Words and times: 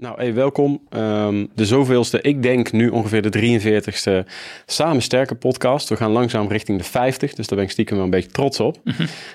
Nou, 0.00 0.16
hey, 0.16 0.34
welkom. 0.34 0.80
Ehm, 0.88 1.46
de 1.54 1.66
zoveelste, 1.66 2.20
ik 2.20 2.42
denk 2.42 2.72
nu 2.72 2.88
ongeveer 2.88 3.22
de 3.22 3.30
43ste 3.30 4.26
Samen 4.66 5.02
Sterker 5.02 5.36
podcast. 5.36 5.88
We 5.88 5.96
gaan 5.96 6.10
langzaam 6.10 6.48
richting 6.48 6.78
de 6.78 6.84
50, 6.84 7.34
dus 7.34 7.46
daar 7.46 7.56
ben 7.56 7.66
ik 7.66 7.72
stiekem 7.72 7.96
wel 7.96 8.04
een 8.04 8.10
beetje 8.10 8.30
trots 8.30 8.60
op. 8.60 8.76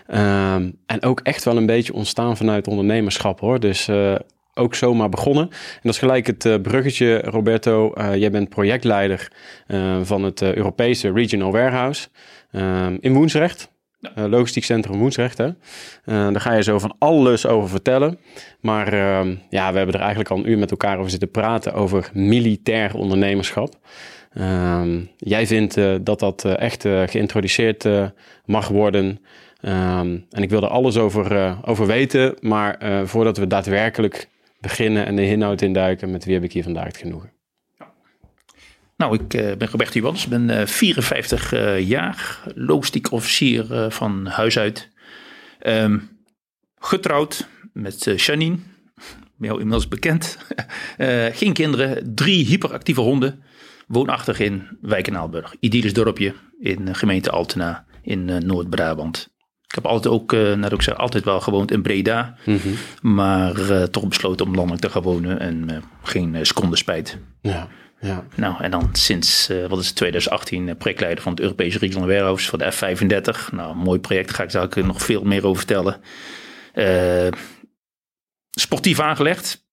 Ehm, 0.07 0.71
en 0.85 1.01
ook 1.01 1.19
echt 1.19 1.43
wel 1.43 1.57
een 1.57 1.65
beetje 1.65 1.93
ontstaan 1.93 2.37
vanuit 2.37 2.67
ondernemerschap 2.67 3.39
hoor. 3.39 3.59
Dus 3.59 3.87
uh, 3.87 4.15
ook 4.53 4.75
zomaar 4.75 5.09
begonnen. 5.09 5.43
En 5.49 5.79
dat 5.81 5.93
is 5.93 5.99
gelijk 5.99 6.27
het 6.27 6.45
uh, 6.45 6.55
bruggetje, 6.61 7.21
Roberto. 7.21 7.93
Uh, 7.97 8.15
jij 8.15 8.31
bent 8.31 8.49
projectleider 8.49 9.31
van 10.01 10.23
het 10.23 10.41
Europese 10.41 11.11
Regional 11.11 11.51
Warehouse 11.51 12.07
ehm, 12.51 12.97
in 12.99 13.13
Woensrecht. 13.13 13.72
Uh, 14.17 14.25
logistiek 14.25 14.63
Centrum 14.63 14.99
Woensrecht. 14.99 15.39
Uh, 15.39 15.53
daar 16.05 16.41
ga 16.41 16.53
je 16.53 16.63
zo 16.63 16.79
van 16.79 16.95
alles 16.97 17.45
over 17.45 17.69
vertellen. 17.69 18.19
Maar 18.59 18.93
uh, 18.93 19.35
ja, 19.49 19.71
we 19.71 19.77
hebben 19.77 19.95
er 19.95 20.01
eigenlijk 20.01 20.29
al 20.29 20.37
een 20.37 20.49
uur 20.49 20.57
met 20.57 20.71
elkaar 20.71 20.97
over 20.97 21.09
zitten 21.09 21.31
praten 21.31 21.73
over 21.73 22.09
militair 22.13 22.95
ondernemerschap. 22.95 23.75
Ehm, 24.33 24.99
jij 25.17 25.47
vindt 25.47 25.77
uh, 25.77 25.95
dat 26.01 26.19
dat 26.19 26.45
echt 26.45 26.81
geïntroduceerd 27.05 27.87
mag 28.45 28.67
worden. 28.67 29.19
Um, 29.61 30.25
en 30.29 30.41
ik 30.41 30.49
wil 30.49 30.61
er 30.61 30.69
alles 30.69 30.97
over, 30.97 31.57
over 31.65 31.87
weten. 31.87 32.35
Maar 32.39 33.01
voordat 33.07 33.37
we 33.37 33.47
daadwerkelijk 33.47 34.27
beginnen 34.59 35.05
en 35.05 35.15
de 35.15 35.27
inhoud 35.27 35.61
induiken, 35.61 36.11
met 36.11 36.25
wie 36.25 36.33
heb 36.33 36.43
ik 36.43 36.53
hier 36.53 36.63
vandaag 36.63 36.85
het 36.85 36.97
genoegen? 36.97 37.31
Nou, 39.03 39.15
ik 39.15 39.33
uh, 39.33 39.55
ben 39.55 39.67
Roberto 39.67 39.99
Jans, 39.99 40.27
ben 40.27 40.49
uh, 40.49 40.65
54 40.65 41.53
uh, 41.53 41.87
jaar, 41.87 42.39
logistiek 42.55 43.11
officier 43.11 43.91
van 43.91 44.25
huis 44.25 44.59
uit. 44.59 44.89
Um, 45.67 46.09
getrouwd 46.79 47.47
met 47.73 48.03
Janine, 48.15 48.57
jou 49.37 49.59
inmiddels 49.59 49.87
bekend. 49.87 50.37
geen 51.41 51.53
kinderen, 51.53 52.15
drie 52.15 52.45
hyperactieve 52.45 53.01
honden. 53.01 53.43
Woonachtig 53.87 54.39
in 54.39 54.77
Wijkenaalburg, 54.81 55.55
idyllisch 55.59 55.93
dorpje 55.93 56.33
in 56.59 56.95
gemeente 56.95 57.29
Altena 57.29 57.85
in 58.01 58.25
Noord-Brabant. 58.45 59.32
Ik 59.73 59.83
heb 59.83 59.91
altijd 59.91 60.13
ook, 60.13 60.31
net 60.31 60.73
ook 60.73 60.81
zei, 60.81 60.95
altijd 60.95 61.23
wel 61.23 61.41
gewoond 61.41 61.71
in 61.71 61.81
Breda. 61.81 62.35
Mm 62.45 62.57
-hmm. 62.57 62.75
Maar 63.11 63.89
toch 63.89 64.07
besloten 64.07 64.45
om 64.45 64.55
landelijk 64.55 64.81
te 64.81 64.89
gaan 64.89 65.01
wonen 65.01 65.39
en 65.39 65.83
geen 66.03 66.45
seconde 66.45 66.75
spijt. 66.75 67.17
Ja. 67.41 67.67
Ja. 68.03 68.23
Nou, 68.35 68.63
en 68.63 68.71
dan 68.71 68.89
sinds, 68.91 69.49
uh, 69.49 69.65
wat 69.65 69.79
is 69.79 69.87
het, 69.87 69.95
2018 69.95 70.67
uh, 70.67 70.75
projectleider 70.75 71.23
van 71.23 71.31
het 71.31 71.41
Europese 71.41 71.79
Regional 71.79 72.07
Warehouse 72.07 72.49
voor 72.49 72.57
de 72.57 72.73
F35. 72.73 73.53
Nou, 73.53 73.75
mooi 73.75 73.99
project, 73.99 74.33
ga 74.33 74.43
ik 74.43 74.51
daar 74.51 74.85
nog 74.85 75.03
veel 75.03 75.23
meer 75.23 75.45
over 75.45 75.57
vertellen. 75.57 76.01
Uh, 76.75 77.27
sportief 78.51 78.99
aangelegd, 78.99 79.65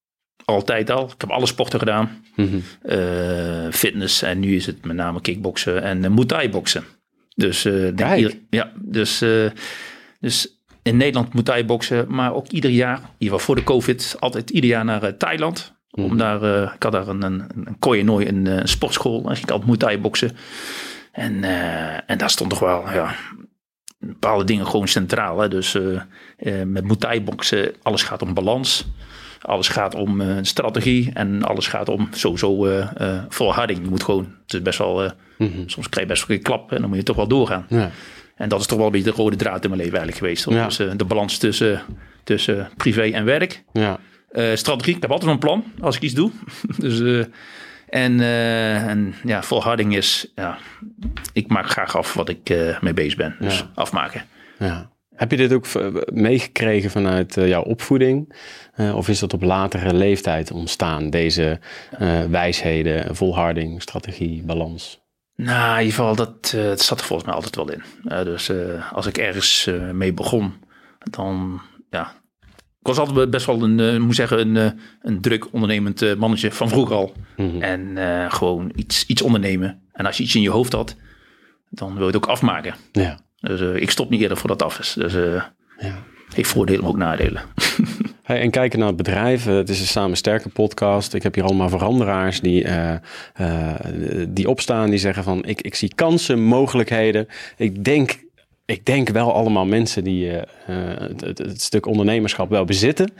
altijd 0.45 0.89
al. 0.89 1.05
Ik 1.05 1.21
heb 1.21 1.29
alle 1.29 1.45
sporten 1.45 1.79
gedaan. 1.79 2.23
Mm 2.35 2.63
-hmm. 2.81 3.71
fitness 3.71 4.21
en 4.21 4.39
nu 4.39 4.55
is 4.55 4.65
het 4.65 4.85
met 4.85 4.95
name 4.95 5.21
kickboksen 5.21 5.83
en 5.83 6.03
uh, 6.03 6.09
muay 6.09 6.49
boksen. 6.49 6.83
Dus, 7.35 7.65
ieder, 7.65 8.33
ja, 8.49 8.71
dus, 8.75 9.23
dus 10.21 10.55
in 10.81 10.97
Nederland 10.97 11.33
muay 11.33 11.65
boksen, 11.65 12.05
maar 12.09 12.33
ook 12.33 12.47
ieder 12.47 12.71
jaar, 12.71 12.97
in 12.97 13.03
ieder 13.17 13.39
geval 13.39 13.39
voor 13.39 13.55
de 13.55 13.63
COVID, 13.63 14.15
altijd 14.19 14.49
ieder 14.49 14.69
jaar 14.69 14.85
naar 14.85 15.17
Thailand. 15.17 15.73
Om 15.91 16.03
Mhm. 16.03 16.17
daar, 16.17 16.43
uh, 16.43 16.71
ik 16.75 16.83
had 16.83 16.91
daar 16.91 17.07
een, 17.07 17.21
een, 17.21 17.43
een 17.65 17.79
Koyenooi, 17.79 18.27
een, 18.27 18.45
een 18.45 18.67
sportschool. 18.67 19.29
En 19.29 19.37
ik 19.37 19.49
had 19.49 19.65
Muay 19.65 19.77
Thai 19.77 19.97
boksen. 19.97 20.31
En, 21.11 21.33
uh, 21.33 22.09
en 22.09 22.17
daar 22.17 22.29
stond 22.29 22.49
toch 22.49 22.59
wel 22.59 22.91
ja, 22.91 23.15
bepaalde 23.99 24.43
dingen 24.43 24.67
gewoon 24.67 24.87
centraal. 24.87 25.39
Hè? 25.39 25.47
Dus 25.47 25.77
met 26.65 26.83
Muay 26.83 26.95
Thai 26.95 27.21
boksen, 27.21 27.73
alles 27.81 28.03
gaat 28.03 28.21
om 28.21 28.33
balans. 28.33 28.87
Alles 29.41 29.67
gaat 29.67 29.95
om 29.95 30.23
strategie. 30.41 31.11
En 31.13 31.43
alles 31.43 31.67
gaat 31.67 31.89
om 31.89 32.07
sowieso 32.11 32.83
volharding. 33.29 33.79
Je 33.83 33.89
moet 33.89 34.03
gewoon, 34.03 34.35
het 34.43 34.53
is 34.53 34.61
best 34.61 34.77
wel, 34.77 35.11
mm 35.37 35.51
-hmm. 35.51 35.69
soms 35.69 35.89
krijg 35.89 36.07
je 36.07 36.13
best 36.13 36.27
wel 36.27 36.37
een 36.37 36.43
klap. 36.43 36.71
En 36.71 36.79
dan 36.79 36.89
moet 36.89 36.97
je 36.97 37.03
toch 37.03 37.15
wel 37.15 37.27
doorgaan. 37.27 37.65
Ja. 37.69 37.91
En 38.41 38.49
dat 38.49 38.59
is 38.59 38.65
toch 38.65 38.77
wel 38.77 38.85
een 38.85 38.91
beetje 38.91 39.11
de 39.11 39.17
rode 39.17 39.35
draad 39.35 39.63
in 39.63 39.69
mijn 39.69 39.81
leven 39.81 39.97
eigenlijk 39.97 40.17
geweest. 40.17 40.49
Ja. 40.49 40.65
Dus 40.65 40.97
de 40.97 41.05
balans 41.05 41.37
tussen, 41.37 41.81
tussen 42.23 42.69
privé 42.77 43.01
en 43.01 43.25
werk. 43.25 43.63
Ja. 43.73 43.99
Uh, 44.31 44.55
strategie, 44.55 44.95
ik 44.95 45.01
heb 45.01 45.11
altijd 45.11 45.31
een 45.31 45.39
plan 45.39 45.63
als 45.79 45.95
ik 45.95 46.01
iets 46.01 46.13
doe. 46.13 46.31
dus, 46.77 46.99
uh, 46.99 47.25
en, 47.89 48.19
en 48.89 49.13
ja, 49.23 49.43
volharding 49.43 49.95
is, 49.95 50.31
ja, 50.35 50.57
ik 51.33 51.47
maak 51.47 51.69
graag 51.69 51.97
af 51.97 52.13
wat 52.13 52.29
ik 52.29 52.53
mee 52.81 52.93
bezig 52.93 53.15
ben. 53.15 53.35
Dus 53.39 53.57
ja. 53.57 53.71
afmaken. 53.75 54.25
Ja. 54.59 54.89
Heb 55.15 55.31
je 55.31 55.37
dit 55.37 55.53
ook 55.53 55.65
meegekregen 56.13 56.89
vanuit 56.89 57.33
jouw 57.33 57.63
opvoeding? 57.63 58.35
of 58.93 59.09
is 59.09 59.19
dat 59.19 59.33
op 59.33 59.41
latere 59.41 59.93
leeftijd 59.93 60.51
ontstaan, 60.51 61.09
deze 61.09 61.59
wijsheden, 62.29 63.15
volharding, 63.15 63.81
strategie, 63.81 64.43
balans? 64.43 65.01
Nou, 65.43 65.71
in 65.73 65.85
ieder 65.85 65.95
geval, 65.95 66.15
dat, 66.15 66.51
het 66.55 66.81
zat 66.81 66.99
er 66.99 67.05
volgens 67.05 67.27
mij 67.27 67.37
altijd 67.37 67.55
wel 67.55 67.71
in. 67.71 67.83
dus 68.25 68.51
als 68.91 69.05
ik 69.05 69.17
ergens 69.17 69.69
mee 69.91 70.13
begon, 70.13 70.53
dan 70.99 71.61
ja, 71.89 72.21
ik 72.81 72.87
was 72.87 72.97
altijd 72.97 73.29
best 73.29 73.45
wel 73.45 73.63
een, 73.63 73.79
uh, 73.79 73.97
moet 73.97 74.15
zeggen, 74.15 74.39
een, 74.39 74.55
uh, 74.55 74.81
een 75.01 75.21
druk 75.21 75.53
ondernemend 75.53 76.01
uh, 76.01 76.15
mannetje 76.15 76.51
van 76.51 76.69
vroeger 76.69 76.95
al. 76.95 77.13
Mhm. 77.37 77.47
Mm 77.47 77.51
-hmm. 77.51 77.61
En 77.61 78.31
gewoon 78.31 78.71
iets, 78.75 79.05
iets 79.05 79.21
ondernemen. 79.21 79.81
En 79.91 80.05
als 80.05 80.17
je 80.17 80.23
iets 80.23 80.35
in 80.35 80.41
je 80.41 80.49
hoofd 80.49 80.73
had, 80.73 80.95
dan 81.69 81.91
wil 81.93 82.01
je 82.01 82.13
het 82.13 82.15
ook 82.15 82.25
afmaken. 82.25 82.75
Ja. 82.91 83.19
Dus 83.39 83.61
ik 83.61 83.91
stop 83.91 84.09
niet 84.09 84.21
eerder 84.21 84.37
voordat 84.37 84.59
het 84.59 84.69
af 84.69 84.79
is. 84.79 84.93
Dus 84.93 85.13
ja. 85.13 86.03
Heeft 86.33 86.49
voordelen, 86.49 86.81
maar 86.81 86.89
ook 86.89 86.97
nadelen. 86.97 87.41
Hey, 88.21 88.41
en 88.41 88.49
kijken 88.49 88.79
naar 88.79 88.87
het 88.87 88.97
bedrijf. 88.97 89.45
Het 89.45 89.69
is 89.69 89.79
een 89.79 89.85
Samen 89.85 90.17
Sterker 90.17 90.49
podcast. 90.49 91.13
Ik 91.13 91.23
heb 91.23 91.35
hier 91.35 91.43
allemaal 91.43 91.69
veranderaars 91.69 92.41
die, 92.41 92.63
uh, 92.63 92.93
uh, 93.41 93.73
die 94.29 94.49
opstaan. 94.49 94.89
Die 94.89 94.99
zeggen 94.99 95.23
van 95.23 95.45
ik, 95.45 95.61
ik 95.61 95.75
zie 95.75 95.95
kansen, 95.95 96.41
mogelijkheden. 96.41 97.27
Ik 97.57 97.83
denk 97.83 98.19
ik 98.65 98.85
denk 98.85 99.09
wel 99.09 99.33
allemaal 99.33 99.65
mensen 99.65 100.03
die 100.03 100.29
het, 100.29 101.21
het, 101.21 101.37
het, 101.37 101.61
stuk 101.61 101.85
ondernemerschap 101.85 102.49
wel 102.49 102.65
bezitten. 102.65 103.11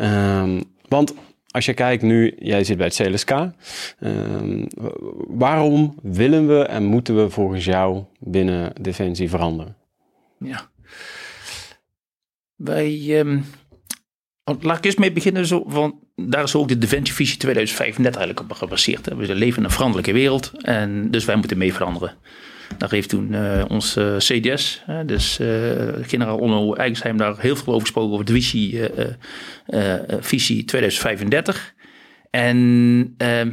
Um, 0.00 0.62
want 0.88 1.14
als 1.50 1.64
je 1.64 1.74
kijkt 1.74 2.02
nu, 2.02 2.34
jij 2.38 2.64
zit 2.64 2.76
bij 2.76 2.86
het 2.86 2.96
CLSK. 2.96 3.30
Um, 4.00 4.66
waarom 5.28 5.94
willen 6.02 6.48
we 6.48 6.62
en 6.62 6.84
moeten 6.84 7.16
we 7.16 7.30
volgens 7.30 7.64
jou 7.64 8.04
binnen 8.18 8.72
Defensie 8.80 9.28
veranderen? 9.28 9.76
Ja. 10.38 10.68
Wij, 12.64 13.18
um, 13.18 13.44
laat 14.60 14.78
ik 14.78 14.84
eens 14.84 14.96
mee 14.96 15.12
beginnen. 15.12 15.46
Zo, 15.46 15.64
want 15.66 15.94
daar 16.16 16.42
is 16.42 16.54
ook 16.54 16.68
de 16.68 16.78
Defensievisie 16.78 17.36
2035 17.36 18.20
eigenlijk 18.20 18.50
op 18.50 18.56
gebaseerd. 18.56 19.06
Hè. 19.06 19.16
We 19.16 19.34
leven 19.34 19.58
in 19.58 19.64
een 19.64 19.70
veranderlijke 19.70 20.12
wereld 20.12 20.52
en 20.62 21.10
dus 21.10 21.24
wij 21.24 21.36
moeten 21.36 21.58
mee 21.58 21.72
veranderen. 21.72 22.14
Daar 22.78 22.90
heeft 22.90 23.08
toen 23.08 23.32
uh, 23.32 23.64
ons 23.68 23.96
uh, 23.96 24.16
CDS, 24.16 24.82
uh, 24.88 25.00
dus 25.06 25.36
generaal 26.02 26.38
Onno 26.38 26.74
Eigensheim, 26.74 27.16
daar 27.16 27.38
heel 27.38 27.56
veel 27.56 27.66
over 27.66 27.80
gesproken 27.80 28.12
over 28.12 28.24
de 28.24 28.32
visie, 28.32 28.80
visie 30.20 30.64
2035. 30.64 31.74
En, 32.30 33.14
ehm, 33.16 33.50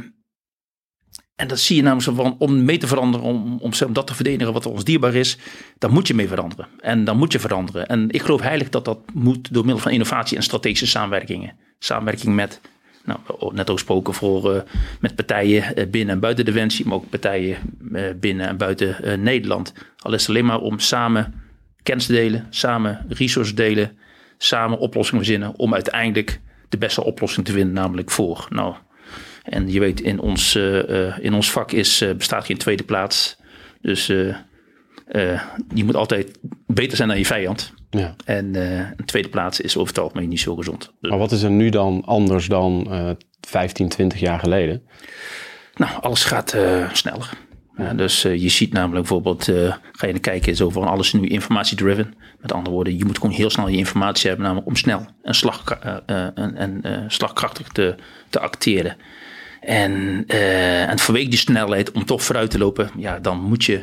en 1.38 1.48
dat 1.48 1.58
zie 1.58 1.76
je 1.76 1.82
namelijk 1.82 2.08
zo 2.08 2.14
van, 2.14 2.36
om 2.38 2.64
mee 2.64 2.78
te 2.78 2.86
veranderen, 2.86 3.26
om, 3.26 3.58
om, 3.60 3.72
om 3.84 3.92
dat 3.92 4.06
te 4.06 4.14
verdedigen 4.14 4.52
wat 4.52 4.66
ons 4.66 4.84
dierbaar 4.84 5.14
is, 5.14 5.38
dan 5.78 5.90
moet 5.90 6.06
je 6.06 6.14
mee 6.14 6.28
veranderen. 6.28 6.66
En 6.80 7.04
dan 7.04 7.16
moet 7.16 7.32
je 7.32 7.38
veranderen. 7.38 7.86
En 7.86 8.10
ik 8.10 8.22
geloof 8.22 8.40
heilig 8.40 8.68
dat 8.68 8.84
dat 8.84 8.98
moet 9.14 9.52
door 9.52 9.64
middel 9.64 9.82
van 9.82 9.92
innovatie 9.92 10.36
en 10.36 10.42
strategische 10.42 10.86
samenwerkingen. 10.86 11.52
Samenwerking 11.78 12.34
met 12.34 12.60
nou, 13.04 13.18
net 13.54 13.70
ook 13.70 13.76
gesproken 13.76 14.14
voor, 14.14 14.54
uh, 14.54 14.60
met 15.00 15.14
partijen 15.14 15.78
uh, 15.78 15.86
binnen 15.86 16.14
en 16.14 16.20
buiten 16.20 16.44
Defensie, 16.44 16.86
maar 16.86 16.96
ook 16.96 17.10
partijen 17.10 17.58
uh, 17.92 18.02
binnen 18.16 18.48
en 18.48 18.56
buiten 18.56 19.22
Nederland. 19.22 19.72
Al 19.98 20.12
is 20.12 20.20
het 20.20 20.30
alleen 20.30 20.44
maar 20.44 20.60
om 20.60 20.78
samen 20.78 21.34
kennis 21.82 22.06
delen, 22.06 22.46
samen 22.50 23.06
resources 23.08 23.54
delen, 23.54 23.98
samen 24.38 24.78
oplossingen 24.78 25.24
verzinnen 25.24 25.54
om 25.56 25.74
uiteindelijk 25.74 26.40
de 26.68 26.78
beste 26.78 27.04
oplossing 27.04 27.46
te 27.46 27.52
vinden, 27.52 27.74
namelijk 27.74 28.10
voor. 28.10 28.46
Nou, 28.50 28.74
en 29.48 29.72
je 29.72 29.80
weet, 29.80 30.00
in 30.00 30.20
ons, 30.20 30.54
in 31.20 31.34
ons 31.34 31.50
vak 31.50 31.72
is, 31.72 32.04
bestaat 32.16 32.44
geen 32.44 32.56
tweede 32.56 32.82
plaats. 32.82 33.36
Dus 33.80 34.06
je 34.06 35.84
moet 35.84 35.96
altijd 35.96 36.38
beter 36.66 36.96
zijn 36.96 37.08
dan 37.08 37.18
je 37.18 37.26
vijand. 37.26 37.72
Ja. 37.90 38.14
En 38.24 38.54
een 38.54 39.04
tweede 39.04 39.28
plaats 39.28 39.60
is 39.60 39.76
over 39.76 39.94
het 39.94 40.02
algemeen 40.02 40.28
niet 40.28 40.40
zo 40.40 40.54
gezond. 40.54 40.92
Dus... 41.00 41.10
Maar 41.10 41.18
wat 41.18 41.32
is 41.32 41.42
er 41.42 41.50
nu 41.50 41.68
dan 41.68 42.02
anders 42.04 42.46
dan 42.46 42.86
uh, 42.90 43.10
15, 43.40 43.88
20 43.88 44.20
jaar 44.20 44.38
geleden? 44.38 44.82
Nou, 45.74 46.02
alles 46.02 46.24
gaat 46.24 46.56
sneller. 46.92 47.30
Ja, 47.78 47.94
dus 47.94 48.24
uh, 48.24 48.36
je 48.36 48.48
ziet 48.48 48.72
namelijk 48.72 49.00
bijvoorbeeld, 49.00 49.48
uh, 49.48 49.74
ga 49.92 50.06
je 50.06 50.18
kijken, 50.18 50.56
zo 50.56 50.70
van 50.70 50.84
alles 50.84 51.12
nu 51.12 51.26
informatie-driven. 51.26 52.14
Met 52.40 52.52
andere 52.52 52.74
woorden, 52.74 52.98
je 52.98 53.04
moet 53.04 53.18
gewoon 53.18 53.34
heel 53.34 53.50
snel 53.50 53.68
je 53.68 53.76
informatie 53.76 54.28
hebben, 54.28 54.46
namelijk 54.46 54.68
om 54.68 54.76
snel 54.76 55.06
en, 55.22 55.34
slag, 55.34 55.78
uh, 55.84 56.22
en, 56.34 56.56
en 56.56 57.04
slagkrachtig 57.08 57.68
te, 57.68 57.94
te 58.28 58.40
acteren. 58.40 58.96
En, 59.60 60.24
en 60.26 60.98
vanwege 60.98 61.28
die 61.28 61.38
snelheid 61.38 61.92
om 61.92 62.04
toch 62.04 62.22
vooruit 62.22 62.50
te 62.50 62.58
lopen, 62.58 62.90
ja, 62.96 63.18
dan 63.18 63.40
moet 63.40 63.64
je, 63.64 63.82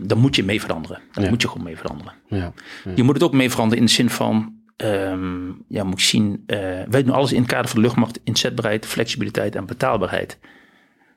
dan 0.00 0.18
moet 0.18 0.36
je 0.36 0.44
mee 0.44 0.60
veranderen. 0.60 1.00
Dan 1.12 1.24
ja. 1.24 1.30
moet 1.30 1.42
je 1.42 1.48
gewoon 1.48 1.64
mee 1.64 1.76
veranderen. 1.76 2.12
Ja. 2.28 2.52
Je 2.94 3.02
moet 3.02 3.14
het 3.14 3.22
ook 3.22 3.32
mee 3.32 3.50
veranderen 3.50 3.80
in 3.80 3.86
de 3.86 3.94
zin 3.94 4.10
van, 4.10 4.54
um, 4.76 5.64
ja, 5.68 5.84
moet 5.84 6.00
je 6.00 6.06
zien, 6.06 6.42
wij 6.88 7.02
doen 7.02 7.14
alles 7.14 7.32
in 7.32 7.40
het 7.40 7.50
kader 7.50 7.68
van 7.70 7.80
de 7.80 7.86
luchtmacht, 7.86 8.20
inzetbaarheid, 8.24 8.86
flexibiliteit 8.86 9.54
en 9.54 9.66
betaalbaarheid. 9.66 10.38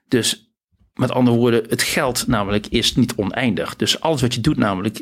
Dus 0.07 0.51
met 0.93 1.11
andere 1.11 1.37
woorden, 1.37 1.63
het 1.69 1.81
geld 1.81 2.27
namelijk 2.27 2.67
is 2.67 2.95
niet 2.95 3.15
oneindig. 3.15 3.75
Dus 3.75 4.01
alles 4.01 4.21
wat 4.21 4.33
je 4.33 4.41
doet 4.41 4.57
namelijk, 4.57 5.01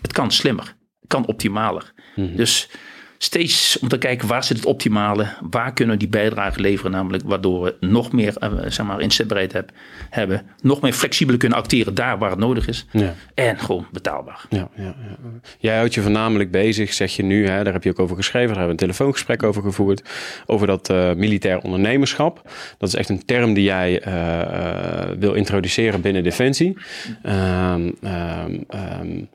het 0.00 0.12
kan 0.12 0.30
slimmer, 0.30 0.76
het 1.00 1.08
kan 1.08 1.26
optimaler. 1.26 1.92
Mhm. 2.16 2.36
Dus 2.36 2.70
steeds 3.18 3.78
om 3.78 3.88
te 3.88 3.98
kijken 3.98 4.28
waar 4.28 4.44
zit 4.44 4.56
het 4.56 4.66
optimale, 4.66 5.26
waar 5.50 5.72
kunnen 5.72 5.94
we 5.94 6.00
die 6.00 6.10
bijdrage 6.10 6.60
leveren, 6.60 6.90
namelijk 6.90 7.24
waardoor 7.26 7.62
we 7.62 7.76
nog 7.80 8.12
meer 8.12 8.34
uh, 8.40 8.50
zeg 8.66 8.86
maar, 8.86 9.00
inzetbaarheid 9.00 9.52
heb, 9.52 9.70
hebben, 10.10 10.46
nog 10.62 10.80
meer 10.80 10.92
flexibeler 10.92 11.38
kunnen 11.38 11.58
acteren 11.58 11.94
daar 11.94 12.18
waar 12.18 12.30
het 12.30 12.38
nodig 12.38 12.68
is 12.68 12.86
ja. 12.90 13.14
en 13.34 13.58
gewoon 13.58 13.86
betaalbaar. 13.92 14.44
Ja, 14.48 14.68
ja, 14.76 14.84
ja, 14.84 15.16
Jij 15.58 15.76
houdt 15.76 15.94
je 15.94 16.00
voornamelijk 16.00 16.50
bezig, 16.50 16.92
zeg 16.92 17.16
je 17.16 17.22
nu, 17.22 17.46
hè, 17.48 17.64
daar 17.64 17.72
heb 17.72 17.84
je 17.84 17.90
ook 17.90 17.98
over 17.98 18.16
geschreven, 18.16 18.48
daar 18.48 18.56
hebben 18.58 18.76
we 18.76 18.82
een 18.82 18.88
telefoongesprek 18.88 19.42
over 19.42 19.62
gevoerd, 19.62 20.02
over 20.46 20.66
dat 20.66 20.90
uh, 20.90 21.12
militair 21.12 21.58
ondernemerschap. 21.58 22.50
Dat 22.78 22.88
is 22.88 22.94
echt 22.94 23.08
een 23.08 23.24
term 23.24 23.54
die 23.54 23.64
jij 23.64 24.06
uh, 24.06 25.18
wil 25.18 25.32
introduceren 25.32 26.00
binnen 26.00 26.22
Defensie. 26.22 26.76
Um, 27.22 27.94
um, 28.02 28.64
um, 29.00 29.28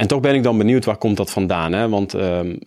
en 0.00 0.06
toch 0.06 0.20
ben 0.20 0.34
ik 0.34 0.42
dan 0.42 0.58
benieuwd, 0.58 0.84
waar 0.84 0.96
komt 0.96 1.16
dat 1.16 1.30
vandaan? 1.30 1.72
Hè? 1.72 1.88
Want 1.88 2.14
um, 2.14 2.20
um, 2.22 2.58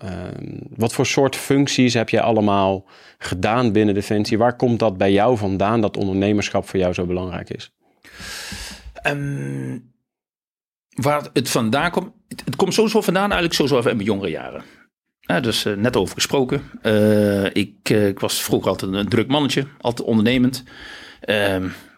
wat 0.76 0.94
voor 0.94 1.06
soort 1.06 1.36
functies 1.36 1.94
heb 1.94 2.10
jij 2.10 2.22
allemaal 2.22 2.86
gedaan 3.18 3.72
binnen 3.72 3.94
Defensie? 3.94 4.38
Waar 4.38 4.56
komt 4.56 4.80
dat 4.80 4.98
bij 4.98 5.12
jou 5.12 5.38
vandaan, 5.38 5.82
dat 5.82 5.98
ondernemerschap 5.98 6.70
voor 6.70 6.80
jou 6.80 6.94
zo 6.94 7.06
belangrijk 7.06 7.50
is? 7.50 7.72
Um, 9.08 9.94
waar 10.90 11.30
het 11.34 11.50
vandaan 11.50 11.92
komt? 11.92 12.12
Het, 12.28 12.56
komt 12.56 12.74
sowieso 12.74 13.02
vandaan 13.02 13.24
eigenlijk 13.24 13.54
sowieso 13.54 13.78
even 13.78 13.92
in 13.92 13.98
mijn 13.98 14.10
jongere 14.10 14.30
jaren. 14.30 14.64
Ja, 15.20 15.40
dus 15.40 15.66
uh, 15.66 15.76
net 15.76 15.96
over 15.96 16.14
gesproken. 16.14 16.62
Uh, 16.84 17.46
ik, 17.46 17.90
uh, 17.92 18.08
ik 18.08 18.20
was 18.20 18.42
vroeger 18.42 18.70
altijd 18.70 18.94
een 18.94 19.10
druk 19.10 19.28
mannetje, 19.28 19.68
altijd 19.82 20.08
ondernemend 20.08 20.64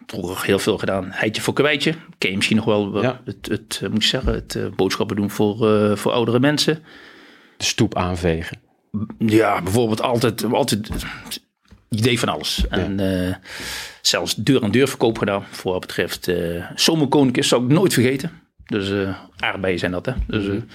vroeger 0.05 0.45
heel 0.45 0.59
veel 0.59 0.77
gedaan. 0.77 1.07
Heitje 1.11 1.41
voor 1.41 1.53
kwijtje. 1.53 1.93
Ken 2.17 2.29
je 2.29 2.35
misschien 2.35 2.57
nog 2.57 2.65
wel 2.65 3.01
ja. 3.01 3.21
het, 3.25 3.47
het, 3.47 3.81
moet 3.91 4.03
je 4.03 4.09
zeggen, 4.09 4.33
het 4.33 4.55
uh, 4.55 4.65
boodschappen 4.75 5.15
doen 5.15 5.29
voor, 5.29 5.71
uh, 5.71 5.95
voor 5.95 6.11
oudere 6.11 6.39
mensen. 6.39 6.83
De 7.57 7.63
stoep 7.63 7.95
aanvegen. 7.95 8.57
Ja, 9.17 9.61
bijvoorbeeld 9.61 10.01
altijd, 10.01 10.53
altijd 10.53 10.89
idee 11.89 12.19
van 12.19 12.29
alles. 12.29 12.63
Ja. 12.69 12.77
En 12.77 12.99
uh, 12.99 13.35
zelfs 14.01 14.35
deur 14.35 14.63
aan 14.63 14.71
deur 14.71 14.87
verkoop 14.87 15.17
gedaan. 15.17 15.45
Voor 15.51 15.71
wat 15.71 15.81
betreft 15.81 16.31
zomerkoninkjes 16.75 17.47
zou 17.47 17.63
ik 17.63 17.71
nooit 17.71 17.93
vergeten. 17.93 18.31
Dus 18.65 19.11
aardbeien 19.37 19.79
zijn 19.79 19.91
dat 19.91 20.05
hè. 20.05 20.13
Dus, 20.27 20.45
mm. 20.45 20.65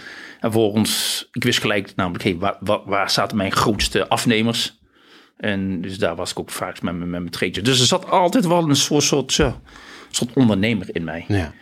en 0.40 0.52
volgens, 0.52 1.28
ik 1.32 1.44
wist 1.44 1.60
gelijk 1.60 1.92
namelijk, 1.96 2.24
hey, 2.24 2.36
waar, 2.36 2.56
waar, 2.60 2.80
waar 2.84 3.10
zaten 3.10 3.36
mijn 3.36 3.52
grootste 3.52 4.08
afnemers? 4.08 4.79
En 5.40 5.80
dus 5.80 5.98
daar 5.98 6.16
was 6.16 6.30
ik 6.30 6.38
ook 6.38 6.50
vaak 6.50 6.82
met, 6.82 6.94
met, 6.94 7.08
met 7.08 7.20
mijn 7.20 7.30
treedje. 7.30 7.62
Dus 7.62 7.80
er 7.80 7.86
zat 7.86 8.10
altijd 8.10 8.46
wel 8.46 8.68
een 8.68 8.76
soort, 8.76 9.02
soort, 9.02 10.32
ondernemer 10.34 10.86
in 10.92 11.04
mij. 11.04 11.24
Ja. 11.28 11.52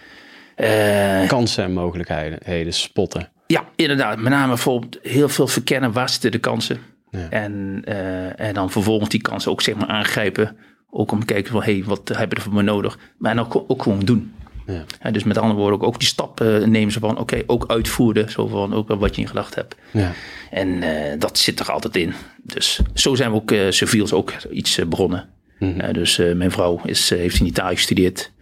Uh, 0.56 1.28
Kansen 1.28 1.64
en 1.64 1.72
mogelijkheden 1.72 2.74
spotten. 2.74 3.28
Ja, 3.46 3.64
inderdaad. 3.76 4.18
Met 4.18 4.32
name 4.32 4.48
bijvoorbeeld 4.48 4.98
heel 5.02 5.28
veel 5.28 5.46
verkennen 5.46 5.92
waar 5.92 6.08
zitten 6.08 6.30
de 6.30 6.38
kansen. 6.38 6.78
Ja. 7.10 7.28
En, 7.30 7.82
uh, 7.88 8.40
en 8.40 8.54
dan 8.54 8.70
vervolgens 8.70 9.08
die 9.08 9.20
kansen 9.20 9.50
ook 9.50 9.62
zeg 9.62 9.74
maar 9.74 9.88
aangrijpen. 9.88 10.56
Ook 10.90 11.12
om 11.12 11.20
te 11.20 11.26
kijken 11.26 11.52
van, 11.52 11.62
hé, 11.62 11.72
hey, 11.72 11.84
wat 11.84 12.08
hebben 12.08 12.38
we 12.38 12.44
voor 12.44 12.54
me 12.54 12.62
nodig? 12.62 12.98
Maar 13.18 13.34
dan 13.34 13.44
ook, 13.44 13.64
ook 13.68 13.82
gewoon 13.82 14.00
doen. 14.00 14.32
Ja. 14.66 14.84
ja. 15.02 15.10
dus 15.10 15.24
met 15.24 15.38
andere 15.38 15.60
woorden 15.60 15.80
ook, 15.80 15.86
ook 15.86 15.98
die 15.98 16.08
stap 16.08 16.40
uh, 16.40 16.64
nemen 16.64 16.92
ze 16.92 16.98
van, 16.98 17.10
oké, 17.10 17.20
okay, 17.20 17.42
ook 17.46 17.64
uitvoeren. 17.66 18.30
Zo 18.30 18.46
van, 18.46 18.74
ook 18.74 18.88
wat 18.88 19.14
je 19.14 19.20
in 19.20 19.28
gedacht 19.28 19.54
hebt. 19.54 19.76
Ja. 19.90 20.12
En 20.50 20.68
uh, 20.68 20.90
dat 21.18 21.38
zit 21.38 21.60
er 21.60 21.72
altijd 21.72 21.96
in. 21.96 22.14
Dus 22.54 22.80
zo 22.94 23.14
zijn 23.14 23.30
we 23.30 23.36
ook, 23.36 23.50
uh, 23.50 23.70
civiels 23.70 24.12
ook 24.12 24.32
iets 24.50 24.78
begonnen. 24.88 25.28
Mm 25.58 25.78
-hmm. 25.78 25.92
dus 25.92 26.16
mijn 26.16 26.50
vrouw 26.50 26.80
is, 26.84 27.10
heeft 27.10 27.40
in 27.40 27.46
Italië 27.46 27.76
gestudeerd. 27.76 28.32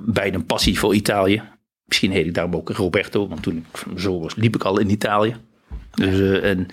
beide 0.00 0.36
een 0.36 0.46
passie 0.46 0.78
voor 0.78 0.94
Italië. 0.94 1.42
Misschien 1.84 2.10
heet 2.10 2.26
ik 2.26 2.34
daarom 2.34 2.54
ook 2.54 2.70
Roberto, 2.70 3.28
want 3.28 3.42
toen 3.42 3.56
ik 3.56 3.98
zo 4.00 4.20
was, 4.20 4.34
liep 4.34 4.54
ik 4.54 4.62
al 4.62 4.80
in 4.80 4.90
Italië. 4.90 5.36
Dus, 5.94 6.40
en, 6.40 6.66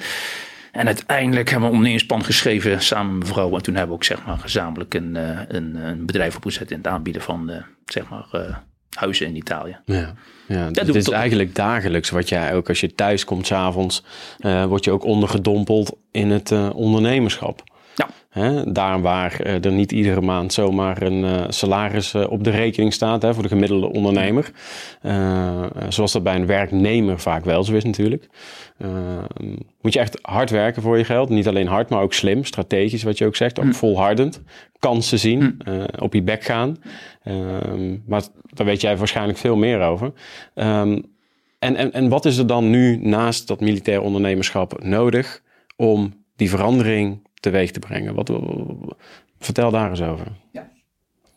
en 0.71 0.85
uiteindelijk 0.85 1.49
hebben 1.49 1.59
we 1.59 1.73
een 1.73 1.77
ondernemersplan 1.77 2.23
geschreven 2.23 2.81
samen 2.81 3.11
met 3.11 3.19
mijn 3.19 3.33
vrouw. 3.33 3.55
En 3.55 3.63
toen 3.63 3.75
hebben 3.75 3.91
we 3.91 3.97
ook 3.97 4.07
zeg 4.07 4.25
maar, 4.25 4.37
gezamenlijk 4.37 4.93
een, 4.93 5.15
een, 5.55 5.75
een 5.75 6.05
bedrijf 6.05 6.35
opgezet 6.35 6.71
in 6.71 6.77
het 6.77 6.87
aanbieden 6.87 7.21
van 7.21 7.63
zeg 7.85 8.09
maar, 8.09 8.59
huizen 8.97 9.27
in 9.27 9.35
Italië. 9.35 9.77
Ja, 9.85 10.13
ja 10.47 10.69
het 10.71 10.95
is 10.95 11.09
eigenlijk 11.09 11.55
dagelijks 11.55 12.09
wat 12.09 12.29
jij 12.29 12.53
ook 12.53 12.69
als 12.69 12.79
je 12.79 12.95
thuis 12.95 13.25
komt 13.25 13.47
s'avonds, 13.47 14.03
uh, 14.39 14.65
word 14.65 14.83
je 14.83 14.91
ook 14.91 15.03
ondergedompeld 15.03 15.95
in 16.11 16.29
het 16.29 16.51
uh, 16.51 16.69
ondernemerschap. 16.75 17.63
Ja. 17.95 18.09
Hè, 18.29 18.71
daar 18.71 19.01
waar 19.01 19.39
uh, 19.45 19.65
er 19.65 19.71
niet 19.71 19.91
iedere 19.91 20.21
maand 20.21 20.53
zomaar 20.53 21.01
een 21.01 21.53
salaris 21.53 22.15
op 22.15 22.43
de 22.43 22.49
rekening 22.49 22.93
staat 22.93 23.21
hè, 23.21 23.33
voor 23.33 23.43
de 23.43 23.49
gemiddelde 23.49 23.89
ondernemer. 23.91 24.51
zoals 25.89 26.11
dat 26.11 26.23
bij 26.23 26.35
een 26.35 26.45
werknemer 26.45 27.19
vaak 27.19 27.45
wel 27.45 27.63
zo 27.63 27.73
is 27.73 27.83
natuurlijk. 27.83 28.29
Moet 29.81 29.93
je 29.93 29.99
echt 29.99 30.19
hard 30.21 30.49
werken 30.49 30.81
voor 30.81 30.97
je 30.97 31.03
geld. 31.03 31.29
Niet 31.29 31.47
alleen 31.47 31.67
hard, 31.67 31.89
maar 31.89 32.01
ook 32.01 32.13
slim, 32.13 32.43
strategisch 32.43 33.03
wat 33.03 33.17
je 33.17 33.25
ook 33.25 33.35
zegt. 33.35 33.59
Ook 33.59 33.65
hm. 33.65 33.71
volhardend. 33.71 34.41
Kansen 34.79 35.19
zien, 35.19 35.61
hm. 35.63 35.85
op 35.99 36.13
je 36.13 36.21
bek 36.21 36.43
gaan. 36.43 36.77
Ehm, 37.23 37.97
maar 38.05 38.21
daar 38.43 38.65
weet 38.65 38.81
jij 38.81 38.97
waarschijnlijk 38.97 39.37
veel 39.37 39.55
meer 39.55 39.81
over. 39.81 40.13
Um, 40.55 41.03
en, 41.59 41.75
en, 41.75 41.93
en 41.93 42.09
wat 42.09 42.25
is 42.25 42.37
er 42.37 42.47
dan 42.47 42.69
nu 42.69 42.97
naast 42.97 43.47
dat 43.47 43.59
militair 43.59 44.01
ondernemerschap 44.01 44.83
nodig 44.83 45.41
om 45.75 46.13
die 46.35 46.49
verandering 46.49 47.27
teweeg 47.33 47.71
te 47.71 47.79
brengen. 47.79 48.13
Wat, 48.13 48.31
vertel 49.39 49.71
daar 49.71 49.89
eens 49.89 50.01
over. 50.01 50.27
Ja. 50.51 50.69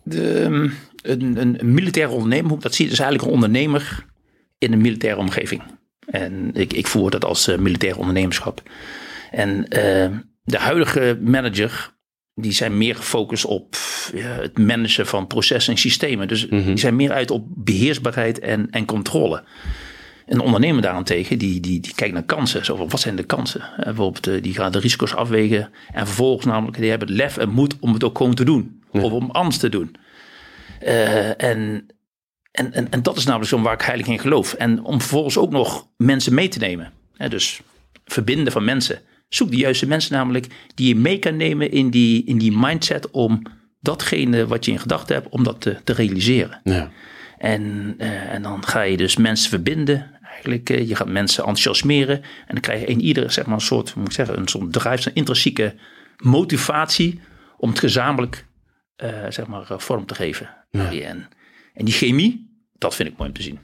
De, 0.03 0.41
een, 0.41 0.73
een, 1.03 1.61
een 1.61 1.75
militaire 1.75 2.13
ondernemer, 2.13 2.61
dat 2.61 2.75
zie 2.75 2.85
je 2.85 2.91
dus 2.91 3.01
eigenlijk 3.01 3.29
een 3.29 3.35
ondernemer 3.35 4.07
in 4.59 4.73
een 4.73 4.81
militaire 4.81 5.21
omgeving. 5.21 5.63
En 6.13 6.51
ik, 6.55 6.73
ik 6.73 6.87
voer 6.87 7.11
dat 7.11 7.25
als 7.25 7.49
uh, 7.49 7.59
militair 7.59 7.99
ondernemerschap. 7.99 8.63
En 9.31 9.57
uh, 9.59 10.19
de 10.45 10.59
huidige 10.59 11.19
manager, 11.21 11.95
die 12.35 12.53
zijn 12.53 12.79
meer 12.79 12.97
gefocust 12.97 13.45
op 13.45 13.77
ja, 14.15 14.29
het 14.29 14.59
managen 14.59 15.07
van 15.07 15.27
processen 15.27 15.73
en 15.73 15.79
systemen. 15.79 16.29
Dus 16.29 16.47
mm 16.47 16.59
-hmm. 16.59 16.67
die 16.67 16.79
zijn 16.79 16.97
meer 16.97 17.13
uit 17.13 17.31
op 17.31 17.47
beheersbaarheid 17.49 18.39
en, 18.39 18.71
en 18.71 18.85
controle. 18.85 19.45
Een 20.27 20.41
ondernemer 20.41 20.83
daarentegen, 20.83 21.39
die, 21.39 21.61
die, 21.61 21.81
die 21.81 21.95
kijkt 21.95 22.15
naar 22.15 22.23
kansen. 22.23 22.65
Zo 22.65 22.77
van, 22.77 22.89
wat 22.89 23.01
zijn 23.01 23.17
de 23.17 23.25
kansen? 23.25 23.63
bijvoorbeeld, 23.77 24.27
eh, 24.27 24.43
die 24.43 24.55
gaat 24.55 24.73
de 24.73 24.79
risico's 24.79 25.15
afwegen. 25.15 25.71
En 25.93 26.07
vervolgens 26.07 26.47
namelijk, 26.47 26.79
die 26.79 26.91
hebben 26.91 27.09
het 27.09 27.17
lef 27.17 27.37
en 27.37 27.49
moed 27.49 27.77
om 27.81 27.93
het 27.93 28.05
ook 28.05 28.17
gewoon 28.17 28.35
te 28.35 28.45
doen. 28.45 28.83
Of 28.91 29.13
om 29.13 29.31
anders 29.31 29.59
te 29.59 29.69
doen. 29.69 29.97
Uh, 30.83 31.43
en, 31.43 31.87
en, 32.53 32.73
en, 32.73 32.91
en 32.91 33.03
dat 33.03 33.17
is 33.17 33.25
namelijk 33.25 33.51
zo 33.51 33.61
waar 33.61 33.73
ik 33.75 33.83
heilig 33.83 34.07
in 34.07 34.19
geloof. 34.19 34.53
En 34.53 34.83
om 34.83 35.01
vervolgens 35.01 35.39
ook 35.39 35.51
nog 35.51 35.89
mensen 35.97 36.35
mee 36.35 36.49
te 36.49 36.59
nemen. 36.59 36.93
dus 37.29 37.61
verbinden 38.05 38.53
van 38.53 38.65
mensen. 38.65 39.01
Zoek 39.29 39.51
de 39.51 39.57
juiste 39.57 39.87
mensen 39.87 40.13
namelijk 40.13 40.47
die 40.75 40.89
je 40.89 40.97
mee 40.97 41.19
kan 41.19 41.37
nemen 41.37 41.71
in 41.71 41.91
die, 41.91 42.25
in 42.25 42.39
die 42.39 42.59
mindset 42.59 43.11
om 43.11 43.43
datgene 43.81 44.47
wat 44.47 44.65
je 44.65 44.71
in 44.71 44.79
gedachten 44.79 45.15
hebt, 45.15 45.29
om 45.29 45.43
dat 45.43 45.61
te, 45.61 45.77
te 45.85 45.93
realiseren. 45.93 46.61
Ja. 46.65 46.91
En, 47.39 47.95
uh, 47.99 48.33
en 48.33 48.43
dan 48.43 48.67
ga 48.67 48.83
je 48.83 48.97
dus 48.97 49.17
mensen 49.17 49.51
verbinden. 49.51 50.11
Eigenlijk, 50.23 50.71
uh, 50.71 50.89
je 50.89 50.97
gaat 50.97 51.09
mensen 51.09 51.45
enthousiasmeren. 51.45 52.17
En 52.17 52.49
dan 52.55 52.61
krijg 52.61 52.81
je 52.81 52.87
in 52.87 53.01
ieder 53.01 53.31
zeg 53.31 53.47
maar, 53.47 53.55
een 53.55 53.61
soort, 53.61 53.95
moet 53.95 54.07
ik 54.07 54.13
zeggen, 54.13 54.39
een 54.39 54.49
soort 54.49 54.73
drijf, 54.73 55.07
een 55.07 55.15
intrinsieke 55.15 55.75
motivatie 56.17 57.21
om 57.57 57.69
het 57.69 57.79
gezamenlijk 57.79 58.47
uh, 59.05 59.09
zeg 59.29 59.47
maar, 59.47 59.65
vorm 59.69 60.07
te 60.07 60.15
geven. 60.15 60.51
Ja. 60.71 60.93
En, 60.93 61.29
en 61.75 61.85
die 61.85 61.95
chemie, 61.95 62.61
dat 62.79 62.95
vind 62.95 63.09
ik 63.09 63.17
mooi 63.17 63.29
om 63.29 63.37
te 63.37 63.43
zien. 63.43 63.59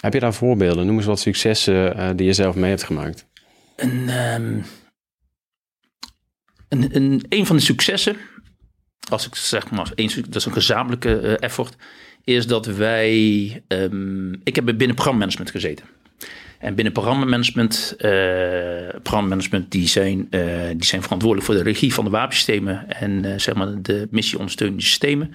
Heb 0.00 0.12
je 0.12 0.20
daar 0.20 0.34
voorbeelden? 0.34 0.86
Noem 0.86 0.96
eens 0.96 1.06
wat 1.06 1.20
successen 1.20 2.16
die 2.16 2.26
je 2.26 2.32
zelf 2.32 2.54
mee 2.54 2.70
hebt 2.70 2.82
gemaakt. 2.82 3.26
Een, 3.76 4.08
um, 4.08 4.64
een, 6.68 6.96
een, 6.96 7.24
een 7.28 7.46
van 7.46 7.56
de 7.56 7.62
successen, 7.62 8.16
als 9.10 9.26
ik 9.26 9.34
zeg 9.34 9.70
maar, 9.70 9.92
een, 9.94 10.10
dat 10.14 10.34
is 10.34 10.44
een 10.44 10.52
gezamenlijke 10.52 11.38
effort, 11.38 11.76
is 12.24 12.46
dat 12.46 12.66
wij. 12.66 13.62
Um, 13.68 14.40
ik 14.44 14.56
heb 14.56 14.64
binnen 14.64 14.94
programmamanagement 14.94 15.50
gezeten. 15.50 15.86
En 16.58 16.74
binnen 16.74 16.92
programmamanagement, 16.92 17.94
uh, 17.96 18.10
programmamanagement 19.02 19.70
die, 19.70 19.88
zijn, 19.88 20.26
uh, 20.30 20.68
die 20.68 20.84
zijn 20.84 21.02
verantwoordelijk 21.02 21.50
voor 21.50 21.56
de 21.58 21.70
regie 21.70 21.94
van 21.94 22.04
de 22.04 22.10
wapensystemen 22.10 22.88
en 22.88 23.24
uh, 23.24 23.38
zeg 23.38 23.54
maar 23.54 23.82
de 23.82 24.08
missie 24.10 24.38
ondersteunende 24.38 24.82
systemen. 24.82 25.34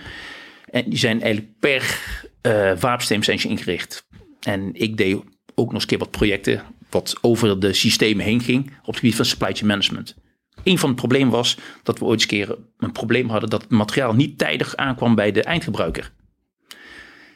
En 0.70 0.90
die 0.90 1.00
zijn 1.00 1.22
eigenlijk 1.22 1.60
per 1.60 2.00
uh, 2.42 3.44
ingericht. 3.44 4.08
En 4.40 4.70
ik 4.74 4.98
deed 4.98 5.16
ook 5.56 5.66
nog 5.66 5.74
eens 5.74 5.82
een 5.82 5.90
keer 5.90 5.98
wat 5.98 6.12
projecten 6.12 6.64
wat 6.90 7.18
over 7.22 7.60
de 7.60 7.74
systemen 7.74 8.26
heen 8.26 8.42
ging 8.42 8.66
op 8.80 8.86
het 8.86 8.96
gebied 8.96 9.16
van 9.16 9.26
supply 9.26 9.54
chain 9.54 9.68
management. 9.68 10.16
Een 10.64 10.78
van 10.78 10.90
de 10.90 10.96
problemen 10.96 11.32
was 11.32 11.58
dat 11.84 12.00
we 12.00 12.06
ooit 12.06 12.20
eens 12.20 12.26
keer 12.26 12.58
een 12.78 12.92
probleem 12.92 13.30
hadden 13.30 13.50
dat 13.50 13.62
het 13.62 13.72
materiaal 13.72 14.14
niet 14.14 14.38
tijdig 14.38 14.76
aankwam 14.76 15.16
bij 15.16 15.32
de 15.32 15.44
eindgebruiker. 15.44 16.12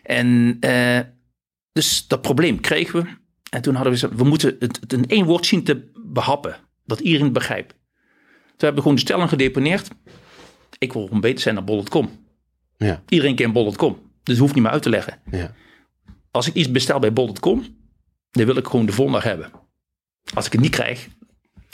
En 0.03 0.57
uh, 0.59 0.99
dus 1.71 2.07
dat 2.07 2.21
probleem 2.21 2.59
kregen 2.59 3.03
we. 3.03 3.09
En 3.49 3.61
toen 3.61 3.75
hadden 3.75 3.93
we 3.93 3.99
gezegd, 3.99 4.21
we 4.21 4.27
moeten 4.27 4.55
het, 4.59 4.93
in 4.93 5.07
één 5.07 5.25
woord 5.25 5.45
zien 5.45 5.63
te 5.63 5.91
behappen. 6.05 6.55
Dat 6.85 6.99
iedereen 6.99 7.25
het 7.25 7.33
begrijpt. 7.33 7.69
Toen 7.69 8.69
hebben 8.69 8.75
we 8.75 8.81
gewoon 8.81 8.95
de 8.95 9.01
stelling 9.01 9.29
gedeponeerd. 9.29 9.87
Ik 10.77 10.93
wil 10.93 11.09
beter 11.19 11.39
zijn 11.39 11.55
dan 11.55 11.65
bol.com. 11.65 12.09
Ja. 12.85 13.01
Iedereen 13.07 13.35
kent 13.35 13.53
bol.com. 13.53 13.97
Dus 14.23 14.37
hoeft 14.37 14.53
niet 14.53 14.63
meer 14.63 14.71
uit 14.71 14.81
te 14.81 14.89
leggen. 14.89 15.19
Ja. 15.31 15.51
Als 16.31 16.47
ik 16.47 16.53
iets 16.53 16.71
bestel 16.71 16.99
bij 16.99 17.13
bol.com, 17.13 17.65
dan 18.31 18.45
wil 18.45 18.57
ik 18.57 18.67
gewoon 18.67 18.85
de 18.85 18.91
volgende 18.91 19.19
dag 19.19 19.29
hebben. 19.29 19.51
Als 20.33 20.45
ik 20.45 20.51
het 20.51 20.61
niet 20.61 20.71
krijg, 20.71 21.05
ik 21.05 21.09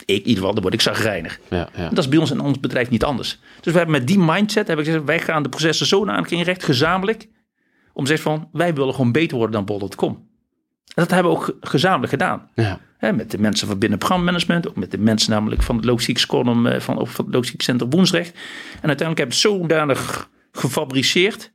in 0.05 0.15
ieder 0.15 0.33
geval, 0.33 0.53
dan 0.53 0.61
word 0.61 0.73
ik 0.73 0.81
zagrijnig. 0.81 1.39
Ja, 1.49 1.69
ja. 1.75 1.89
Dat 1.89 1.97
is 1.97 2.07
bij 2.07 2.17
ons 2.17 2.31
in 2.31 2.39
ons 2.39 2.59
bedrijf 2.59 2.89
niet 2.89 3.03
anders. 3.03 3.39
Dus 3.61 3.71
we 3.73 3.77
hebben 3.77 3.97
met 3.97 4.07
die 4.07 4.19
mindset 4.19 4.67
hebben 4.67 4.85
gezegd, 4.85 5.03
wij 5.03 5.19
gaan 5.19 5.43
de 5.43 5.49
processen 5.49 5.85
zo 5.85 6.07
aan 6.07 6.27
inrecht, 6.27 6.63
gezamenlijk. 6.63 7.27
Om 7.93 8.03
te 8.05 8.09
zeggen 8.09 8.31
van, 8.31 8.49
wij 8.51 8.73
willen 8.73 8.93
gewoon 8.93 9.11
beter 9.11 9.37
worden 9.37 9.65
dan 9.65 9.65
bol.com. 9.65 10.13
En 10.13 11.03
dat 11.03 11.11
hebben 11.11 11.31
we 11.31 11.37
ook 11.37 11.57
gezamenlijk 11.61 12.11
gedaan. 12.11 12.49
Ja. 12.55 12.79
met 12.99 13.31
de 13.31 13.37
mensen 13.37 13.67
van 13.67 13.79
binnen 13.79 13.97
programmamanagement, 13.97 14.67
ook 14.67 14.75
met 14.75 14.91
de 14.91 14.97
mensen 14.97 15.31
namelijk 15.31 15.63
van 15.63 15.75
het 15.75 15.85
logistiek 15.85 16.17
eh, 16.17 16.79
van, 16.79 17.07
van 17.07 17.25
het 17.25 17.33
logistiek 17.33 17.61
centrum 17.61 17.89
Woensrecht. 17.89 18.33
En 18.81 18.87
uiteindelijk 18.87 19.17
hebben 19.17 19.37
we 19.37 19.47
het 19.47 19.59
zodanig 19.59 20.29
gefabriceerd. 20.57 21.51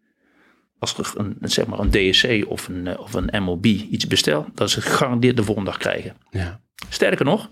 Als 0.79 0.99
er 0.99 1.13
een, 1.17 1.37
zeg 1.41 1.67
maar 1.67 1.79
een 1.79 1.91
DSC 1.91 2.45
of 2.49 2.69
een, 2.69 2.87
eh, 2.87 3.01
of 3.01 3.15
een 3.15 3.43
MOB 3.43 3.67
iets 3.67 4.07
bestelt, 4.07 4.47
dat 4.55 4.71
ze 4.71 4.81
gegarandeerd 4.81 5.37
de 5.37 5.45
volgende 5.45 5.71
dag 5.71 5.79
krijgen. 5.79 6.17
Ja. 6.31 6.61
Sterker 6.89 7.25
nog, 7.25 7.51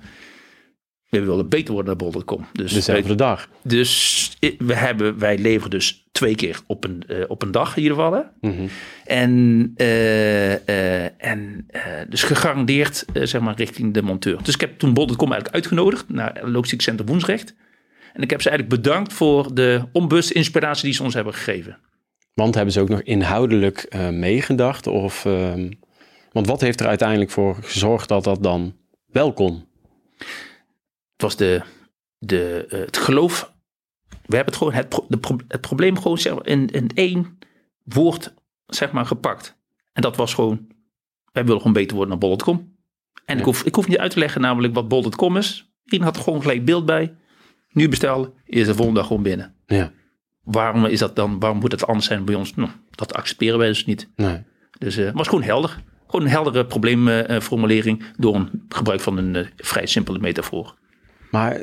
we 1.11 1.21
willen 1.21 1.49
beter 1.49 1.75
worden 1.75 1.97
naar 1.99 2.11
bol.com. 2.11 2.47
Dus, 2.53 2.73
Dezelfde 2.73 3.15
dag. 3.15 3.49
dus 3.63 4.37
we 4.59 4.75
hebben, 4.75 5.19
wij 5.19 5.39
leveren 5.39 5.71
dus 5.71 6.05
twee 6.13 6.35
keer 6.35 6.61
op 6.67 6.85
een, 6.85 7.03
uh, 7.09 7.25
op 7.29 7.43
een 7.43 7.51
dag 7.51 7.77
in 7.77 7.83
ieder 7.83 7.97
geval. 7.97 8.13
Hè? 8.13 8.51
Mhm. 8.51 8.67
En, 9.05 9.31
uh, 9.77 10.51
uh, 10.51 11.25
en 11.25 11.67
dus 12.09 12.23
gegarandeerd 12.23 13.05
zeg 13.13 13.41
maar 13.41 13.57
richting 13.57 13.95
de 13.95 14.03
monteur. 14.03 14.43
Dus 14.43 14.55
ik 14.55 14.61
heb 14.61 14.79
toen 14.79 14.95
bol.com 14.95 15.33
eigenlijk 15.33 15.55
uitgenodigd 15.55 16.09
naar 16.09 16.41
Logistiek 16.45 16.83
Center 16.83 17.07
Woensrecht. 17.07 17.55
En 18.13 18.23
ik 18.23 18.31
heb 18.31 18.43
ze 18.43 18.51
eigenlijk 18.51 18.83
bedankt 18.83 19.13
voor 19.13 19.55
de 19.55 19.83
onbewuste 19.93 20.35
inspiratie 20.35 20.85
die 20.85 20.95
ze 20.95 21.03
ons 21.03 21.15
hebben 21.15 21.35
gegeven. 21.35 21.79
Want 22.35 22.55
hebben 22.55 22.73
ze 22.73 22.81
ook 22.81 22.89
nog 22.89 23.03
inhoudelijk 23.03 23.97
meegedacht? 24.11 24.87
Of, 24.87 25.25
ehm, 25.25 25.71
want 26.33 26.47
wat 26.47 26.61
heeft 26.61 26.81
er 26.81 26.87
uiteindelijk 26.87 27.31
voor 27.31 27.57
gezorgd 27.61 28.09
dat 28.09 28.25
dat 28.25 28.43
dan 28.43 28.77
wel 29.07 29.33
kon? 29.33 29.69
Het 31.13 31.23
was 31.23 31.37
de, 31.37 31.63
de, 32.19 32.67
uh, 32.69 32.81
het 32.81 32.97
geloof. 32.97 33.53
We 34.09 34.37
hebben 34.37 34.55
het 34.55 34.57
gewoon 34.57 34.73
het, 34.73 34.89
pro, 34.89 35.05
de 35.09 35.19
pro, 35.19 35.37
het 35.49 35.61
probleem 35.61 35.99
gewoon 35.99 36.19
zeg 36.19 36.35
maar, 36.35 36.47
in, 36.47 36.67
in 36.67 36.91
één 36.95 37.39
woord 37.85 38.35
zeg 38.67 38.93
maar, 38.93 39.07
gepakt. 39.07 39.59
En 39.93 40.03
dat 40.03 40.17
was 40.17 40.35
gewoon, 40.35 40.67
wij 41.33 41.45
willen 41.45 41.59
gewoon 41.59 41.73
beter 41.73 41.97
worden 41.97 42.19
dan 42.19 42.29
bol.com. 42.29 42.79
En 43.25 43.35
ja. 43.35 43.41
ik, 43.41 43.45
hoef, 43.45 43.63
ik 43.63 43.75
hoef 43.75 43.89
niet 43.89 43.99
uit 43.99 44.11
te 44.11 44.19
leggen 44.19 44.41
namelijk 44.41 44.75
wat 44.75 44.89
bol.com 44.89 45.37
is. 45.37 45.73
Iedereen 45.85 46.07
had 46.07 46.17
er 46.17 46.23
gewoon 46.23 46.41
gelijk 46.41 46.65
beeld 46.65 46.87
bij. 46.87 47.15
Nu 47.73 47.89
bestellen, 47.89 48.33
is 48.45 48.67
de 48.67 48.75
volgende 48.75 48.99
dag 49.01 49.09
gewoon 49.09 49.23
binnen. 49.23 49.55
Ja. 49.67 49.93
Waarom 50.43 50.85
is 50.85 50.99
dat 50.99 51.17
dan, 51.17 51.39
waarom 51.39 51.59
moet 51.59 51.73
het 51.73 51.87
anders 51.87 52.07
zijn 52.07 52.25
bij 52.25 52.35
ons? 52.35 52.55
Nou, 52.55 52.71
dat 52.91 53.15
accepteren 53.15 53.59
wij 53.59 53.69
dus 53.69 53.85
niet. 53.85 54.09
Nee. 54.17 54.43
Dus 54.79 54.95
het 54.95 55.07
uh, 55.07 55.15
was 55.15 55.29
gewoon 55.29 55.45
helder. 55.45 55.83
Gewoon 56.07 56.27
een 56.27 56.33
heldere 56.33 56.67
probleemformulering 56.67 58.05
door 58.17 58.35
een 58.35 58.65
gebruik 58.69 59.01
van 59.01 59.17
een 59.17 59.35
uh, 59.35 59.47
vrij 59.57 59.87
simpele 59.87 60.19
metafoor. 60.19 60.75
Maar 61.31 61.61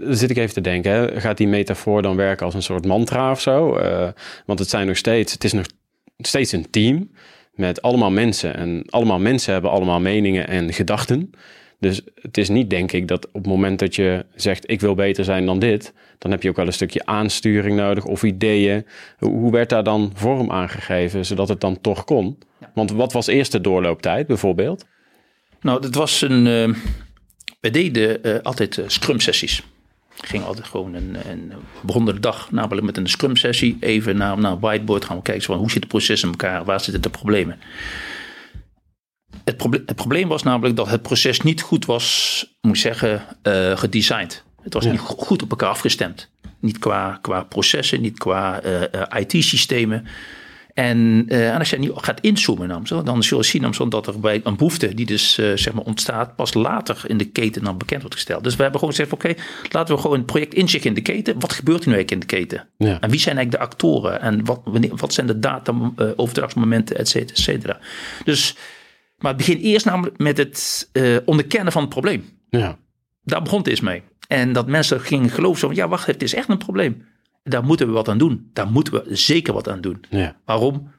dan 0.00 0.14
zit 0.14 0.30
ik 0.30 0.36
even 0.36 0.54
te 0.54 0.60
denken, 0.60 0.92
hè? 0.92 1.20
gaat 1.20 1.36
die 1.36 1.48
metafoor 1.48 2.02
dan 2.02 2.16
werken 2.16 2.46
als 2.46 2.54
een 2.54 2.62
soort 2.62 2.86
mantra 2.86 3.30
of 3.30 3.40
zo? 3.40 3.78
Uh, 3.78 4.08
want 4.46 4.58
het 4.58 4.68
zijn 4.68 4.86
nog 4.86 4.96
steeds, 4.96 5.32
het 5.32 5.44
is 5.44 5.52
nog 5.52 5.66
steeds 6.18 6.52
een 6.52 6.70
team 6.70 7.10
met 7.54 7.82
allemaal 7.82 8.10
mensen. 8.10 8.56
En 8.56 8.82
allemaal 8.86 9.18
mensen 9.18 9.52
hebben 9.52 9.70
allemaal 9.70 10.00
meningen 10.00 10.48
en 10.48 10.72
gedachten. 10.72 11.30
Dus 11.80 12.00
het 12.20 12.38
is 12.38 12.48
niet, 12.48 12.70
denk 12.70 12.92
ik, 12.92 13.08
dat 13.08 13.26
op 13.26 13.32
het 13.34 13.46
moment 13.46 13.78
dat 13.78 13.94
je 13.94 14.24
zegt: 14.34 14.70
Ik 14.70 14.80
wil 14.80 14.94
beter 14.94 15.24
zijn 15.24 15.46
dan 15.46 15.58
dit, 15.58 15.92
dan 16.18 16.30
heb 16.30 16.42
je 16.42 16.48
ook 16.48 16.56
wel 16.56 16.66
een 16.66 16.72
stukje 16.72 17.06
aansturing 17.06 17.76
nodig 17.76 18.04
of 18.04 18.22
ideeën. 18.22 18.86
Hoe 19.18 19.52
werd 19.52 19.68
daar 19.68 19.84
dan 19.84 20.12
vorm 20.14 20.50
aangegeven 20.50 21.26
zodat 21.26 21.48
het 21.48 21.60
dan 21.60 21.80
toch 21.80 22.04
kon? 22.04 22.38
Want 22.74 22.90
wat 22.90 23.12
was 23.12 23.26
eerst 23.26 23.52
de 23.52 23.60
doorlooptijd 23.60 24.26
bijvoorbeeld? 24.26 24.86
Nou, 25.60 25.80
dat 25.80 25.94
was 25.94 26.22
een. 26.22 26.46
Uh, 26.46 26.76
we 27.60 27.70
deden 27.70 28.26
uh, 28.26 28.36
altijd 28.42 28.76
uh, 28.76 28.84
scrum-sessies. 28.88 29.62
Ging 30.14 30.44
altijd 30.44 30.66
gewoon 30.66 30.94
een, 30.94 31.16
een 31.30 31.52
begonnen 31.82 32.14
de 32.14 32.20
dag, 32.20 32.50
namelijk 32.50 32.86
met 32.86 32.96
een 32.96 33.08
scrum-sessie. 33.08 33.76
Even 33.80 34.16
naar, 34.16 34.38
naar 34.38 34.52
een 34.52 34.60
whiteboard 34.60 35.04
gaan 35.04 35.16
we 35.16 35.22
kijken 35.22 35.44
van 35.44 35.58
hoe 35.58 35.70
zit 35.70 35.82
het 35.82 35.88
proces 35.88 36.22
in 36.22 36.28
elkaar, 36.28 36.64
waar 36.64 36.80
zitten 36.80 37.02
de 37.02 37.10
problemen. 37.10 37.58
Het, 39.44 39.56
proble 39.56 39.82
het, 39.86 39.96
probleem 39.96 40.28
was 40.28 40.42
namelijk 40.42 40.76
dat 40.76 40.88
het 40.88 41.02
proces 41.02 41.40
niet 41.40 41.62
goed 41.62 41.84
was, 41.84 42.46
moet 42.60 42.74
ik 42.74 42.80
zeggen, 42.80 43.22
uh, 43.42 43.76
gedesigned. 43.76 44.44
Het 44.62 44.74
was 44.74 44.84
ja. 44.84 44.90
niet 44.90 45.00
goed 45.00 45.42
op 45.42 45.50
elkaar 45.50 45.68
afgestemd. 45.68 46.28
Niet 46.60 46.78
qua, 46.78 47.18
qua 47.22 47.42
processen, 47.42 48.00
niet 48.00 48.18
qua 48.18 48.64
uh, 48.64 48.80
uh, 48.80 49.20
IT-systemen. 49.20 50.06
En, 50.74 51.24
uh, 51.28 51.52
en 51.52 51.58
als 51.58 51.70
je 51.70 51.78
niet 51.78 51.90
gaat 51.94 52.20
inzoomen, 52.20 52.68
dan, 52.68 53.04
dan 53.04 53.22
zul 53.22 53.38
je 53.38 53.44
zien 53.44 53.88
dat 53.88 54.06
er 54.06 54.20
bij 54.20 54.40
een 54.44 54.56
behoefte 54.56 54.94
die 54.94 55.06
dus 55.06 55.34
zeg 55.34 55.72
maar 55.72 55.84
ontstaat, 55.84 56.36
pas 56.36 56.54
later 56.54 57.02
in 57.06 57.16
de 57.16 57.24
keten 57.24 57.64
dan 57.64 57.78
bekend 57.78 58.00
wordt 58.00 58.16
gesteld. 58.16 58.44
Dus 58.44 58.56
we 58.56 58.62
hebben 58.62 58.80
gewoon 58.80 58.94
gezegd: 58.94 59.12
oké, 59.12 59.30
okay, 59.30 59.44
laten 59.70 59.94
we 59.94 60.00
gewoon 60.00 60.18
een 60.18 60.24
project 60.24 60.54
inzichten 60.54 60.88
in 60.88 60.96
de 60.96 61.02
keten. 61.02 61.40
Wat 61.40 61.52
gebeurt 61.52 61.82
er 61.82 61.88
nu 61.88 61.94
eigenlijk 61.94 62.22
in 62.22 62.28
de 62.28 62.36
keten? 62.36 62.68
Ja. 62.76 63.00
En 63.00 63.10
wie 63.10 63.20
zijn 63.20 63.36
eigenlijk 63.36 63.64
de 63.64 63.70
actoren? 63.70 64.20
En 64.20 64.44
wat, 64.44 64.60
wanneer, 64.64 64.96
wat 64.96 65.12
zijn 65.12 65.26
de 65.26 65.38
data, 65.38 65.72
uh, 65.72 66.10
overdrachtsmomenten, 66.16 66.96
et 66.96 67.08
cetera, 67.08 67.34
et 67.34 67.38
cetera. 67.38 67.78
Dus, 68.24 68.54
maar 69.18 69.32
het 69.32 69.36
begint 69.36 69.62
eerst 69.62 69.86
namelijk 69.86 70.18
met 70.18 70.36
het 70.36 70.88
uh, 70.92 71.16
onderkennen 71.24 71.72
van 71.72 71.82
het 71.82 71.90
probleem. 71.90 72.24
Ja. 72.50 72.78
Daar 73.22 73.42
begon 73.42 73.58
het 73.58 73.68
eens 73.68 73.80
mee. 73.80 74.02
En 74.28 74.52
dat 74.52 74.66
mensen 74.66 75.00
gingen 75.00 75.30
geloven: 75.30 75.58
zo, 75.58 75.72
ja, 75.72 75.88
wacht, 75.88 76.06
het 76.06 76.22
is 76.22 76.34
echt 76.34 76.48
een 76.48 76.58
probleem. 76.58 77.06
Daar 77.42 77.64
moeten 77.64 77.86
we 77.86 77.92
wat 77.92 78.08
aan 78.08 78.18
doen. 78.18 78.50
Daar 78.52 78.70
moeten 78.70 78.92
we 78.92 79.16
zeker 79.16 79.52
wat 79.52 79.68
aan 79.68 79.80
doen. 79.80 80.04
Ja. 80.10 80.36
Waarom? 80.44 80.90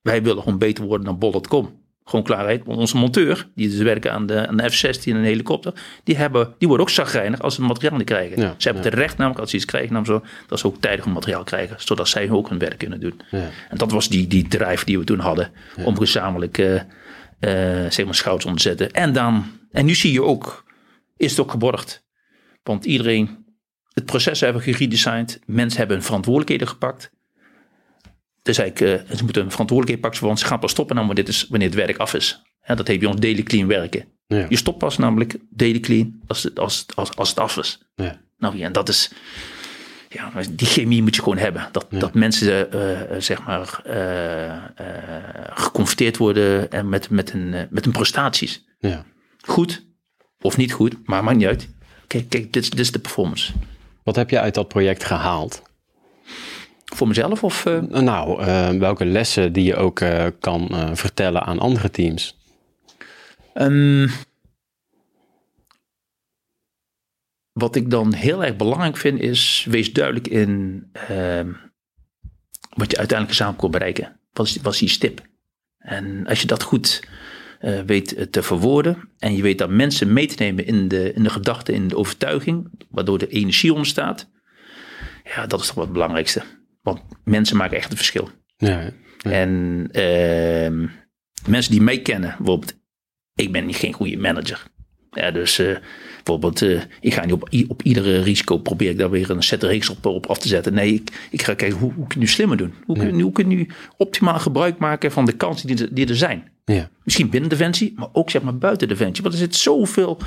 Wij 0.00 0.22
willen 0.22 0.42
gewoon 0.42 0.58
beter 0.58 0.84
worden 0.84 1.06
dan 1.06 1.18
bol.com. 1.18 1.82
Gewoon 2.04 2.24
klaarheid. 2.24 2.64
Want 2.64 2.78
onze 2.78 2.96
monteur, 2.96 3.48
die 3.54 3.68
dus 3.68 3.78
werken 3.78 4.12
aan 4.12 4.26
de, 4.26 4.46
aan 4.46 4.56
de 4.56 4.70
F-16 4.70 5.02
en 5.04 5.16
een 5.16 5.24
helikopter, 5.24 5.72
die, 6.02 6.16
hebben, 6.16 6.54
die 6.58 6.68
worden 6.68 6.86
ook 6.86 6.92
zagrijnig 6.92 7.40
als 7.40 7.54
ze 7.54 7.62
materiaal 7.62 7.96
niet 7.96 8.06
krijgen. 8.06 8.40
Ja, 8.40 8.54
ze 8.56 8.68
hebben 8.68 8.84
ja. 8.84 8.90
het 8.90 8.98
recht 8.98 9.16
namelijk 9.16 9.40
als 9.40 9.50
ze 9.50 9.56
iets 9.56 9.64
krijgen, 9.64 9.92
namelijk 9.92 10.24
zo, 10.24 10.30
dat 10.46 10.58
ze 10.58 10.66
ook 10.66 10.80
tijdig 10.80 11.06
materiaal 11.06 11.44
krijgen, 11.44 11.76
zodat 11.78 12.08
zij 12.08 12.30
ook 12.30 12.48
hun 12.48 12.58
werk 12.58 12.78
kunnen 12.78 13.00
doen. 13.00 13.20
Ja. 13.30 13.48
En 13.68 13.76
dat 13.76 13.90
was 13.90 14.08
die, 14.08 14.26
die 14.26 14.48
drive 14.48 14.84
die 14.84 14.98
we 14.98 15.04
toen 15.04 15.18
hadden, 15.18 15.50
om 15.84 15.98
gezamenlijk 15.98 16.58
uh, 16.58 16.80
zeg 17.90 18.04
maar 18.04 18.14
schouders 18.14 18.46
om 18.46 18.56
te 18.56 18.62
zetten. 18.62 18.90
En 18.90 19.12
dan, 19.12 19.44
en 19.70 19.84
nu 19.84 19.94
zie 19.94 20.12
je 20.12 20.22
ook, 20.22 20.64
is 21.16 21.30
het 21.30 21.40
ook 21.40 21.50
geborgd. 21.50 22.04
Want 22.62 22.84
iedereen 22.84 23.44
het 23.92 24.04
proces 24.04 24.40
hebben 24.40 24.62
geredesigned. 24.62 25.40
Mensen 25.46 25.78
hebben 25.78 25.96
hun 25.96 26.06
verantwoordelijkheden 26.06 26.68
gepakt. 26.68 27.10
Dus 28.42 28.58
eigenlijk, 28.58 29.08
uh, 29.10 29.16
ze 29.16 29.22
moeten 29.24 29.42
hun 29.42 29.50
verantwoordelijkheden 29.50 30.00
pakken, 30.10 30.26
want 30.26 30.38
ze 30.38 30.46
gaan 30.46 30.58
pas 30.58 30.70
stoppen 30.70 30.94
nou, 30.96 31.06
wanneer, 31.06 31.24
dit 31.24 31.34
is, 31.34 31.46
wanneer 31.48 31.68
het 31.68 31.76
werk 31.76 31.96
af 31.96 32.14
is. 32.14 32.42
Ja, 32.66 32.74
dat 32.74 32.88
heet 32.88 32.98
bij 32.98 33.08
ons 33.08 33.20
daily 33.20 33.42
clean 33.42 33.66
werken. 33.66 34.04
Ja. 34.26 34.46
Je 34.48 34.56
stopt 34.56 34.78
pas 34.78 34.98
namelijk 34.98 35.36
daily 35.50 35.80
clean 35.80 36.20
als 36.26 36.42
het, 36.42 36.58
als, 36.58 36.86
als, 36.94 37.16
als 37.16 37.28
het 37.28 37.38
af 37.38 37.56
is. 37.56 37.82
Ja. 37.94 38.20
Nou 38.38 38.56
ja, 38.56 38.66
en 38.66 38.72
dat 38.72 38.88
is, 38.88 39.10
ja, 40.14 40.30
die 40.50 40.66
chemie 40.66 41.02
moet 41.02 41.14
je 41.14 41.22
gewoon 41.22 41.38
hebben. 41.38 41.68
Dat, 41.72 41.86
Ja. 41.90 41.98
dat 41.98 42.14
mensen, 42.14 42.68
uh, 42.74 43.20
zeg 43.20 43.42
maar, 43.42 43.82
uh, 43.86 44.62
geconfronteerd 45.54 46.16
worden 46.16 46.70
en 46.70 46.88
met, 46.88 47.10
met, 47.10 47.32
hun, 47.32 47.68
met 47.70 47.84
hun 47.84 47.92
prestaties. 47.92 48.64
Ja. 48.78 49.04
Goed 49.40 49.84
of 50.40 50.56
niet 50.56 50.72
goed, 50.72 50.94
maar 51.04 51.24
maakt 51.24 51.36
niet 51.36 51.46
uit. 51.46 51.68
Kijk, 52.06 52.28
kijk 52.28 52.52
dit, 52.52 52.70
dit 52.70 52.80
is 52.80 52.92
de 52.92 52.98
performance. 52.98 53.52
Wat 54.02 54.16
heb 54.16 54.30
je 54.30 54.40
uit 54.40 54.54
dat 54.54 54.68
project 54.68 55.04
gehaald? 55.04 55.62
Voor 56.84 57.08
mezelf 57.08 57.44
of? 57.44 57.64
Uh... 57.64 57.80
Nou, 57.80 58.40
uh, 58.44 58.68
welke 58.68 59.04
lessen 59.04 59.52
die 59.52 59.64
je 59.64 59.76
ook 59.76 60.00
uh, 60.00 60.26
kan 60.40 60.90
vertellen 60.96 61.42
aan 61.42 61.58
andere 61.58 61.90
teams? 61.90 62.36
Um, 63.54 64.10
wat 67.54 67.76
ik 67.76 67.90
dan 67.90 68.12
heel 68.12 68.44
erg 68.44 68.56
belangrijk 68.56 68.96
vind 68.96 69.20
is, 69.20 69.66
wees 69.70 69.92
duidelijk 69.92 70.28
in 70.28 70.82
ehm, 70.92 71.52
wat 72.76 72.90
je 72.90 72.96
uiteindelijk 72.96 73.38
samen 73.38 73.56
kon 73.56 73.70
bereiken. 73.70 74.20
Wat 74.32 74.46
is, 74.46 74.56
wat 74.62 74.72
is 74.72 74.78
die 74.78 74.88
stip? 74.88 75.20
En 75.78 76.26
als 76.26 76.40
je 76.40 76.46
dat 76.46 76.62
goed 76.62 77.02
uh, 77.64 77.80
weet 77.80 78.32
te 78.32 78.42
verwoorden. 78.42 79.08
En 79.18 79.36
je 79.36 79.42
weet 79.42 79.58
dat 79.58 79.70
mensen 79.70 80.12
mee 80.12 80.26
te 80.26 80.42
nemen 80.42 80.66
in 80.66 80.88
de, 80.88 81.12
in 81.12 81.22
de 81.22 81.30
gedachte, 81.30 81.72
in 81.72 81.88
de 81.88 81.96
overtuiging, 81.96 82.70
waardoor 82.90 83.18
de 83.18 83.28
energie 83.28 83.72
ontstaat. 83.72 84.30
Ja, 85.24 85.46
dat 85.46 85.60
is 85.60 85.66
toch 85.66 85.74
wat 85.74 85.84
het 85.84 85.92
belangrijkste. 85.92 86.42
Want 86.82 87.00
mensen 87.24 87.56
maken 87.56 87.76
echt 87.76 87.88
het 87.88 87.96
verschil. 87.96 88.30
Ja, 88.56 88.80
ja. 88.80 88.90
En 89.30 89.88
ehm, 89.92 90.86
mensen 91.46 91.72
die 91.72 91.80
mij 91.80 92.00
kennen, 92.00 92.34
bijvoorbeeld, 92.38 92.78
ik 93.34 93.52
ben 93.52 93.66
niet 93.66 93.76
geen 93.76 93.92
goede 93.92 94.16
manager. 94.16 94.62
Ja, 95.10 95.30
dus 95.30 95.58
eh, 95.58 95.76
bijvoorbeeld, 96.24 96.62
eh, 96.62 96.80
ik 97.00 97.14
ga 97.14 97.24
niet 97.24 97.32
op, 97.32 97.48
op 97.68 97.82
iedere 97.82 98.20
risico 98.20 98.58
probeer 98.58 98.90
ik 98.90 98.98
daar 98.98 99.10
weer 99.10 99.30
een 99.30 99.42
set 99.42 99.62
reeks 99.62 99.88
op, 99.88 100.06
op 100.06 100.26
af 100.26 100.38
te 100.38 100.48
zetten. 100.48 100.74
Nee, 100.74 100.94
ik, 100.94 101.10
ik 101.30 101.42
ga 101.42 101.54
kijken 101.54 101.78
hoe, 101.78 101.92
hoe 101.92 102.06
kun 102.06 102.18
je 102.20 102.24
nu 102.26 102.30
slimmer 102.32 102.56
doen? 102.56 102.74
Hoe 102.86 102.96
kun, 102.96 103.16
je- 103.16 103.22
hoe 103.22 103.32
kun 103.32 103.50
je 103.50 103.56
nu 103.56 103.68
optimaal 103.96 104.38
gebruik 104.38 104.78
maken 104.78 105.12
van 105.12 105.24
de 105.24 105.32
kansen 105.32 105.66
die, 105.66 105.82
er- 105.82 105.94
die 105.94 106.06
er 106.08 106.16
zijn? 106.16 106.50
ja. 106.64 106.90
Misschien 107.04 107.30
binnen 107.30 107.50
Defensie, 107.50 107.92
maar 107.96 108.08
ook 108.12 108.30
zeg 108.30 108.42
maar 108.42 108.58
buiten 108.58 108.88
Defensie. 108.88 109.22
Want 109.22 109.34
er 109.34 109.40
zit 109.40 109.56
zoveel 109.56 110.18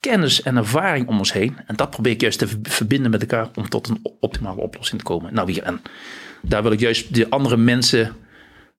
kennis 0.00 0.42
en 0.42 0.56
ervaring 0.56 1.08
om 1.08 1.18
ons 1.18 1.32
heen. 1.32 1.56
En 1.66 1.76
dat 1.76 1.90
probeer 1.90 2.12
ik 2.12 2.20
juist 2.20 2.38
te 2.38 2.46
ver- 2.48 2.58
verbinden 2.62 3.10
met 3.10 3.20
elkaar 3.20 3.48
om 3.54 3.68
tot 3.68 3.88
een 3.88 4.00
optimale 4.20 4.60
oplossing 4.60 4.98
te 5.00 5.06
komen. 5.06 5.34
Nou, 5.34 5.46
weer, 5.46 5.62
en 5.62 5.80
daar 6.42 6.62
wil 6.62 6.72
ik 6.72 6.80
juist 6.80 7.14
de 7.14 7.30
andere 7.30 7.56
mensen 7.56 8.14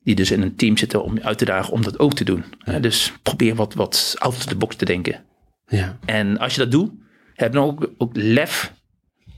die 0.03 0.15
dus 0.15 0.31
in 0.31 0.41
een 0.41 0.55
team 0.55 0.77
zitten 0.77 1.03
om 1.03 1.19
uit 1.21 1.37
te 1.37 1.45
dagen 1.45 1.73
om 1.73 1.83
dat 1.83 1.99
ook 1.99 2.13
te 2.13 2.23
doen. 2.23 2.43
Dus 2.81 3.13
probeer 3.23 3.55
wat, 3.55 3.73
wat 3.73 4.15
out 4.17 4.35
of 4.35 4.45
the 4.45 4.55
box 4.55 4.75
te 4.75 4.85
denken. 4.85 5.23
Ja. 5.69 5.97
En 6.05 6.37
als 6.37 6.53
je 6.53 6.59
dat 6.59 6.71
doet, 6.71 6.91
heb 7.33 7.53
dan 7.53 7.63
ook, 7.63 7.91
ook 7.97 8.11
lef 8.13 8.73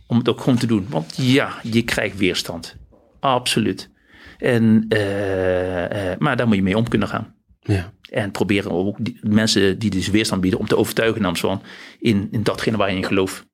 om 0.08 0.18
het 0.18 0.30
ook 0.30 0.40
gewoon 0.40 0.58
te 0.58 0.68
doen. 0.68 0.86
Want 0.90 1.14
ja, 1.16 1.54
je 1.64 1.84
krijgt 1.84 2.18
weerstand. 2.18 2.76
Absoluut. 3.20 3.90
En, 4.38 4.86
eh, 4.90 6.12
eh, 6.12 6.20
maar 6.20 6.38
daar 6.38 6.48
moet 6.48 6.56
je 6.56 6.64
mee 6.64 6.78
om 6.78 6.88
kunnen 6.88 7.08
gaan. 7.08 7.36
ja. 7.60 7.94
En 8.10 8.32
proberen 8.32 8.72
ook 8.72 8.98
die, 9.00 9.20
mensen 9.22 9.80
die 9.80 9.90
dus 9.90 10.10
weerstand 10.10 10.42
bieden 10.42 10.60
om 10.60 10.68
te 10.68 10.78
overtuigen 10.78 11.22
namens 11.22 11.40
van 11.40 11.62
in, 12.00 12.28
in 12.32 12.44
datgene 12.44 12.78
waar 12.78 12.92
je 12.92 12.98
in 12.98 13.06
gelooft. 13.06 13.46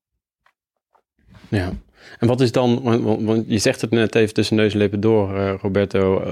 Ja. 1.50 1.72
En 2.20 2.28
wat 2.28 2.42
is 2.42 2.52
dan, 2.52 2.82
want, 3.24 3.46
je 3.48 3.58
zegt 3.58 3.82
het 3.82 3.90
net 3.90 4.16
even 4.16 4.34
tussen 4.34 4.56
neus 4.56 4.74
en 4.74 4.80
lippen 4.80 5.00
door, 5.00 5.38
eh, 5.38 5.54
Roberto. 5.62 6.24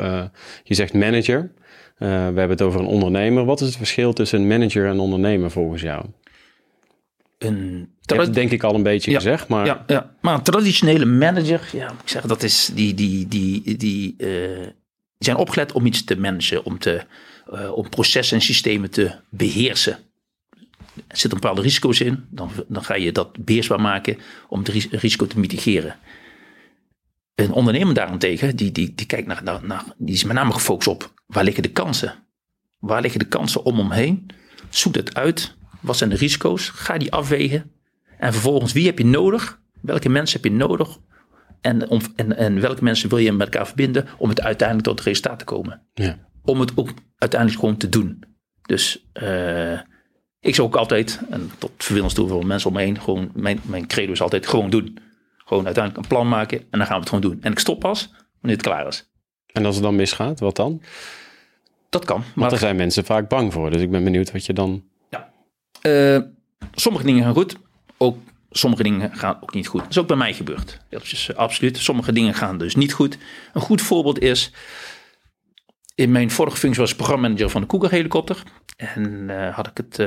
je 0.64 0.74
zegt 0.74 0.94
manager. 0.94 1.52
We 1.98 2.06
hebben 2.06 2.50
het 2.50 2.62
over 2.62 2.80
een 2.80 2.86
ondernemer. 2.86 3.46
Wat 3.46 3.62
is 3.62 3.68
het 3.68 3.78
verschil 3.78 4.14
tussen 4.14 4.42
een 4.42 4.48
manager 4.48 4.88
en 4.88 5.00
ondernemer 5.00 5.52
volgens 5.52 5.82
jou? 5.82 6.06
Een, 7.38 7.90
het 8.06 8.34
denk 8.34 8.52
ik 8.52 8.64
al 8.64 8.76
een 8.76 8.84
beetje 8.84 9.12
Ja, 9.12 9.18
gezegd, 9.18 9.48
maar 9.48 9.66
ja, 9.66 9.84
ja, 9.88 10.16
maar 10.22 10.34
een 10.34 10.42
traditionele 10.44 11.06
manager, 11.06 11.70
ja, 11.74 11.92
ik 11.92 12.10
zeg, 12.10 12.22
dat 12.24 12.44
is 12.44 12.72
die, 12.74 12.94
die, 12.94 13.28
die, 13.28 13.78
die, 13.78 14.16
eh, 14.18 14.28
die 14.58 14.74
zijn 15.18 15.38
opgeleid 15.38 15.72
om 15.72 15.86
iets 15.86 16.04
te 16.04 16.16
managen, 16.20 16.66
om, 16.66 16.80
te, 16.80 17.04
eh, 17.54 17.72
om 17.72 17.90
processen 17.90 18.38
en 18.38 18.44
systemen 18.44 18.90
te 18.90 19.12
beheersen. 19.30 19.98
Er 21.08 21.18
zitten 21.18 21.40
bepaalde 21.40 21.62
risico's 21.62 22.00
in, 22.00 22.26
dan, 22.30 22.52
dan 22.68 22.84
ga 22.84 22.96
je 22.96 23.12
dat 23.12 23.46
beheersbaar 23.46 23.82
maken 23.82 24.18
om 24.48 24.60
het 24.60 24.68
ris- 24.68 24.90
risico 24.92 25.28
te 25.28 25.40
mitigeren. 25.40 25.96
Een 27.36 27.52
ondernemer 27.52 27.94
daarentegen, 27.94 28.56
die, 28.56 28.72
die, 28.72 28.94
die 28.96 29.06
kijkt 29.06 29.28
naar, 29.28 29.44
naar, 29.44 29.60
naar, 29.64 29.84
die 29.98 30.16
is 30.16 30.24
met 30.24 30.36
name 30.36 30.54
gefocust 30.54 30.88
op 30.88 31.14
waar 31.26 31.44
liggen 31.44 31.64
de 31.64 31.72
kansen? 31.72 32.14
Waar 32.80 33.02
liggen 33.02 33.20
de 33.20 33.28
kansen 33.28 33.64
om 33.64 33.80
omheen? 33.80 34.26
Zoek 34.70 34.96
het 34.96 35.16
uit. 35.16 35.56
Wat 35.86 35.98
zijn 35.98 36.10
de 36.10 36.16
risico's? 36.16 36.70
Ga 36.70 36.98
die 36.98 37.12
afwegen. 37.12 37.72
En 38.18 38.32
vervolgens, 38.32 38.74
wie 38.74 38.86
heb 38.86 38.98
je 38.98 39.06
nodig? 39.06 39.62
Welke 39.82 40.10
mensen 40.10 40.42
heb 40.42 40.52
je 40.52 40.58
nodig? 40.58 41.00
En, 41.62 41.90
om, 41.90 42.02
en, 42.16 42.38
en 42.38 42.62
welke 42.62 42.84
mensen 42.84 43.10
wil 43.10 43.18
je 43.18 43.32
met 43.32 43.48
elkaar 43.48 43.68
verbinden 43.68 44.08
om 44.18 44.30
het 44.30 44.42
uiteindelijk 44.42 44.88
tot 44.88 44.98
het 44.98 45.08
resultaat 45.08 45.40
te 45.40 45.46
komen? 45.46 45.82
ja. 45.94 46.18
Om 46.44 46.60
het 46.60 46.72
ook 46.76 46.90
uiteindelijk 47.18 47.60
gewoon 47.60 47.78
te 47.78 47.90
doen. 47.90 48.24
Dus 48.62 49.06
eh, 49.14 49.80
ik 50.40 50.56
zou 50.56 50.68
ook 50.68 50.76
altijd, 50.76 51.20
en 51.30 51.52
tot 51.58 51.72
vervelens 51.78 52.14
toe 52.14 52.28
van 52.28 52.48
mensen 52.48 52.70
om 52.70 52.76
me 52.76 52.82
heen, 52.82 53.02
gewoon, 53.02 53.32
mijn, 53.34 53.60
mijn 53.64 53.88
credo 53.88 54.12
is 54.12 54.22
altijd 54.22 54.48
gewoon 54.48 54.70
doen. 54.70 54.98
Gewoon 55.38 55.66
uiteindelijk 55.66 56.04
een 56.04 56.10
plan 56.10 56.28
maken 56.28 56.60
en 56.60 56.80
dan 56.80 56.86
gaan 56.86 56.96
we 56.96 57.00
het 57.00 57.10
gewoon 57.10 57.30
doen. 57.30 57.42
En 57.42 57.52
ik 57.52 57.60
stop 57.60 57.80
pas 57.80 58.14
wanneer 58.40 58.58
het 58.58 58.68
klaar 58.68 58.88
is. 58.88 59.10
En 59.52 59.66
als 59.66 59.76
het 59.76 59.84
dan 59.84 59.96
misgaat, 59.96 60.40
wat 60.40 60.56
dan? 60.56 60.82
Dat 61.90 62.06
kan. 62.06 62.20
Want 62.20 62.36
Maar 62.36 62.50
daar 62.50 62.60
zijn 62.60 62.76
mensen 62.76 63.06
vaak 63.06 63.30
bang 63.30 63.54
voor. 63.54 63.72
Dus 63.72 63.82
ik 63.82 63.92
ben 63.92 64.04
benieuwd 64.04 64.32
wat 64.32 64.46
je 64.46 64.54
dan... 64.54 64.84
Eh, 65.86 66.18
sommige 66.76 67.06
dingen 67.06 67.24
gaan 67.24 67.34
goed, 67.34 67.56
ook 67.98 68.18
sommige 68.50 68.84
dingen 68.84 69.16
gaan 69.16 69.38
ook 69.42 69.54
niet 69.54 69.68
goed. 69.68 69.82
Dat 69.82 69.90
is 69.90 69.98
ook 69.98 70.08
bij 70.08 70.18
mij 70.18 70.34
gebeurd. 70.34 70.80
Is 70.90 71.30
eh, 71.30 71.36
absoluut. 71.36 71.78
Sommige 71.78 72.12
dingen 72.12 72.34
gaan 72.34 72.58
dus 72.58 72.76
niet 72.76 72.94
goed. 72.94 73.18
Een 73.54 73.62
goed 73.62 73.82
voorbeeld 73.82 74.20
is, 74.20 74.52
in 75.96 76.12
mijn 76.12 76.32
vorige 76.32 76.58
functie 76.58 76.82
was 76.82 76.92
ik 76.92 76.98
programmamanager 76.98 77.50
van 77.50 77.62
de 77.62 77.68
Cougar 77.68 77.92
helikopter. 77.92 78.44
En 78.78 79.30
eh, 79.30 79.56
had 79.56 79.68
ik 79.68 79.78
het 79.78 80.00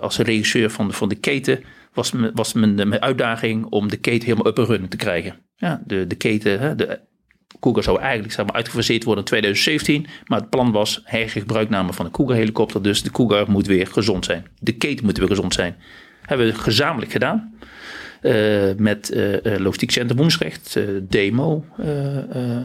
als 0.00 0.18
regisseur 0.18 0.70
van 0.70 0.88
de, 0.88 0.94
van 0.94 1.08
de 1.08 1.14
keten, 1.14 1.64
was, 1.92 2.12
was 2.34 2.52
mijn, 2.52 2.74
mijn 2.74 3.00
uitdaging 3.00 3.64
om 3.64 3.88
de 3.88 3.96
keten 3.96 4.28
helemaal 4.28 4.46
up 4.46 4.58
en 4.58 4.64
running 4.64 4.90
te 4.90 4.96
krijgen. 4.96 5.40
Ja, 5.56 5.82
de, 5.86 6.06
de 6.06 6.16
keten, 6.16 6.60
hè, 6.60 6.74
de 6.74 7.00
Cougar 7.60 7.82
zou 7.82 8.00
eigenlijk 8.00 8.32
zeg 8.32 8.46
maar, 8.46 8.54
uitgefaseerd 8.54 9.04
worden 9.04 9.24
in 9.24 9.28
2017. 9.30 10.06
Maar 10.26 10.40
het 10.40 10.50
plan 10.50 10.72
was 10.72 11.00
hergebruikname 11.04 11.92
van 11.92 12.04
de 12.04 12.10
Cougar 12.10 12.36
helikopter. 12.36 12.82
Dus 12.82 13.02
de 13.02 13.10
Cougar 13.10 13.50
moet 13.50 13.66
weer 13.66 13.86
gezond 13.86 14.24
zijn. 14.24 14.46
De 14.60 14.72
keten 14.72 15.04
moet 15.04 15.18
weer 15.18 15.28
gezond 15.28 15.54
zijn. 15.54 15.76
Hebben 16.22 16.46
we 16.46 16.54
gezamenlijk 16.54 17.12
gedaan. 17.12 17.54
Eh, 18.20 18.62
met 18.76 19.10
eh, 19.10 19.56
Logistiek 19.58 19.90
Centrum 19.90 20.16
Woensrecht, 20.18 20.78
Demo 21.08 21.64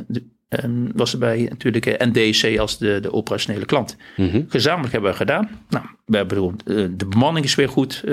de- 0.08 0.24
en 0.50 0.92
was 0.96 1.14
erbij 1.14 1.46
natuurlijk 1.50 1.86
en 1.86 2.12
DSC 2.12 2.58
als 2.58 2.78
de, 2.78 3.00
de 3.02 3.14
operationele 3.14 3.66
klant. 3.66 3.96
Gezamenlijk 4.48 4.92
hebben 4.94 5.12
we 5.12 5.18
gedaan. 5.18 5.50
Nou, 5.70 5.86
we 6.06 6.18
hebben 6.18 6.58
de 6.98 7.06
bemanning 7.06 7.46
is 7.46 7.56
weer 7.56 7.70
goed. 7.70 8.04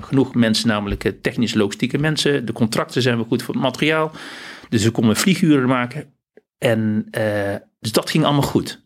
genoeg 0.00 0.34
mensen, 0.34 0.68
namelijk 0.68 1.12
technisch 1.22 1.54
logistieke 1.54 1.98
mensen. 1.98 2.46
De 2.46 2.52
contracten 2.52 3.02
zijn 3.02 3.16
weer 3.16 3.24
goed 3.26 3.42
voor 3.42 3.54
het 3.54 3.62
materiaal. 3.62 4.12
Dus 4.68 4.84
we 4.84 4.90
konden 4.90 5.16
vlieguren 5.16 5.68
maken. 5.68 6.12
En 6.58 7.06
eh, 7.10 7.54
dus 7.80 7.92
dat 7.92 8.10
ging 8.10 8.24
allemaal 8.24 8.42
goed. 8.42 8.82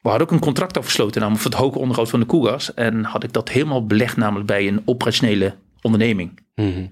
We 0.00 0.08
hadden 0.08 0.26
ook 0.28 0.32
een 0.32 0.40
contract 0.40 0.78
afgesloten 0.78 1.20
namelijk 1.20 1.42
voor 1.42 1.52
het 1.52 1.60
hoge 1.60 1.78
onderhoud 1.78 2.10
van 2.10 2.20
de 2.20 2.26
Cougars. 2.26 2.74
En 2.74 3.04
had 3.04 3.24
ik 3.24 3.32
dat 3.32 3.48
helemaal 3.48 3.86
belegd 3.86 4.16
namelijk 4.16 4.46
bij 4.46 4.68
een 4.68 4.82
operationele 4.84 5.54
onderneming. 5.80 6.38
Mhm. 6.54 6.86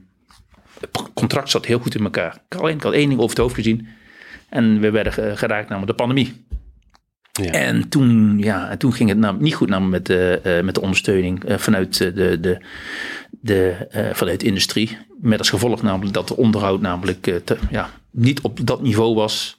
Het 0.80 1.12
contract 1.14 1.50
zat 1.50 1.66
heel 1.66 1.78
goed 1.78 1.94
in 1.94 2.04
elkaar. 2.04 2.34
Ik 2.34 2.40
had 2.52 2.60
alleen 2.62 2.74
ik 2.76 2.82
had 2.82 2.92
één 2.92 3.08
ding 3.08 3.20
over 3.20 3.30
het 3.30 3.38
hoofd 3.38 3.54
gezien. 3.54 3.88
En 4.48 4.80
we 4.80 4.90
werden 4.90 5.12
ge- 5.12 5.32
geraakt 5.36 5.68
namelijk 5.68 5.90
de 5.98 6.04
pandemie. 6.04 6.45
Ja. 7.42 7.50
En 7.50 7.88
toen, 7.88 8.38
ja, 8.38 8.70
en 8.70 8.78
toen 8.78 8.92
ging 8.92 9.08
het 9.22 9.40
niet 9.40 9.54
goed 9.54 9.68
namelijk 9.68 9.92
met, 9.92 10.06
de, 10.18 10.40
eh, 10.42 10.62
met 10.64 10.74
de 10.74 10.80
ondersteuning 10.80 11.44
eh, 11.44 11.58
vanuit 11.58 12.00
eh, 12.00 12.14
de, 12.14 12.40
de, 12.40 12.58
de, 13.40 13.86
eh, 13.90 14.14
vanuit 14.14 14.40
de 14.40 14.46
industrie. 14.46 14.96
Met 15.20 15.38
als 15.38 15.50
gevolg 15.50 15.82
namelijk 15.82 16.14
dat 16.14 16.28
de 16.28 16.36
onderhoud 16.36 16.80
namelijk 16.80 17.26
eh, 17.26 17.34
te- 17.44 17.58
ja, 17.70 17.90
niet 18.10 18.40
op 18.40 18.58
dat 18.66 18.82
niveau 18.82 19.14
was. 19.14 19.58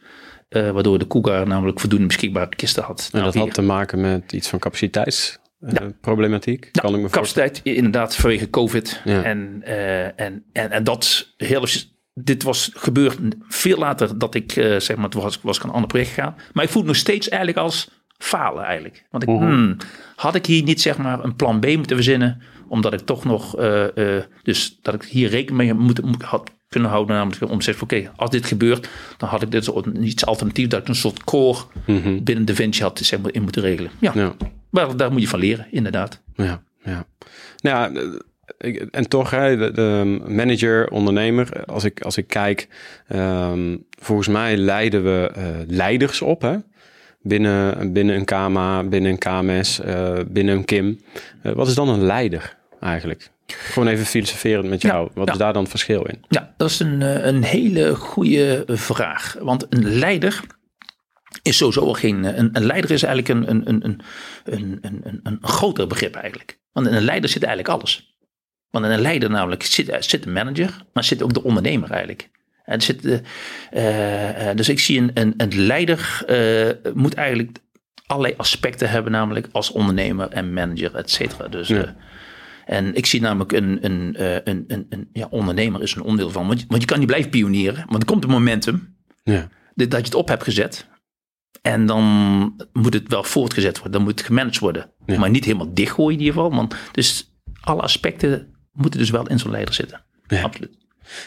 eh, 0.49 0.71
waardoor 0.71 0.99
de 0.99 1.07
Cougar 1.07 1.47
namelijk 1.47 1.79
voldoende 1.79 2.05
beschikbare 2.07 2.49
kisten 2.55 2.83
had. 2.83 2.99
En 2.99 3.07
Nou, 3.11 3.23
dat 3.23 3.33
hier- 3.33 3.43
had 3.43 3.53
te 3.53 3.61
maken 3.61 4.01
met 4.01 4.33
iets 4.33 4.47
van 4.49 4.59
capaciteitsproblematiek, 4.59 6.69
Ja, 6.71 6.81
kan 6.81 6.95
ik 6.95 7.01
me 7.01 7.09
voorstellen. 7.09 7.49
capaciteit 7.49 7.75
inderdaad 7.77 8.15
vanwege 8.15 8.49
COVID. 8.49 9.01
Ja. 9.05 9.23
En, 9.23 9.61
eh, 9.63 10.03
en, 10.05 10.43
en, 10.53 10.71
en 10.71 10.83
dat 10.83 11.33
hele, 11.37 11.67
dit 12.19 12.43
was 12.43 12.71
gebeurd 12.73 13.17
veel 13.47 13.77
later 13.77 14.17
dat 14.17 14.35
ik, 14.35 14.55
eh, 14.55 14.79
zeg 14.79 14.97
maar, 14.97 15.09
toen 15.09 15.21
was, 15.21 15.39
was 15.41 15.57
ik 15.57 15.63
een 15.63 15.69
ander 15.69 15.87
project 15.87 16.09
gegaan. 16.09 16.35
Maar 16.53 16.63
ik 16.63 16.69
voel 16.69 16.81
het 16.81 16.91
nog 16.91 16.99
steeds 16.99 17.29
eigenlijk 17.29 17.59
als 17.59 17.89
falen 18.17 18.63
eigenlijk. 18.63 19.05
Want 19.11 19.23
ik, 19.23 19.29
hmm, 19.29 19.77
had 20.15 20.35
ik 20.35 20.45
hier 20.45 20.63
niet 20.63 20.81
zeg 20.81 20.97
maar 20.97 21.23
een 21.23 21.35
plan 21.35 21.59
B 21.59 21.65
moeten 21.65 21.95
verzinnen, 21.95 22.41
omdat 22.67 22.93
ik 22.93 22.99
toch 22.99 23.23
nog, 23.25 23.57
eh, 23.57 24.17
eh, 24.17 24.23
dus 24.43 24.79
dat 24.81 24.93
ik 24.93 25.03
hier 25.03 25.29
rekening 25.29 25.57
mee 25.57 25.73
moet, 25.73 26.01
moet, 26.01 26.23
had 26.23 26.51
kunnen 26.69 26.89
houden, 26.89 27.15
namelijk 27.15 27.51
om 27.51 27.57
te 27.57 27.63
zeggen, 27.63 27.83
oké, 27.83 28.11
als 28.15 28.29
dit 28.29 28.45
gebeurt, 28.45 28.89
dan 29.17 29.29
had 29.29 29.41
ik 29.41 29.51
dit 29.51 29.63
soort 29.63 29.85
iets 29.97 30.25
alternatief, 30.25 30.67
dat 30.67 30.81
ik 30.81 30.87
een 30.87 30.95
soort 30.95 31.23
core 31.23 31.59
binnen 32.21 32.45
Defensie 32.45 32.83
had 32.83 32.99
zeg 33.03 33.19
maar, 33.19 33.33
in 33.33 33.41
moeten 33.41 33.61
regelen. 33.61 33.91
Ja, 33.99 34.11
Ja. 34.15 34.35
maar 34.69 34.97
daar 34.97 35.11
moet 35.11 35.21
je 35.21 35.27
van 35.27 35.39
leren, 35.39 35.67
inderdaad. 35.71 36.21
Ja, 36.35 36.61
ja. 36.83 37.05
Nou 37.61 37.93
ja, 37.93 38.01
ik- 38.57 38.87
en 38.91 39.07
toch, 39.09 39.29
hè, 39.31 39.57
de, 39.57 39.71
de 39.71 40.19
manager, 40.27 40.89
ondernemer, 40.89 41.65
als 41.65 41.83
ik, 41.83 42.01
als 42.01 42.17
ik 42.17 42.27
kijk, 42.27 42.67
ehm, 43.07 43.77
volgens 43.99 44.27
mij 44.27 44.57
leiden 44.57 45.03
we 45.03 45.31
eh, 45.35 45.43
leiders 45.67 46.21
op, 46.21 46.41
hè? 46.41 46.55
Binnen, 47.21 47.93
binnen 47.93 48.15
een 48.15 48.25
KMA, 48.25 48.83
binnen 48.83 49.11
een 49.11 49.17
KMS, 49.17 49.79
eh, 49.79 50.19
binnen 50.27 50.55
een 50.55 50.65
KIM. 50.65 51.01
Eh, 51.41 51.51
wat 51.51 51.67
is 51.67 51.75
dan 51.75 51.89
een 51.89 52.03
leider 52.03 52.57
eigenlijk? 52.79 53.29
Gewoon 53.47 53.87
even 53.87 54.05
filosoferend 54.05 54.69
met 54.69 54.81
jou. 54.81 55.09
wat 55.13 55.27
ja. 55.27 55.31
is 55.31 55.37
daar 55.37 55.53
dan 55.53 55.61
het 55.61 55.71
verschil 55.71 56.03
in? 56.05 56.23
Ja, 56.29 56.53
dat 56.57 56.69
is 56.69 56.79
een, 56.79 57.01
een 57.27 57.43
hele 57.43 57.95
goede 57.95 58.63
vraag. 58.67 59.35
Want 59.39 59.65
een 59.69 59.97
leider 59.97 60.41
is 61.41 61.57
sowieso 61.57 61.81
al 61.81 61.93
geen. 61.93 62.39
Een, 62.39 62.49
een 62.53 62.65
leider 62.65 62.91
is 62.91 63.03
eigenlijk 63.03 63.47
een, 63.47 63.49
een, 63.49 63.69
een, 63.69 64.01
een, 64.45 64.79
een, 64.81 64.99
een, 65.03 65.19
een 65.23 65.37
groter 65.41 65.87
begrip 65.87 66.15
eigenlijk. 66.15 66.59
Want 66.71 66.87
in 66.87 66.93
een 66.93 67.03
leider 67.03 67.29
zit 67.29 67.43
eigenlijk 67.43 67.73
alles. 67.77 68.16
Want 68.69 68.85
in 68.85 68.91
een 68.91 69.01
leider 69.01 69.29
namelijk 69.29 69.63
zit, 69.63 69.89
eh, 69.89 70.01
zit 70.01 70.25
een 70.25 70.31
manager, 70.33 70.81
maar 70.93 71.03
zit 71.03 71.21
ook 71.23 71.33
de 71.33 71.43
ondernemer 71.43 71.89
eigenlijk. 71.91 72.29
En 72.63 72.81
zit, 72.81 73.05
eh, 73.71 74.49
eh, 74.49 74.55
dus 74.57 74.69
ik 74.69 74.79
zie 74.79 74.99
een, 74.99 75.11
een, 75.13 75.33
een 75.37 75.65
leider 75.65 76.23
moet 76.93 77.13
eigenlijk 77.13 77.57
allerlei 78.05 78.33
aspecten 78.37 78.89
hebben, 78.89 79.11
namelijk 79.11 79.47
als 79.51 79.71
ondernemer 79.71 80.29
en 80.29 80.53
manager, 80.53 80.95
et 80.95 81.09
cetera. 81.11 81.47
Dus, 81.47 81.67
Ja. 81.67 81.95
en 82.65 82.95
ik 82.95 83.05
zie 83.05 83.21
namelijk 83.21 83.51
een, 83.51 83.77
een, 83.85 84.15
een, 84.49 84.63
een, 84.67 84.85
een 84.89 85.09
ja, 85.13 85.27
ondernemer 85.29 85.81
is 85.81 85.95
een 85.95 86.01
onderdeel 86.01 86.29
van. 86.31 86.47
Want, 86.47 86.59
je- 86.59 86.65
want 86.67 86.81
je 86.81 86.87
kan 86.87 86.97
niet 86.99 87.07
blijven 87.07 87.29
pionieren, 87.29 87.85
want 87.89 88.01
er 88.01 88.05
komt 88.09 88.23
een 88.23 88.29
momentum 88.29 88.95
Ja, 89.23 89.47
dat 89.75 89.89
dat 89.89 89.99
je 89.99 90.05
het 90.05 90.15
op 90.15 90.27
hebt 90.27 90.43
gezet. 90.43 90.87
En 91.61 91.85
dan 91.85 92.03
moet 92.73 92.93
het 92.93 93.07
wel 93.07 93.23
voortgezet 93.23 93.73
worden. 93.75 93.91
Dan 93.91 94.01
moet 94.01 94.17
het 94.17 94.27
gemanaged 94.27 94.59
worden. 94.59 94.91
Ja. 95.05 95.19
Maar 95.19 95.29
niet 95.29 95.45
helemaal 95.45 95.73
dichtgooien 95.73 96.19
in 96.19 96.25
ieder 96.25 96.33
geval. 96.41 96.55
Want 96.57 96.75
dus 96.91 97.33
alle 97.61 97.81
aspecten 97.81 98.55
moeten 98.77 98.99
dus 98.99 99.09
wel 99.09 99.27
in 99.27 99.39
zo'n 99.39 99.51
leider 99.51 99.73
zitten. 99.73 100.01
Ja. 100.27 100.41
Absoluut. 100.41 100.77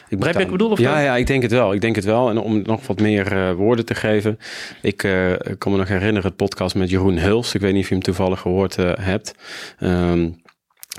Ik 0.09 0.19
Begrijp 0.19 0.27
je 0.27 0.33
wat 0.33 0.43
ik 0.43 0.51
bedoel, 0.51 0.71
of 0.71 0.79
ja, 0.79 1.01
ja, 1.01 1.17
ik 1.17 1.27
denk 1.27 1.43
het 1.43 1.51
wel. 1.51 1.73
Ik 1.73 1.81
denk 1.81 1.97
het 1.97 2.05
wel. 2.05 2.31
En 2.31 2.39
om 2.39 2.63
nog 2.63 2.87
wat 2.87 3.01
meer 3.01 3.33
eh, 3.33 3.53
woorden 3.53 3.85
te 3.85 3.95
geven. 3.95 4.39
Ik 4.83 5.03
eh, 5.03 5.33
kan 5.59 5.73
me 5.73 5.79
nog 5.79 5.89
herinneren 5.89 6.29
het 6.29 6.37
podcast 6.37 6.75
met 6.75 6.91
Jeroen 6.91 7.19
Huls. 7.19 7.55
Ik 7.55 7.61
weet 7.61 7.73
niet 7.73 7.83
of 7.83 7.89
je 7.89 7.95
hem 7.95 8.03
toevallig 8.03 8.41
gehoord 8.41 8.79
eh, 8.79 8.93
hebt. 9.01 9.35
Ehm, 9.79 10.29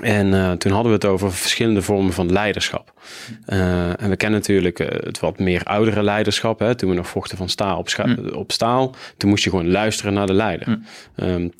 en 0.02 0.58
toen 0.58 0.72
hadden 0.72 0.90
we 0.92 0.98
het 0.98 1.04
over 1.04 1.32
verschillende 1.32 1.82
vormen 1.82 2.12
van 2.12 2.32
leiderschap. 2.32 2.92
En 3.46 4.08
we 4.08 4.16
kennen 4.16 4.38
natuurlijk 4.40 4.78
het 4.78 5.20
wat 5.20 5.38
meer 5.38 5.62
oudere 5.62 6.02
leiderschap. 6.02 6.58
Hè? 6.58 6.74
Toen 6.74 6.90
we 6.90 6.96
nog 6.96 7.08
vochten 7.08 7.36
van 7.36 7.48
staal 7.48 7.78
op, 7.78 7.88
scha- 7.88 8.16
op 8.32 8.52
staal. 8.52 8.94
Toen 9.16 9.30
moest 9.30 9.44
je 9.44 9.50
gewoon 9.50 9.70
luisteren 9.70 10.14
naar 10.14 10.26
de 10.26 10.32
leider. 10.32 10.80
En 11.14 11.52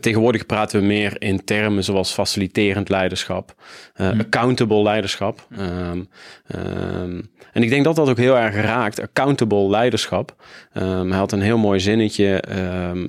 Tegenwoordig 0.00 0.46
praten 0.46 0.80
we 0.80 0.86
meer 0.86 1.22
in 1.22 1.44
termen 1.44 1.84
zoals 1.84 2.12
faciliterend 2.12 2.88
leiderschap, 2.88 3.54
eh, 3.94 4.08
accountable 4.18 4.82
leiderschap. 4.82 5.46
Ehm, 5.56 6.02
ehm, 6.46 7.22
en 7.52 7.62
ik 7.62 7.68
denk 7.68 7.84
dat 7.84 7.96
dat 7.96 8.08
ook 8.08 8.16
heel 8.16 8.38
erg 8.38 8.54
raakt, 8.54 9.00
accountable 9.00 9.68
leiderschap. 9.68 10.44
Ehm, 10.72 11.08
hij 11.08 11.18
had 11.18 11.32
een 11.32 11.40
heel 11.40 11.58
mooi 11.58 11.80
zinnetje 11.80 12.42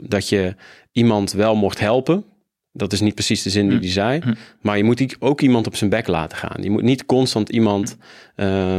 dat 0.02 0.30
je 0.30 0.56
iemand 0.92 1.32
wel 1.32 1.56
mocht 1.56 1.80
helpen. 1.80 2.26
Dat 2.72 2.94
is 2.94 3.02
niet 3.02 3.14
precies 3.14 3.42
de 3.42 3.50
zin 3.50 3.70
die 3.70 3.80
hij 3.80 3.90
zei. 3.90 4.22
Maar 4.62 4.78
je 4.78 4.84
moet 4.84 5.16
ook 5.20 5.42
iemand 5.42 5.68
op 5.68 5.76
zijn 5.76 5.90
bek 5.90 6.08
laten 6.08 6.38
gaan. 6.38 6.64
Je 6.64 6.70
moet 6.70 6.82
niet 6.82 7.06
constant 7.06 7.50
iemand 7.50 7.98
eh, 8.36 8.78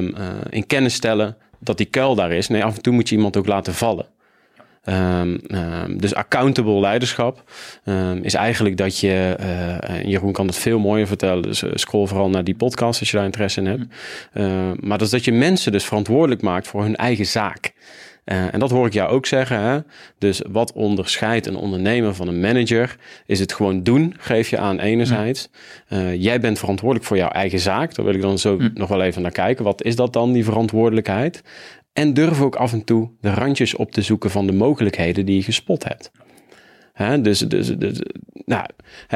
in 0.50 0.66
kennis 0.66 0.94
stellen 0.94 1.36
dat 1.60 1.76
die 1.76 1.86
kuil 1.86 2.14
daar 2.14 2.32
is. 2.32 2.48
Nee, 2.48 2.64
af 2.64 2.76
en 2.76 2.82
toe 2.82 2.92
moet 2.92 3.08
je 3.08 3.16
iemand 3.16 3.36
ook 3.36 3.46
laten 3.46 3.74
vallen. 3.74 4.06
Ehm, 4.86 5.36
ehm, 5.46 5.96
dus 5.96 6.14
accountable 6.14 6.80
leiderschap 6.80 7.42
ehm, 7.84 8.18
is 8.22 8.34
eigenlijk 8.34 8.76
dat 8.76 8.98
je, 8.98 9.34
en 9.80 10.08
Jeroen 10.08 10.32
kan 10.32 10.46
het 10.46 10.56
veel 10.56 10.78
mooier 10.78 11.06
vertellen, 11.06 11.42
dus 11.42 11.62
eh, 11.62 11.70
scroll 11.74 12.06
vooral 12.06 12.30
naar 12.30 12.44
die 12.44 12.56
podcast 12.56 13.00
als 13.00 13.10
je 13.10 13.16
daar 13.16 13.26
interesse 13.26 13.60
in 13.60 13.66
hebt. 13.66 13.84
Ehm, 14.32 14.74
maar 14.80 14.98
dat 14.98 15.06
is 15.06 15.10
dat 15.10 15.24
je 15.24 15.32
mensen 15.32 15.72
dus 15.72 15.84
verantwoordelijk 15.84 16.42
maakt 16.42 16.68
voor 16.68 16.82
hun 16.82 16.96
eigen 16.96 17.26
zaak. 17.26 17.72
Eh, 18.26 18.54
en 18.54 18.58
dat 18.58 18.70
hoor 18.70 18.86
ik 18.86 18.92
jou 18.92 19.10
ook 19.10 19.26
zeggen. 19.26 19.60
Hè? 19.60 19.78
Dus 20.18 20.42
wat 20.48 20.72
onderscheidt 20.72 21.46
een 21.46 21.56
ondernemer 21.56 22.14
van 22.14 22.28
een 22.28 22.40
manager? 22.40 22.96
Is 23.26 23.40
het 23.40 23.52
gewoon 23.52 23.82
doen, 23.82 24.14
geef 24.18 24.48
je 24.48 24.58
aan 24.58 24.78
enerzijds. 24.78 25.48
Eh, 25.88 26.22
jij 26.22 26.40
bent 26.40 26.58
verantwoordelijk 26.58 27.06
voor 27.06 27.16
jouw 27.16 27.28
eigen 27.28 27.58
zaak. 27.58 27.94
Daar 27.94 28.04
wil 28.04 28.14
ik 28.14 28.20
dan 28.20 28.38
zo 28.38 28.58
nog 28.74 28.88
wel 28.88 29.02
even 29.02 29.22
naar 29.22 29.30
kijken. 29.30 29.64
Wat 29.64 29.82
is 29.82 29.96
dat 29.96 30.12
dan, 30.12 30.32
die 30.32 30.44
verantwoordelijkheid? 30.44 31.42
En 31.96 32.14
durf 32.14 32.40
ook 32.40 32.56
af 32.56 32.72
en 32.72 32.84
toe 32.84 33.10
de 33.20 33.30
randjes 33.30 33.74
op 33.74 33.92
te 33.92 34.02
zoeken 34.02 34.30
van 34.30 34.46
de 34.46 34.52
mogelijkheden 34.52 35.26
die 35.26 35.36
je 35.36 35.42
gespot 35.42 35.84
hebt. 35.84 36.10
Dus, 36.96 37.38
dus, 37.38 37.68
dus, 37.68 38.00
nou, 38.44 38.66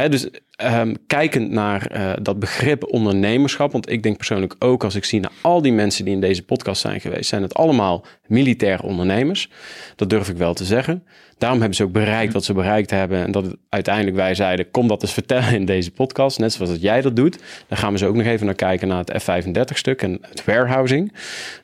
dus 0.09 0.29
ehm, 0.51 0.95
kijkend 1.07 1.51
naar 1.51 1.87
eh, 1.87 2.13
dat 2.23 2.39
begrip 2.39 2.93
ondernemerschap, 2.93 3.73
want 3.73 3.91
ik 3.91 4.03
denk 4.03 4.17
persoonlijk 4.17 4.55
ook 4.59 4.85
als 4.85 4.95
ik 4.95 5.05
zie 5.05 5.21
naar 5.21 5.33
al 5.41 5.63
die 5.63 5.73
mensen 5.73 6.05
die 6.05 6.15
in 6.15 6.21
deze 6.21 6.45
podcast 6.45 6.81
zijn 6.81 7.01
geweest, 7.01 7.29
zijn 7.29 7.43
het 7.43 7.55
allemaal 7.55 8.05
militair 8.27 8.83
ondernemers. 8.83 9.51
Dat 9.97 10.11
durf 10.11 10.29
ik 10.29 10.37
wel 10.37 10.55
te 10.55 10.65
zeggen. 10.65 11.05
Daarom 11.39 11.59
hebben 11.59 11.77
ze 11.77 11.85
ook 11.85 11.93
bereikt 11.93 12.33
wat 12.33 12.45
ze 12.45 12.53
bereikt 12.53 12.91
hebben. 12.91 13.25
En 13.25 13.33
dat 13.33 13.57
uiteindelijk 13.69 14.17
wij 14.17 14.35
zeiden, 14.35 14.71
kom 14.71 14.89
dat 14.89 15.03
eens 15.03 15.13
vertellen 15.13 15.55
in 15.55 15.65
deze 15.65 15.91
podcast. 15.91 16.39
Net 16.39 16.53
zoals 16.53 16.71
dat 16.71 16.83
jij 16.83 17.01
dat 17.01 17.17
doet. 17.17 17.39
Dan 17.69 17.79
gaan 17.79 17.93
we 17.93 17.99
zo 17.99 18.09
ook 18.09 18.15
nog 18.15 18.27
even 18.27 18.47
naar 18.47 18.55
kijken 18.55 18.89
naar 18.89 19.05
het 19.05 19.23
F35 19.23 19.77
stuk 19.77 20.03
en 20.03 20.19
het 20.29 20.45
warehousing. 20.45 21.13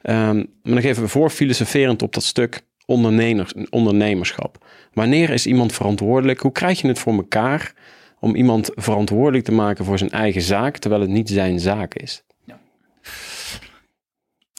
Ehm, 0.03 0.37
maar 0.37 0.75
dan 0.75 0.81
geven 0.81 1.03
we 1.03 1.09
voor 1.09 1.31
filosoferend 1.31 2.03
op 2.03 2.15
dat 2.15 2.23
stuk 2.23 2.61
ondernemers, 2.87 3.53
ondernemerschap. 3.71 4.67
Wanneer 4.93 5.31
is 5.31 5.47
iemand 5.47 5.73
verantwoordelijk? 5.73 6.41
Hoe 6.41 6.53
krijg 6.53 6.81
je 6.81 6.89
het 6.89 6.99
voor 6.99 7.13
elkaar 7.15 7.75
om 8.21 8.35
iemand 8.35 8.71
verantwoordelijk 8.75 9.45
te 9.45 9.53
maken 9.53 9.85
voor 9.85 9.99
zijn 9.99 10.11
eigen 10.11 10.43
zaak, 10.43 10.77
terwijl 10.77 11.01
het 11.03 11.11
niet 11.11 11.29
zijn 11.29 11.61
zaak 11.61 11.95
is? 11.95 12.23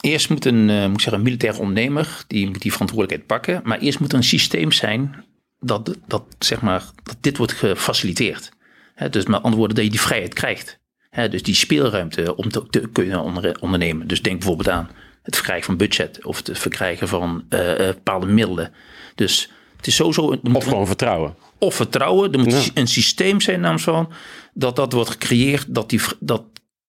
Eerst 0.00 0.30
moet 0.30 0.44
een, 0.44 0.70
eh, 0.70 0.82
moet 0.82 0.92
ik 0.94 1.00
zeggen, 1.00 1.14
een 1.14 1.22
militair 1.22 1.58
ondernemer, 1.58 2.24
die 2.26 2.46
moet 2.46 2.62
die 2.62 2.72
verantwoordelijkheid 2.72 3.26
pakken. 3.26 3.60
Maar 3.64 3.78
eerst 3.78 4.00
moet 4.00 4.12
er 4.12 4.18
een 4.18 4.24
systeem 4.24 4.72
zijn 4.72 5.24
dat, 5.60 5.96
dat, 6.06 6.24
zeg 6.38 6.60
maar, 6.60 6.84
dat 7.02 7.16
dit 7.20 7.36
wordt 7.36 7.52
gefaciliteerd. 7.52 8.50
Dus 9.10 9.26
met 9.26 9.36
andere 9.36 9.56
woorden, 9.56 9.76
dat 9.76 9.84
je 9.84 9.90
die 9.90 10.00
vrijheid 10.00 10.34
krijgt. 10.34 10.78
Dus 11.30 11.42
die 11.42 11.54
speelruimte 11.54 12.36
om 12.36 12.48
te, 12.48 12.66
te 12.70 12.88
kunnen 12.92 13.22
onder- 13.22 13.60
ondernemen. 13.60 14.06
Dus 14.06 14.22
denk 14.22 14.38
bijvoorbeeld 14.38 14.68
aan 14.68 14.90
het 15.28 15.36
verkrijgen 15.36 15.66
van 15.66 15.76
budget 15.76 16.24
of 16.24 16.36
het 16.46 16.58
verkrijgen 16.58 17.08
van 17.08 17.44
eh, 17.48 17.72
eh, 17.88 17.94
bepaalde 17.94 18.26
middelen. 18.26 18.72
Dus 19.14 19.50
het 19.76 19.86
is 19.86 19.94
sowieso... 19.94 20.32
er 20.32 20.38
moet 20.42 20.56
Of 20.56 20.64
gewoon 20.64 20.86
vertrouwen. 20.86 21.34
of 21.58 21.74
vertrouwen. 21.74 22.32
Er 22.32 22.38
moet 22.38 22.64
Ja. 22.64 22.70
een 22.74 22.86
systeem 22.86 23.40
zijn 23.40 23.60
namens 23.60 23.82
van 23.82 24.12
dat 24.54 24.76
dat 24.76 24.92
wordt 24.92 25.10
gecreëerd, 25.10 25.64
dat, 25.68 25.90
die, 25.90 26.00
dat, 26.20 26.42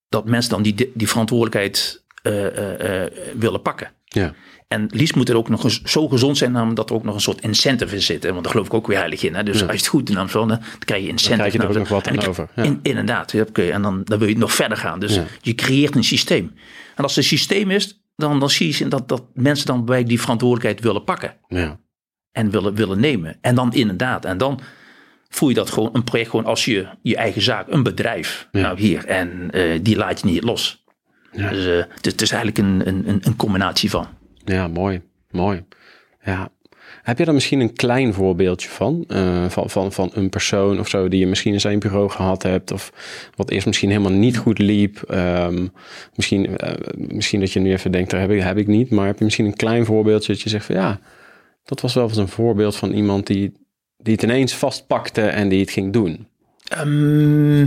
dat 0.10 0.26
mensen 0.26 0.52
dan 0.52 0.62
die, 0.62 0.92
die 0.94 1.08
verantwoordelijkheid 1.10 2.04
eh, 2.22 3.04
willen 3.40 3.62
pakken. 3.62 3.92
Ja. 4.06 4.34
En 4.68 4.88
liefst 4.92 5.16
moet 5.16 5.28
het 5.28 5.38
ook 5.38 5.50
nog 5.50 5.64
eens 5.64 5.82
zo 5.82 6.08
gezond 6.08 6.38
zijn 6.38 6.76
dat 6.76 6.90
er 6.90 6.96
ook 6.96 7.04
nog 7.04 7.16
een 7.16 7.22
soort 7.22 7.42
incentive 7.42 7.96
in 7.96 8.02
zit. 8.02 8.24
Want 8.24 8.44
daar 8.44 8.52
geloof 8.52 8.66
ik 8.66 8.74
ook 8.74 8.88
weer 8.88 8.98
heilig 8.98 9.24
in. 9.24 9.36
Hè? 9.36 9.44
Dus 9.44 9.62
als 9.62 9.72
je 9.72 9.78
het 9.78 9.88
goed 9.88 10.06
doet, 10.08 10.16
dan, 10.32 10.48
dan 10.48 10.62
krijg 10.80 11.02
je 11.04 11.08
incentive. 11.10 11.50
krijg 11.50 11.54
je 11.54 11.60
er 11.60 11.68
ook 11.68 11.90
nog 11.90 11.90
wat 12.04 12.08
aan 12.08 12.28
over, 12.28 12.50
ja. 12.56 12.64
in- 12.64 12.80
inderdaad, 12.84 13.34
en 13.34 13.82
dan, 13.82 14.02
dan 14.04 14.20
wil 14.20 14.28
je 14.28 14.38
nog 14.38 14.54
verder 14.54 14.78
gaan. 14.78 15.00
Dus 15.00 15.16
Ja. 15.16 15.26
je 15.42 15.56
creëert 15.56 15.96
een 15.96 16.04
systeem. 16.04 16.54
En 16.96 17.04
als 17.04 17.12
er 17.12 17.18
een 17.18 17.24
systeem 17.24 17.72
is, 17.72 17.99
dan, 18.20 18.40
dan 18.40 18.50
zie 18.50 18.76
je 18.78 18.88
dat, 18.88 19.08
dat 19.08 19.24
mensen 19.34 19.66
dan 19.66 19.86
bij 19.86 20.04
die 20.04 20.20
verantwoordelijkheid 20.22 20.84
willen 20.84 21.04
pakken 21.04 21.36
Ja. 21.48 21.80
en 22.32 22.50
willen, 22.50 22.74
willen 22.74 23.00
nemen. 23.00 23.38
En 23.42 23.56
dan 23.56 23.74
inderdaad, 23.74 24.26
en 24.26 24.38
dan 24.38 24.60
voel 25.30 25.50
je 25.50 25.56
dat 25.56 25.70
gewoon 25.70 25.90
een 25.94 26.04
project 26.04 26.30
gewoon 26.30 26.46
als 26.46 26.66
je 26.66 26.88
je 27.02 27.16
eigen 27.16 27.42
zaak, 27.42 27.68
een 27.68 27.84
bedrijf, 27.84 28.48
nou 28.52 28.80
hier, 28.80 29.06
en 29.06 29.52
eh, 29.52 29.80
die 29.82 29.96
laat 29.96 30.20
je 30.22 30.26
niet 30.28 30.44
los. 30.44 30.84
Ja. 31.32 31.50
Dus 31.50 31.66
eh, 31.66 31.76
het, 31.96 32.06
is- 32.06 32.12
het 32.12 32.22
is 32.22 32.32
eigenlijk 32.32 32.58
een, 32.68 32.88
een, 32.88 33.10
een- 33.10 33.22
een 33.24 33.36
combinatie 33.36 33.90
van. 33.90 34.08
Ja, 34.46 34.68
mooi. 34.68 35.02
Mooi. 35.32 35.66
Ja. 36.24 36.50
Heb 37.10 37.18
je 37.18 37.26
daar 37.26 37.34
misschien 37.34 37.60
een 37.60 37.74
klein 37.74 38.14
voorbeeldje 38.14 38.70
van? 38.70 39.04
Eh, 39.08 39.50
van, 39.50 39.70
van? 39.70 39.92
Van 39.92 40.12
een 40.14 40.30
persoon 40.30 40.80
of 40.80 40.90
zo 40.90 41.08
die 41.08 41.20
je 41.20 41.28
misschien 41.28 41.54
in 41.54 41.60
zijn 41.60 41.80
bureau 41.80 42.10
gehad 42.10 42.44
hebt. 42.44 42.72
Of 42.72 42.94
wat 43.36 43.50
eerst 43.50 43.66
misschien 43.66 43.90
helemaal 43.90 44.12
niet 44.12 44.38
goed 44.38 44.60
liep. 44.60 45.02
Ehm, 45.02 45.68
misschien, 46.16 46.58
eh, 46.58 46.74
misschien 46.96 47.40
dat 47.40 47.52
je 47.52 47.60
nu 47.60 47.72
even 47.72 47.92
denkt, 47.92 48.10
daar 48.10 48.20
heb 48.20 48.32
ik, 48.32 48.42
heb 48.42 48.58
ik 48.58 48.68
niet. 48.68 48.90
Maar 48.90 49.06
heb 49.06 49.18
je 49.18 49.24
misschien 49.24 49.46
een 49.46 49.56
klein 49.56 49.86
voorbeeldje 49.86 50.34
dat 50.34 50.42
je 50.42 50.50
zegt 50.50 50.66
van 50.66 50.76
ja, 50.76 51.00
dat 51.64 51.82
was 51.82 51.94
wel 51.94 52.08
eens 52.08 52.18
een 52.18 52.28
voorbeeld 52.28 52.76
van 52.76 52.92
iemand 52.92 53.28
die, 53.28 53.52
die 53.98 54.14
het 54.14 54.24
ineens 54.24 54.54
vastpakte 54.54 55.22
en 55.22 55.50
die 55.50 55.60
het 55.60 55.72
ging 55.72 55.94
doen. 55.94 56.28
Ehm, 56.68 57.66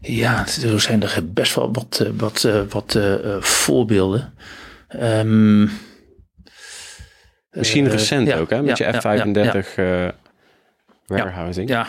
ja, 0.00 0.46
er 0.62 0.80
zijn 0.80 1.02
er 1.02 1.32
best 1.32 1.54
wel 1.54 1.72
wat, 1.72 2.02
eh, 2.04 2.10
wat, 2.16 2.48
wat 2.68 2.98
voorbeelden. 3.40 4.32
Ehm, 4.88 5.66
Misschien 7.50 7.86
eh, 7.86 7.92
recent 7.92 8.32
ook, 8.32 8.50
hè? 8.50 8.62
Met 8.62 8.78
je 8.78 8.84
ja, 8.84 8.92
F35 8.92 9.74
ja, 9.74 10.06
eh, 10.06 10.12
warehousing. 11.06 11.68
Ja. 11.68 11.86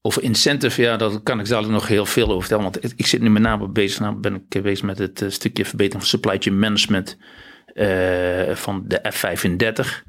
Over 0.00 0.22
incentive, 0.22 0.82
ja, 0.82 0.96
daar 0.96 1.20
kan 1.20 1.40
ik 1.40 1.46
zelf 1.46 1.68
nog 1.68 1.88
heel 1.88 2.06
veel 2.06 2.26
over 2.26 2.40
vertellen. 2.40 2.62
Want 2.62 2.98
ik- 2.98 3.06
zit 3.06 3.20
nu 3.20 3.30
met 3.30 3.42
name 3.42 3.68
bezig, 3.68 4.00
nou 4.00 4.14
ben 4.14 4.34
ik 4.48 4.62
bezig 4.62 4.84
met 4.84 4.98
het 4.98 5.22
eh, 5.22 5.30
stukje 5.30 5.64
verbetering 5.64 6.02
van 6.02 6.10
supply 6.18 6.36
chain 6.38 6.58
management 6.58 7.16
van 8.54 8.84
de 8.86 9.00
F35. 9.14 10.02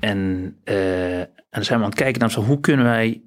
En, 0.00 0.56
en 0.64 1.28
dan 1.50 1.64
zijn 1.64 1.78
we 1.78 1.84
aan 1.84 1.90
het 1.90 1.98
kijken 1.98 2.20
naar 2.20 2.30
zo, 2.30 2.40
hoe 2.42 2.60
kunnen 2.60 2.84
wij 2.84 3.22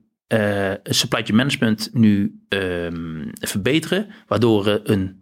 supply 0.84 1.24
chain 1.24 1.36
management 1.36 1.90
nu 1.94 2.40
ehm, 2.50 3.26
verbeteren, 3.40 4.08
waardoor 4.28 4.68
er 4.68 4.82
een 4.84 5.22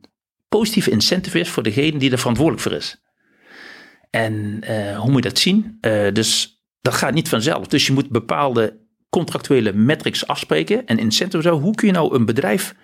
positieve 0.49 0.91
incentive 0.91 1.39
is 1.39 1.49
voor 1.49 1.63
degene 1.63 1.99
die 1.99 2.11
er 2.11 2.17
verantwoordelijk 2.17 2.63
voor 2.63 2.73
is. 2.73 3.01
En 4.13 4.57
eh, 4.61 4.99
hoe 4.99 5.11
moet 5.11 5.23
je 5.23 5.29
dat 5.29 5.39
zien? 5.39 5.77
Eh, 5.81 6.11
dus 6.13 6.61
dat 6.81 6.93
gaat 6.93 7.13
niet 7.13 7.29
vanzelf. 7.29 7.67
Dus 7.67 7.87
je 7.87 7.93
moet 7.93 8.09
bepaalde 8.09 8.79
contractuele 9.09 9.73
metrics 9.73 10.27
afspreken 10.27 10.85
en 10.85 10.99
incentives. 10.99 11.45
Zo. 11.45 11.59
Hoe 11.59 11.75
kun 11.75 11.87
je 11.87 11.93
nou 11.93 12.15
een 12.15 12.25
bedrijf 12.25 12.75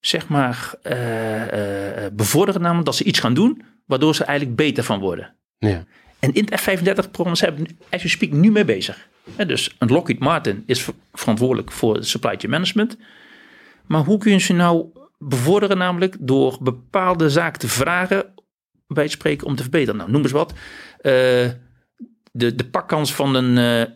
zeg 0.00 0.28
maar 0.28 0.74
eh, 0.82 2.06
bevorderen 2.12 2.60
namelijk 2.60 2.86
dat 2.86 2.96
ze 2.96 3.04
iets 3.04 3.18
gaan 3.18 3.34
doen 3.34 3.62
waardoor 3.86 4.14
ze 4.14 4.24
eigenlijk 4.24 4.56
beter 4.56 4.84
van 4.84 5.00
worden. 5.00 5.34
Ja. 5.58 5.84
En 6.18 6.32
in 6.32 6.48
het 6.50 6.60
F35-programma 6.60 7.34
zijn 7.34 7.56
we, 7.56 7.66
as 7.90 8.02
we 8.02 8.08
speak, 8.08 8.32
nu 8.32 8.50
mee 8.50 8.64
bezig. 8.64 9.08
Hè, 9.36 9.46
dus 9.46 9.74
een 9.78 9.88
Lockheed 9.88 10.18
Martin 10.18 10.62
is 10.66 10.82
ver- 10.82 10.94
verantwoordelijk 11.12 11.72
voor 11.72 12.04
supply 12.04 12.34
chain 12.36 12.50
management. 12.50 12.96
Maar 13.86 14.04
hoe 14.04 14.18
kun 14.18 14.32
je 14.32 14.38
ze 14.38 14.52
nou 14.52 14.86
bevorderen 15.18 15.78
namelijk 15.78 16.16
door 16.20 16.58
bepaalde 16.60 17.30
zaken 17.30 17.60
te 17.60 17.68
vragen 17.68 18.34
bij 18.92 19.02
het 19.02 19.12
spreken 19.12 19.46
om 19.46 19.56
te 19.56 19.62
verbeteren? 19.62 19.96
Nou, 19.96 20.10
noem 20.10 20.22
eens 20.22 20.32
wat. 20.32 20.52
Eh, 21.00 21.12
de, 22.32 22.54
de 22.54 22.64
pakkans 22.70 23.14
van 23.14 23.34
een, 23.34 23.48
eh, 23.48 23.94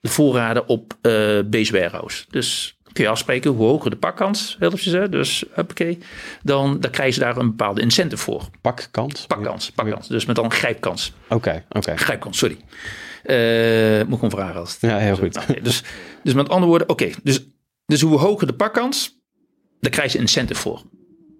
de 0.00 0.08
voorraden 0.08 0.68
op 0.68 0.96
eh 1.02 1.40
base. 1.50 2.26
Dus 2.28 2.78
kun 2.92 3.04
je 3.04 3.10
afspreken 3.10 3.50
hoe 3.50 3.66
hoger 3.66 3.90
de 3.90 3.96
pakkans, 3.96 4.56
hè, 4.58 5.08
dus 5.08 5.44
huppakee, 5.52 5.98
dan, 6.42 6.80
dan 6.80 6.90
krijgen 6.90 7.14
ze 7.14 7.20
daar 7.20 7.36
een 7.36 7.48
bepaalde 7.48 7.80
incentive 7.80 8.22
voor. 8.22 8.48
Pakkans? 8.60 9.26
Pakkans, 9.26 9.70
pakkans. 9.70 10.08
Dus 10.08 10.24
met 10.24 10.36
dan 10.36 10.44
een 10.44 10.50
grijpkans. 10.50 11.12
Oké, 11.28 11.64
oké. 11.68 11.96
Grijpkans, 11.96 12.38
sorry. 12.38 12.56
Uh, 13.24 13.96
moet 13.96 14.12
ik 14.12 14.14
gewoon 14.14 14.30
vragen 14.30 14.60
als 14.60 14.76
Ja, 14.80 14.98
heel 14.98 15.16
goed. 15.16 15.34
Nou, 15.34 15.60
dus, 15.60 15.82
dus 16.22 16.34
met 16.34 16.48
andere 16.48 16.66
woorden, 16.66 16.88
oké, 16.88 17.10
dus, 17.22 17.44
dus 17.86 18.00
hoe 18.00 18.18
hoger 18.18 18.46
de 18.46 18.52
pakkans, 18.52 19.18
daar 19.80 19.90
krijg 19.90 20.12
je 20.12 20.18
incentive 20.18 20.60
voor. 20.60 20.82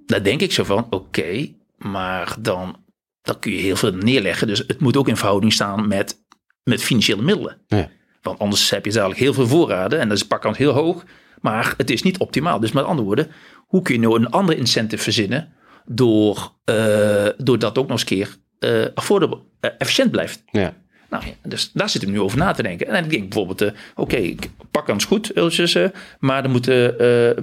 Daar 0.07 0.23
denk 0.23 0.41
ik 0.41 0.53
zo 0.53 0.65
van, 0.65 0.87
oké, 0.91 1.49
maar 1.81 2.37
dan, 2.41 2.77
dan 3.23 3.39
kun 3.39 3.53
je 3.53 3.59
heel 3.59 3.77
veel 3.77 3.93
neerleggen. 3.93 4.47
Dus 4.47 4.59
het 4.59 4.81
moet 4.81 4.97
ook 4.97 5.09
in 5.09 5.17
verhouding 5.17 5.53
staan 5.53 5.89
met, 5.89 6.25
met 6.63 6.83
financiële 6.83 7.23
middelen. 7.23 7.59
Ja. 7.67 7.89
Want 8.23 8.39
anders 8.39 8.71
heb 8.71 8.85
je 8.85 8.93
dadelijk 8.93 9.21
heel 9.21 9.35
veel 9.35 9.47
voorraden 9.47 9.99
en 9.99 10.07
dan 10.07 10.17
is 10.17 10.23
de 10.23 10.29
pakkans 10.29 10.59
heel 10.59 10.73
hoog. 10.73 11.05
Maar 11.41 11.75
het 11.77 11.91
is 11.91 12.03
niet 12.03 12.19
optimaal. 12.19 12.61
Dus 12.61 12.73
met 12.73 12.85
andere 12.85 13.07
woorden, 13.07 13.31
hoe 13.67 13.83
kun 13.83 13.95
je 13.95 14.01
nou 14.01 14.21
een 14.21 14.31
andere 14.31 14.59
incentive 14.59 15.03
verzinnen 15.03 15.53
door, 15.85 16.53
uh, 16.65 17.29
door 17.37 17.59
dat 17.59 17.79
ook 17.79 17.89
nog 17.89 17.93
eens 17.93 18.05
keer 18.05 18.37
uh, 18.61 18.87
affordable, 18.95 19.39
uh, 19.61 19.71
efficiënt 19.79 20.11
blijft. 20.11 20.43
Ja. 20.51 20.77
Nou 21.11 21.27
ja, 21.27 21.33
dus 21.43 21.71
daar 21.73 21.89
zit 21.89 22.03
ik 22.03 22.09
nu 22.09 22.21
over 22.21 22.39
na 22.39 22.53
te 22.53 22.63
denken. 22.63 22.87
En 22.87 23.05
ik 23.05 23.11
denk 23.11 23.23
bijvoorbeeld, 23.23 23.63
uh, 23.63 23.69
oké, 23.95 24.01
okay, 24.01 24.37
pakkans 24.71 25.05
goed, 25.05 25.37
Ultjes, 25.37 25.77
maar, 26.19 26.45
er 26.45 26.51
moeten, 26.51 26.95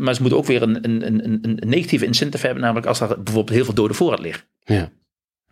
maar 0.03 0.15
ze 0.15 0.21
moeten 0.21 0.39
ook 0.39 0.45
weer 0.45 0.61
een, 0.61 0.83
een, 0.83 1.07
een, 1.07 1.39
een 1.41 1.59
negatieve 1.69 2.05
incentive 2.05 2.45
hebben, 2.45 2.63
namelijk 2.63 2.87
als 2.87 2.99
er 2.99 3.07
bijvoorbeeld 3.07 3.55
heel 3.55 3.65
veel 3.65 3.73
dode 3.73 3.93
voorraad 3.93 4.19
ligt. 4.19 4.45
Ja. 4.63 4.89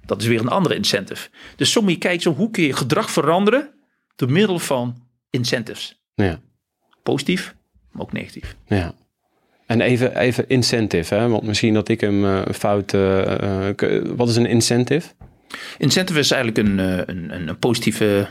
Dat 0.05 0.21
is 0.21 0.27
weer 0.27 0.39
een 0.39 0.47
andere 0.47 0.75
incentive. 0.75 1.29
Dus 1.55 1.71
soms 1.71 1.89
je 1.91 1.97
kijken, 1.97 2.21
zo, 2.21 2.33
hoe 2.33 2.51
kun 2.51 2.63
je 2.63 2.73
gedrag 2.73 3.11
veranderen 3.11 3.69
door 4.15 4.31
middel 4.31 4.59
van 4.59 5.07
incentives. 5.29 6.01
Ja. 6.13 6.39
Positief, 7.03 7.55
maar 7.91 8.01
ook 8.01 8.13
negatief. 8.13 8.55
Ja. 8.65 8.93
En 9.65 9.81
even, 9.81 10.17
even 10.17 10.49
incentive, 10.49 11.15
hè? 11.15 11.27
want 11.27 11.43
misschien 11.43 11.73
dat 11.73 11.89
ik 11.89 12.01
hem 12.01 12.23
uh, 12.23 12.41
fout. 12.53 12.93
Uh, 12.93 13.69
uh, 13.77 14.01
wat 14.15 14.29
is 14.29 14.35
een 14.35 14.45
incentive? 14.45 15.07
Incentive 15.77 16.19
is 16.19 16.31
eigenlijk 16.31 16.67
een, 16.67 16.77
een, 17.09 17.47
een 17.47 17.57
positieve 17.59 18.27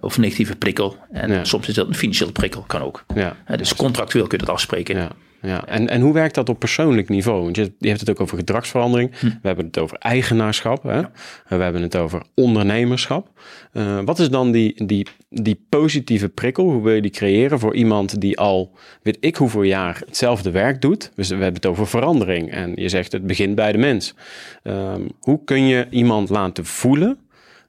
of 0.00 0.18
negatieve 0.18 0.56
prikkel. 0.56 0.96
En 1.12 1.30
Ja. 1.32 1.44
soms 1.44 1.68
is 1.68 1.74
dat 1.74 1.88
een 1.88 1.94
financiële 1.94 2.32
prikkel, 2.32 2.62
kan 2.66 2.82
ook. 2.82 3.04
Ja. 3.14 3.36
Dus 3.56 3.74
contractueel 3.76 4.26
kun 4.26 4.38
je 4.38 4.44
dat 4.44 4.54
afspreken. 4.54 4.96
Ja, 4.96 5.10
ja. 5.42 5.66
En, 5.66 5.88
en 5.88 6.00
hoe 6.00 6.12
werkt 6.12 6.34
dat 6.34 6.48
op 6.48 6.58
persoonlijk 6.58 7.08
niveau? 7.08 7.42
Want 7.42 7.56
je, 7.56 7.72
je 7.78 7.88
hebt 7.88 8.00
het 8.00 8.10
ook 8.10 8.20
over 8.20 8.36
gedragsverandering. 8.36 9.18
Hm. 9.18 9.26
We 9.26 9.38
hebben 9.42 9.64
het 9.64 9.78
over 9.78 9.96
eigenaarschap. 9.98 10.82
Hè? 10.82 11.00
We 11.48 11.62
hebben 11.62 11.82
het 11.82 11.96
over 11.96 12.22
ondernemerschap. 12.34 13.28
Uh, 13.72 14.00
wat 14.04 14.18
is 14.18 14.30
dan 14.30 14.52
die, 14.52 14.84
die, 14.86 15.06
die 15.28 15.64
positieve 15.68 16.28
prikkel? 16.28 16.70
Hoe 16.70 16.82
wil 16.82 16.94
je 16.94 17.02
die 17.02 17.10
creëren 17.10 17.58
voor 17.58 17.74
iemand 17.74 18.20
die 18.20 18.38
al, 18.38 18.76
weet 19.02 19.16
ik 19.20 19.36
hoeveel 19.36 19.62
jaar, 19.62 20.02
hetzelfde 20.06 20.50
werk 20.50 20.80
doet? 20.80 21.12
Dus 21.14 21.28
we 21.28 21.34
hebben 21.34 21.54
het 21.54 21.66
over 21.66 21.86
verandering. 21.86 22.50
En 22.50 22.72
je 22.74 22.88
zegt 22.88 23.12
het 23.12 23.26
begint 23.26 23.54
bij 23.54 23.72
de 23.72 23.78
mens. 23.78 24.14
Um, 24.62 25.08
hoe 25.18 25.44
kun 25.44 25.66
je 25.66 25.86
iemand 25.90 26.28
laten 26.28 26.64
voelen? 26.64 27.18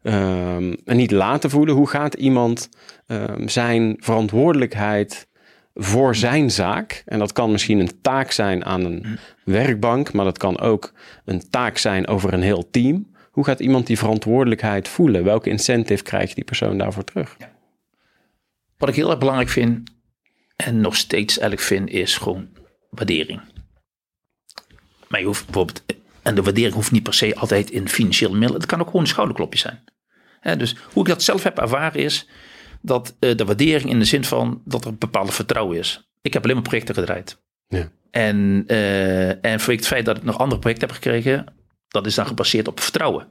Um, 0.03 0.75
en 0.85 0.97
niet 0.97 1.11
laten 1.11 1.49
voelen. 1.49 1.75
Hoe 1.75 1.89
gaat 1.89 2.13
iemand 2.13 2.69
um, 3.07 3.49
zijn 3.49 3.95
verantwoordelijkheid 3.99 5.27
voor 5.83 6.15
zijn 6.15 6.51
zaak. 6.51 7.03
En 7.05 7.19
dat 7.19 7.33
kan 7.33 7.51
misschien 7.51 7.79
een 7.79 8.01
taak 8.01 8.31
zijn 8.31 8.65
aan 8.65 8.85
een 8.85 9.19
werkbank, 9.43 10.13
maar 10.13 10.25
dat 10.25 10.37
kan 10.37 10.59
ook 10.59 10.93
een 11.25 11.49
taak 11.49 11.77
zijn 11.77 12.07
over 12.07 12.33
een 12.33 12.41
heel 12.41 12.69
team. 12.69 13.11
Hoe 13.31 13.43
gaat 13.43 13.59
iemand 13.59 13.87
die 13.87 13.97
verantwoordelijkheid 13.97 14.87
voelen? 14.87 15.23
Welke 15.23 15.49
incentive 15.49 16.03
krijgt 16.03 16.35
die 16.35 16.43
persoon 16.43 16.77
daarvoor 16.77 17.03
terug? 17.03 17.35
Ja. 17.39 17.51
Wat 18.77 18.89
ik 18.89 18.95
heel 18.95 19.09
erg 19.09 19.19
belangrijk 19.19 19.49
vind, 19.49 19.91
en 20.55 20.81
nog 20.81 20.95
steeds 20.95 21.37
eigenlijk 21.39 21.67
vind, 21.67 21.89
is 21.89 22.17
gewoon 22.17 22.49
waardering. 22.89 23.41
Maar 25.07 25.19
je 25.19 25.25
hoeft 25.25 25.45
bijvoorbeeld, 25.45 25.83
en 26.21 26.35
de 26.35 26.41
waardering 26.41 26.73
hoeft 26.73 26.91
niet 26.91 27.03
per 27.03 27.13
se 27.13 27.35
altijd 27.35 27.69
in 27.69 27.89
financiële 27.89 28.31
middelen. 28.31 28.61
Het 28.61 28.65
kan 28.65 28.79
ook 28.79 28.85
gewoon 28.85 29.01
een 29.01 29.07
schouderklopje 29.07 29.59
zijn. 29.59 29.83
He, 30.39 30.57
dus 30.57 30.75
hoe 30.93 31.03
ik 31.03 31.09
dat 31.09 31.23
zelf 31.23 31.43
heb 31.43 31.57
ervaren 31.57 32.01
is, 32.01 32.29
dat 32.81 33.15
uh, 33.19 33.35
de 33.35 33.45
waardering 33.45 33.89
in 33.89 33.99
de 33.99 34.05
zin 34.05 34.23
van 34.23 34.61
dat 34.65 34.83
er 34.83 34.89
een 34.89 34.97
bepaalde 34.97 35.31
vertrouwen 35.31 35.77
is. 35.77 36.09
Ik 36.21 36.33
heb 36.33 36.43
alleen 36.43 36.55
maar 36.55 36.65
projecten 36.65 36.95
gedraaid. 36.95 37.41
Ja. 37.67 37.91
En, 38.11 38.63
uh, 38.67 39.45
en 39.45 39.59
voor 39.59 39.73
het 39.73 39.87
feit 39.87 40.05
dat 40.05 40.17
ik 40.17 40.23
nog 40.23 40.37
andere 40.37 40.59
projecten 40.59 40.87
heb 40.87 40.95
gekregen, 40.95 41.45
dat 41.87 42.05
is 42.05 42.15
dan 42.15 42.27
gebaseerd 42.27 42.67
op 42.67 42.79
vertrouwen. 42.79 43.27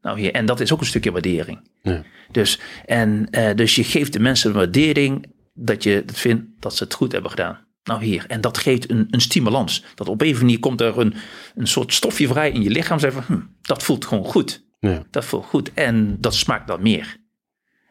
Nou 0.00 0.20
hier, 0.20 0.32
en 0.32 0.46
dat 0.46 0.60
is 0.60 0.72
ook 0.72 0.80
een 0.80 0.86
stukje 0.86 1.12
waardering. 1.12 1.70
Ja. 1.82 2.02
Dus, 2.30 2.60
en, 2.86 3.28
uh, 3.30 3.54
dus 3.54 3.74
je 3.74 3.84
geeft 3.84 4.12
de 4.12 4.20
mensen 4.20 4.50
een 4.50 4.56
waardering 4.56 5.26
dat 5.54 5.82
je 5.82 5.90
het 5.90 6.18
vindt 6.18 6.44
dat 6.58 6.76
ze 6.76 6.84
het 6.84 6.94
goed 6.94 7.12
hebben 7.12 7.30
gedaan. 7.30 7.68
Nou 7.82 8.04
hier, 8.04 8.24
en 8.28 8.40
dat 8.40 8.58
geeft 8.58 8.90
een, 8.90 9.06
een 9.10 9.20
stimulans. 9.20 9.84
Dat 9.94 10.08
op 10.08 10.20
een 10.20 10.36
manier 10.36 10.58
komt 10.58 10.80
er 10.80 10.98
een, 10.98 11.14
een 11.54 11.66
soort 11.66 11.92
stofje 11.92 12.28
vrij 12.28 12.50
in 12.50 12.62
je 12.62 12.70
lichaam. 12.70 12.98
Zeg 12.98 13.12
van, 13.12 13.22
hm, 13.26 13.40
dat 13.62 13.82
voelt 13.82 14.04
gewoon 14.04 14.24
goed. 14.24 14.64
Ja. 14.78 15.02
Dat 15.10 15.24
voelt 15.24 15.44
goed. 15.44 15.74
En 15.74 16.16
dat 16.20 16.34
smaakt 16.34 16.66
dan 16.66 16.82
meer. 16.82 17.16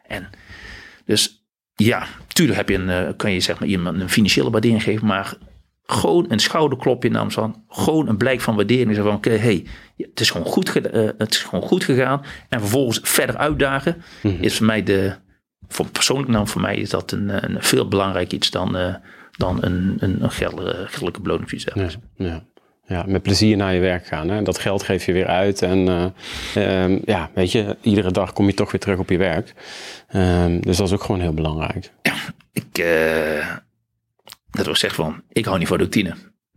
En 0.02 0.30
dus 1.10 1.44
ja, 1.74 2.06
tuurlijk 2.26 2.58
heb 2.58 2.68
je 2.68 2.74
een, 2.74 2.88
uh, 2.88 3.08
kan 3.16 3.32
je 3.32 3.40
zeg 3.40 3.58
maar 3.58 3.68
iemand 3.68 4.00
een 4.00 4.08
financiële 4.08 4.50
waardering 4.50 4.82
geven, 4.82 5.06
maar 5.06 5.34
gewoon 5.86 6.26
een 6.28 6.38
schouderklopje 6.38 7.10
namens 7.10 7.34
van, 7.34 7.64
gewoon 7.68 8.08
een 8.08 8.16
blijk 8.16 8.40
van 8.40 8.56
waardering. 8.56 8.94
Zo 8.94 9.02
van, 9.02 9.14
oké, 9.14 9.28
okay, 9.28 9.40
hey, 9.40 9.66
het 9.96 10.20
is 10.20 10.30
gewoon 10.30 10.46
goed, 10.46 10.76
uh, 10.76 11.08
het 11.18 11.30
is 11.34 11.42
gewoon 11.42 11.64
goed 11.64 11.84
gegaan. 11.84 12.22
En 12.48 12.60
vervolgens 12.60 13.00
verder 13.02 13.36
uitdagen 13.36 14.02
Mhm. 14.22 14.42
is 14.42 14.56
voor 14.56 14.66
mij 14.66 14.82
de, 14.82 15.14
voor 15.68 15.86
persoonlijk 15.86 16.28
naam 16.28 16.48
voor 16.48 16.60
mij 16.60 16.76
is 16.76 16.90
dat 16.90 17.12
een, 17.12 17.44
een 17.44 17.62
veel 17.62 17.88
belangrijker 17.88 18.34
iets 18.34 18.50
dan, 18.50 18.76
uh, 18.76 18.94
dan 19.30 19.58
een, 19.64 19.96
een, 19.98 20.22
een 20.22 20.30
geldelijke 20.30 21.20
beloning. 21.20 21.50
Ja, 21.74 21.88
ja. 22.16 22.44
Ja, 22.90 23.04
met 23.06 23.22
plezier 23.22 23.56
naar 23.56 23.74
je 23.74 23.80
werk 23.80 24.06
gaan. 24.06 24.28
Hè? 24.28 24.42
Dat 24.42 24.58
geld 24.58 24.82
geef 24.82 25.06
je 25.06 25.12
weer 25.12 25.26
uit. 25.26 25.62
En 25.62 25.78
uh, 26.56 26.82
um, 26.82 27.00
ja, 27.04 27.30
weet 27.34 27.52
je, 27.52 27.76
iedere 27.80 28.10
dag 28.10 28.32
kom 28.32 28.46
je 28.46 28.54
toch 28.54 28.70
weer 28.70 28.80
terug 28.80 28.98
op 28.98 29.10
je 29.10 29.16
werk. 29.16 29.54
Um, 30.14 30.60
dus 30.60 30.76
dat 30.76 30.86
is 30.86 30.92
ook 30.92 31.02
gewoon 31.02 31.20
heel 31.20 31.34
belangrijk. 31.34 31.92
Ja, 32.02 32.14
ik, 32.52 32.78
uh, 32.78 33.46
dat 34.50 34.66
was 34.66 34.80
zeg 34.80 34.94
van, 34.94 35.22
ik 35.32 35.44
hou 35.44 35.58
niet 35.58 35.68
van 35.68 35.76
routine. 35.76 36.14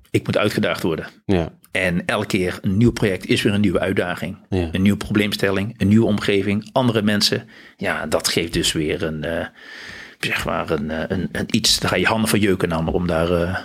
Ik 0.10 0.26
moet 0.26 0.38
uitgedaagd 0.38 0.84
worden. 0.84 1.08
Ja. 1.26 1.52
En 1.72 2.06
elke 2.06 2.26
keer 2.26 2.60
een 2.62 2.78
nieuw 2.78 2.91
project 2.91 3.26
is 3.26 3.41
weer 3.41 3.54
een 3.54 3.62
nieuwe 3.62 3.80
uitdaging. 3.80 4.38
Ja. 4.50 4.69
Een 4.72 4.82
nieuwe 4.82 4.98
probleemstelling, 4.98 5.74
een 5.78 5.88
nieuwe 5.88 6.06
omgeving, 6.06 6.69
andere 6.72 7.02
mensen. 7.02 7.50
Ja, 7.78 8.06
dat 8.06 8.28
geeft 8.28 8.54
dus 8.54 8.72
weer 8.72 9.04
een, 9.04 9.26
uh, 9.26 9.46
zeg 10.19 10.46
maar 10.46 10.69
een, 10.69 11.12
een, 11.12 11.30
een, 11.32 11.46
iets, 11.48 11.80
daar 11.80 11.89
ga 11.89 11.96
je 11.96 12.06
handen 12.06 12.30
van 12.30 12.39
jeuken 12.39 12.69
namelijk 12.69 12.98
om 12.98 13.08
daar, 13.08 13.63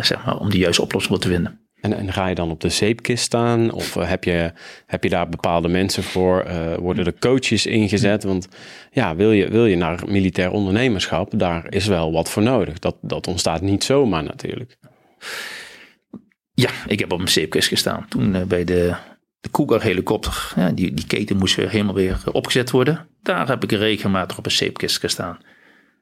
zeg 0.00 0.24
maar, 0.24 0.38
om 0.38 0.50
de 0.50 0.58
juiste 0.58 0.82
oplossing 0.82 1.18
te 1.18 1.28
vinden. 1.28 1.62
En, 1.92 2.12
ga 2.12 2.26
je 2.26 2.34
dan 2.34 2.50
op 2.50 2.60
de 2.60 2.68
zeepkist 2.68 3.24
staan? 3.24 3.72
Of 3.72 3.96
uh, 3.96 4.08
heb, 4.08 4.24
je, 4.24 4.52
heb 4.86 5.02
je 5.02 5.08
daar 5.08 5.28
bepaalde 5.28 5.68
mensen 5.68 6.02
voor? 6.02 6.44
Uh, 6.46 6.74
worden 6.74 7.06
er 7.06 7.18
coaches 7.18 7.66
ingezet? 7.66 8.24
Want 8.24 8.48
ja, 8.90 9.16
wil 9.16 9.32
je, 9.32 9.48
wil 9.48 9.66
je 9.66 9.76
naar 9.76 10.02
militair 10.06 10.50
ondernemerschap, 10.50 11.38
daar 11.38 11.72
is 11.72 11.86
wel 11.86 12.12
wat 12.12 12.30
voor 12.30 12.42
nodig. 12.42 12.78
Dat, 12.78 12.96
dat 13.00 13.26
ontstaat 13.26 13.60
niet 13.60 13.84
zomaar 13.84 14.22
natuurlijk. 14.22 14.76
Ja, 16.54 16.70
ik 16.86 16.98
heb 16.98 17.12
op 17.12 17.20
een 17.20 17.28
zeepkist 17.28 17.68
gestaan. 17.68 18.06
Toen 18.08 18.34
uh, 18.34 18.42
bij 18.42 18.64
de, 18.64 18.94
de 19.40 19.50
Cougar 19.50 19.82
helikopter, 19.82 20.52
ja, 20.56 20.70
die, 20.70 20.94
die 20.94 21.06
keten 21.06 21.36
moest 21.36 21.56
weer 21.56 21.70
helemaal 21.70 21.94
weer 21.94 22.18
opgezet 22.32 22.70
worden. 22.70 23.08
Daar 23.22 23.48
heb 23.48 23.62
ik 23.62 23.72
regelmatig 23.72 24.38
op 24.38 24.44
een 24.44 24.50
zeepkist 24.50 24.98
gestaan. 24.98 25.38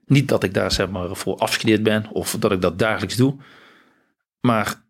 Niet 0.06 0.28
dat 0.28 0.44
ik 0.44 0.54
daar 0.54 0.72
zeg 0.72 0.88
maar 0.88 1.16
voor 1.16 1.36
afgestudeerd 1.36 1.82
ben 1.82 2.06
of 2.12 2.36
dat 2.38 2.52
ik 2.52 2.60
dat 2.60 2.78
dagelijks 2.78 3.16
doe. 3.16 3.36
Maar 4.40 4.80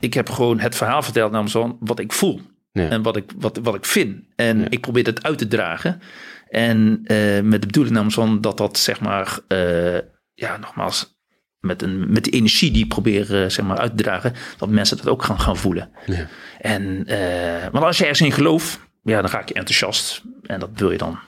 ik 0.00 0.14
heb 0.14 0.30
gewoon 0.30 0.58
het 0.60 0.74
verhaal 0.74 1.02
verteld 1.02 1.32
namens 1.32 1.52
van 1.52 1.76
wat 1.80 1.98
ik 1.98 2.12
voel. 2.12 2.40
Ja. 2.72 2.88
En 2.88 3.02
wat 3.02 3.16
ik, 3.16 3.30
wat, 3.36 3.58
wat 3.62 3.74
ik 3.74 3.84
vind. 3.84 4.24
En 4.36 4.58
Ja. 4.58 4.66
ik 4.70 4.80
probeer 4.80 5.04
het 5.06 5.22
uit 5.22 5.38
te 5.38 5.48
dragen. 5.48 6.00
En 6.48 7.00
eh, 7.04 7.40
met 7.40 7.60
de 7.60 7.66
bedoeling 7.66 7.94
namens 7.96 8.14
van 8.14 8.40
dat 8.40 8.56
dat 8.56 8.78
zeg 8.78 9.00
maar, 9.00 9.38
eh, 9.48 9.98
ja 10.34 10.56
nogmaals, 10.56 11.18
met, 11.60 11.82
een, 11.82 12.12
met 12.12 12.24
de 12.24 12.30
energie 12.30 12.70
die 12.70 12.82
ik 12.82 12.88
probeer 12.88 13.42
eh, 13.42 13.48
zeg 13.50 13.64
maar 13.64 13.78
uit 13.78 13.96
te 13.96 14.02
dragen, 14.02 14.32
dat 14.58 14.68
mensen 14.68 14.96
dat 14.96 15.08
ook 15.08 15.22
gaan, 15.22 15.40
gaan 15.40 15.56
voelen. 15.56 15.90
Ja. 16.06 16.26
En, 16.60 17.06
want 17.72 17.84
als 17.84 17.96
je 17.98 18.02
ergens 18.02 18.20
in 18.20 18.32
gelooft, 18.32 18.80
ja, 19.02 19.20
dan 19.20 19.30
ga 19.30 19.40
ik 19.40 19.48
je 19.48 19.54
enthousiast. 19.54 20.22
En 20.42 20.60
dat 20.60 20.70
wil 20.74 20.90
je 20.90 20.98
dan 20.98 21.18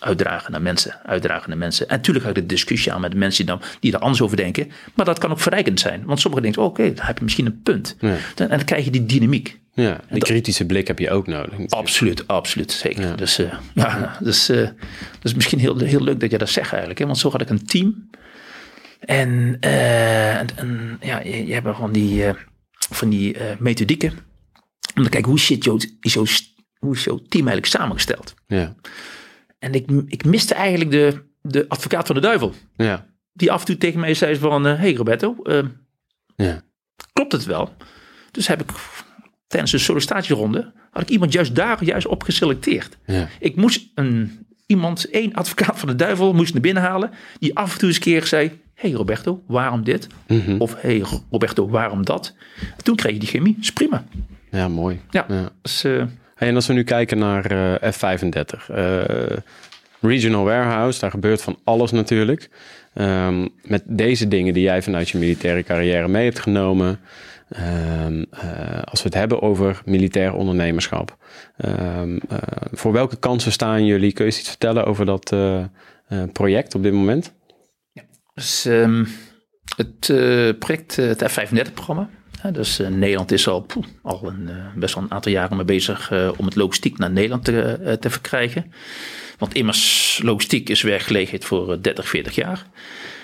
uitdragen 0.00 0.52
naar 0.52 0.62
mensen, 0.62 1.00
uitdragen 1.04 1.48
naar 1.48 1.58
mensen. 1.58 1.88
En 1.88 1.96
natuurlijk 1.96 2.24
ga 2.24 2.30
ik 2.30 2.36
de 2.36 2.46
discussie 2.46 2.92
aan 2.92 3.00
met 3.00 3.14
mensen 3.14 3.46
die, 3.46 3.54
dan, 3.56 3.64
die 3.80 3.92
er 3.92 3.98
anders 3.98 4.20
over 4.22 4.36
denken. 4.36 4.70
Maar 4.94 5.04
dat 5.06 5.18
kan 5.18 5.30
ook 5.30 5.40
verrijkend 5.40 5.80
zijn. 5.80 6.04
Want 6.04 6.20
sommigen 6.20 6.44
denken, 6.44 6.62
oké, 6.62 6.92
dan 6.94 7.06
heb 7.06 7.18
je 7.18 7.24
misschien 7.24 7.46
een 7.46 7.62
punt. 7.62 7.96
Ja. 8.00 8.16
En 8.36 8.48
dan 8.48 8.64
krijg 8.64 8.84
je 8.84 8.90
die 8.90 9.06
dynamiek. 9.06 9.58
Ja, 9.74 10.00
die 10.10 10.18
dat- 10.18 10.28
kritische 10.28 10.66
blik 10.66 10.86
heb 10.86 10.98
je 10.98 11.10
ook 11.10 11.26
nodig. 11.26 11.44
natuurlijk. 11.50 11.72
Absoluut, 11.72 12.26
absoluut, 12.28 12.72
zeker. 12.72 13.02
Ja. 13.02 13.14
Dus, 13.14 13.38
eh, 13.38 13.52
ja, 13.74 14.16
dus, 14.22 14.48
eh, 14.48 14.68
dus 15.20 15.34
misschien 15.34 15.58
heel, 15.58 15.78
heel 15.78 16.02
leuk 16.02 16.20
dat 16.20 16.30
je 16.30 16.38
dat 16.38 16.48
zegt 16.48 16.68
eigenlijk. 16.70 16.98
Hè? 17.00 17.06
Want 17.06 17.18
zo 17.18 17.30
had 17.30 17.40
ik 17.40 17.50
een 17.50 17.66
team. 17.66 18.08
En, 19.00 19.56
eh, 19.60 20.36
en, 20.38 20.46
en 20.56 20.98
ja, 21.00 21.20
je, 21.20 21.46
je 21.46 21.52
hebt 21.52 21.76
van 21.76 21.92
die, 21.92 22.24
van 22.90 23.08
die 23.08 23.36
methodieken. 23.58 24.12
Om 24.94 25.02
te 25.02 25.08
kijken 25.08 25.30
hoe, 25.30 25.40
zit 25.40 25.64
jouw, 25.64 25.76
is 26.00 26.12
jouw, 26.14 26.24
hoe 26.78 26.94
is 26.94 27.04
jouw 27.04 27.16
team 27.16 27.46
eigenlijk 27.48 27.66
samengesteld. 27.66 28.34
Ja, 28.46 28.74
En 29.58 29.72
ik, 29.74 29.90
ik 30.06 30.24
miste 30.24 30.54
eigenlijk 30.54 30.90
de, 30.90 31.22
de 31.42 31.64
advocaat 31.68 32.06
van 32.06 32.14
de 32.14 32.20
duivel. 32.20 32.54
ja, 32.76 33.06
die 33.32 33.52
af 33.52 33.60
en 33.60 33.66
toe 33.66 33.76
tegen 33.76 34.00
mij 34.00 34.14
zei 34.14 34.36
van, 34.36 34.64
hé 34.64 34.74
hey 34.74 34.94
Roberto, 34.94 35.36
uh, 35.42 35.58
Ja. 36.36 36.62
klopt 37.12 37.32
het 37.32 37.44
wel? 37.44 37.74
Dus 38.30 38.46
heb 38.46 38.60
ik 38.60 38.70
tijdens 39.46 39.72
de 39.72 39.78
sollicitatieronde, 39.78 40.72
had 40.90 41.02
ik 41.02 41.08
iemand 41.08 41.32
juist 41.32 41.54
daar 41.54 41.84
juist 41.84 42.06
op 42.06 42.22
geselecteerd. 42.22 42.98
Ja. 43.06 43.28
Ik 43.40 43.56
moest 43.56 43.90
een, 43.94 44.46
iemand, 44.66 45.10
één 45.10 45.32
advocaat 45.32 45.78
van 45.78 45.88
de 45.88 45.94
duivel, 45.94 46.32
moest 46.32 46.52
naar 46.52 46.62
binnen 46.62 46.82
halen, 46.82 47.10
die 47.38 47.56
af 47.56 47.72
en 47.72 47.78
toe 47.78 47.88
eens 47.88 47.96
een 47.96 48.02
keer 48.02 48.26
zei, 48.26 48.60
hey 48.74 48.90
Roberto, 48.92 49.42
waarom 49.46 49.84
dit? 49.84 50.06
Mhm. 50.28 50.56
Of 50.58 50.80
hey 50.80 51.04
Roberto, 51.30 51.68
waarom 51.68 52.04
dat? 52.04 52.34
En 52.76 52.84
toen 52.84 52.96
kreeg 52.96 53.12
je 53.12 53.18
die 53.18 53.28
chemie, 53.28 53.56
is 53.60 53.72
prima. 53.72 54.04
ja, 54.50 54.68
mooi. 54.68 55.00
Ja, 55.10 55.24
Ja. 55.28 55.50
Dus, 55.62 55.84
eh, 55.84 56.04
en 56.38 56.54
als 56.54 56.66
we 56.66 56.72
nu 56.72 56.84
kijken 56.84 57.18
naar 57.18 57.50
eh, 57.80 57.92
F35, 57.92 58.68
eh, 58.68 59.36
Regional 60.00 60.44
Warehouse, 60.44 61.00
daar 61.00 61.10
gebeurt 61.10 61.42
van 61.42 61.58
alles 61.64 61.90
natuurlijk. 61.90 62.48
Ehm, 62.94 63.48
met 63.62 63.82
deze 63.86 64.28
dingen 64.28 64.54
die 64.54 64.62
jij 64.62 64.82
vanuit 64.82 65.08
je 65.08 65.18
militaire 65.18 65.62
carrière 65.62 66.08
mee 66.08 66.24
hebt 66.24 66.38
genomen, 66.38 67.00
ehm, 67.48 68.24
eh, 68.30 68.82
als 68.84 69.02
we 69.02 69.08
het 69.08 69.14
hebben 69.14 69.42
over 69.42 69.82
militair 69.84 70.34
ondernemerschap, 70.34 71.16
ehm, 71.56 72.16
eh, 72.28 72.38
voor 72.72 72.92
welke 72.92 73.16
kansen 73.16 73.52
staan 73.52 73.84
jullie? 73.86 74.12
Kun 74.12 74.24
je 74.24 74.30
eens 74.30 74.40
iets 74.40 74.48
vertellen 74.48 74.84
over 74.84 75.06
dat 75.06 75.36
project 76.32 76.74
op 76.74 76.82
dit 76.82 76.92
moment? 76.92 77.34
Dus 78.34 78.64
ehm, 78.64 79.04
het 79.76 80.06
project, 80.58 80.96
het 80.96 81.24
F-35-programma. 81.30 82.08
Dus 82.52 82.78
eh, 82.78 82.88
Nederland 82.88 83.32
is 83.32 83.48
al, 83.48 83.66
al 84.02 84.20
een, 84.26 84.48
eh, 84.48 84.54
best 84.74 84.94
wel 84.94 85.04
een 85.04 85.12
aantal 85.12 85.32
jaren 85.32 85.56
mee 85.56 85.64
bezig 85.66 86.10
eh, 86.10 86.30
om 86.36 86.44
het 86.44 86.56
logistiek 86.56 86.98
naar 86.98 87.10
Nederland 87.10 87.44
te, 87.44 87.96
te 88.00 88.10
verkrijgen. 88.10 88.72
Want 89.38 89.54
immers 89.54 90.20
logistiek 90.22 90.68
is 90.68 90.82
werkgelegenheid 90.82 91.44
voor 91.44 91.72
eh, 91.72 91.78
30, 91.80 92.08
40 92.08 92.34
jaar. 92.34 92.66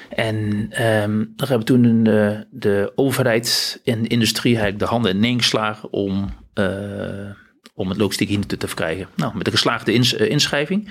En 0.08 0.66
ehm, 0.70 1.24
daar 1.36 1.48
hebben 1.48 1.66
toen 1.66 2.02
de 2.50 2.92
overheid 2.94 3.80
en 3.84 4.02
de 4.02 4.08
industrie 4.08 4.52
eigenlijk 4.52 4.84
de 4.84 4.90
handen 4.90 5.24
in 5.24 5.38
geslagen 5.38 5.92
om, 5.92 6.28
om 7.74 7.88
het 7.88 7.98
logistiek 7.98 8.28
hier 8.28 8.46
te 8.46 8.66
verkrijgen. 8.66 9.08
Nou, 9.14 9.36
met 9.36 9.46
een 9.46 9.52
geslaagde 9.52 9.92
ins- 9.92 10.12
inschrijving. 10.12 10.88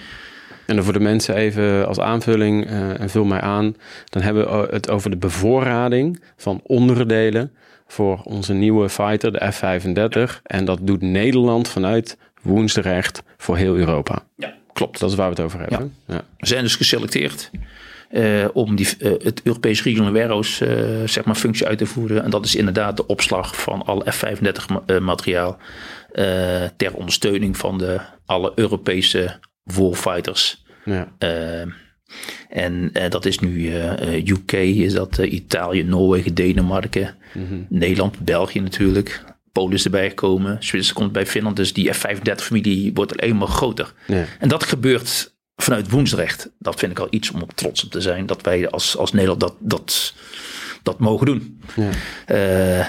En 0.65 0.75
dan 0.75 0.83
voor 0.83 0.93
de 0.93 0.99
mensen 0.99 1.35
even 1.35 1.87
als 1.87 1.99
aanvulling, 1.99 2.65
eh, 2.65 2.99
en 2.99 3.09
vul 3.09 3.25
mij 3.25 3.41
aan, 3.41 3.75
dan 4.09 4.21
hebben 4.21 4.61
we 4.61 4.67
het 4.71 4.89
over 4.89 5.09
de 5.09 5.17
bevoorrading 5.17 6.23
van 6.37 6.59
onderdelen 6.63 7.51
voor 7.87 8.21
onze 8.23 8.53
nieuwe 8.53 8.89
fighter, 8.89 9.31
de 9.31 9.51
F-35. 9.51 10.41
En 10.43 10.65
dat 10.65 10.79
doet 10.81 11.01
Nederland 11.01 11.67
vanuit 11.67 12.17
Woensdrecht 12.41 13.23
voor 13.37 13.57
heel 13.57 13.75
Europa. 13.75 14.23
Ja, 14.35 14.53
klopt. 14.73 14.99
Dat 14.99 15.09
is 15.09 15.15
waar 15.15 15.29
we 15.29 15.35
het 15.35 15.43
over 15.43 15.59
hebben. 15.59 15.95
Ja. 16.07 16.21
We 16.37 16.47
zijn 16.47 16.63
dus 16.63 16.75
geselecteerd 16.75 17.51
eh, 18.09 18.45
om 18.53 18.75
die, 18.75 18.87
eh, 18.99 19.11
het 19.23 19.41
Europees 19.43 19.83
Regional 19.83 20.11
Warehouse 20.11 20.65
eh, 20.65 21.07
zeg 21.07 21.25
maar, 21.25 21.35
functie 21.35 21.67
uit 21.67 21.77
te 21.77 21.85
voeren. 21.85 22.23
En 22.23 22.29
dat 22.29 22.45
is 22.45 22.55
inderdaad 22.55 22.97
de 22.97 23.07
opslag 23.07 23.61
van 23.61 23.85
al 23.85 24.05
F-35 24.09 24.67
ma- 24.69 24.83
eh, 24.85 24.99
materiaal 24.99 25.57
eh, 26.11 26.63
ter 26.77 26.93
ondersteuning 26.93 27.57
van 27.57 27.77
de, 27.77 27.99
alle 28.25 28.51
Europese 28.55 29.39
warfighters. 29.63 30.63
Ja. 30.85 31.13
Eh, 31.17 31.67
en 32.49 32.89
eh, 32.93 33.09
dat 33.09 33.25
is 33.25 33.39
nu 33.39 33.67
eh, 33.67 34.15
eh, 34.15 34.27
UK, 34.27 34.51
is 34.51 34.93
dat 34.93 35.17
Italië, 35.17 35.83
Noorwegen, 35.83 36.33
Denemarken, 36.33 37.15
Nederland, 37.69 38.19
België 38.19 38.59
natuurlijk. 38.59 39.23
Polen 39.51 39.73
is 39.73 39.85
erbij 39.85 40.09
gekomen, 40.09 40.57
Zwitserland 40.59 40.93
komt 40.93 41.11
bij 41.11 41.25
Finland. 41.25 41.55
Dus 41.55 41.73
die 41.73 41.93
F-35-familie 41.93 42.93
wordt 42.93 43.21
alleen 43.21 43.37
maar 43.37 43.47
groter. 43.47 43.93
Ja. 44.07 44.25
En 44.39 44.49
dat 44.49 44.63
gebeurt 44.63 45.33
vanuit 45.55 45.89
Woensdrecht. 45.89 46.51
Dat 46.59 46.79
vind 46.79 46.91
ik 46.91 46.99
al 46.99 47.07
iets 47.09 47.31
om 47.31 47.41
op 47.41 47.51
trots 47.51 47.83
op 47.83 47.91
te 47.91 48.01
zijn. 48.01 48.25
Dat 48.25 48.41
wij 48.41 48.69
als, 48.69 48.97
als 48.97 49.11
Nederland 49.11 49.39
dat, 49.39 49.55
dat, 49.59 50.13
dat 50.83 50.99
mogen 50.99 51.25
doen. 51.25 51.61
Ja. 51.75 51.89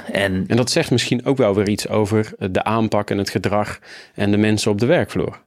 En 0.05 0.45
En 0.47 0.57
dat 0.57 0.71
zegt 0.71 0.91
misschien 0.91 1.25
ook 1.25 1.37
wel 1.37 1.55
weer 1.55 1.69
iets 1.69 1.89
over 1.89 2.33
de 2.51 2.65
aanpak 2.65 3.11
en 3.11 3.19
het 3.19 3.31
gedrag 3.31 3.79
en 4.15 4.31
de 4.31 4.37
mensen 4.37 4.71
op 4.71 4.79
de 4.79 4.87
werkvloer. 4.87 5.43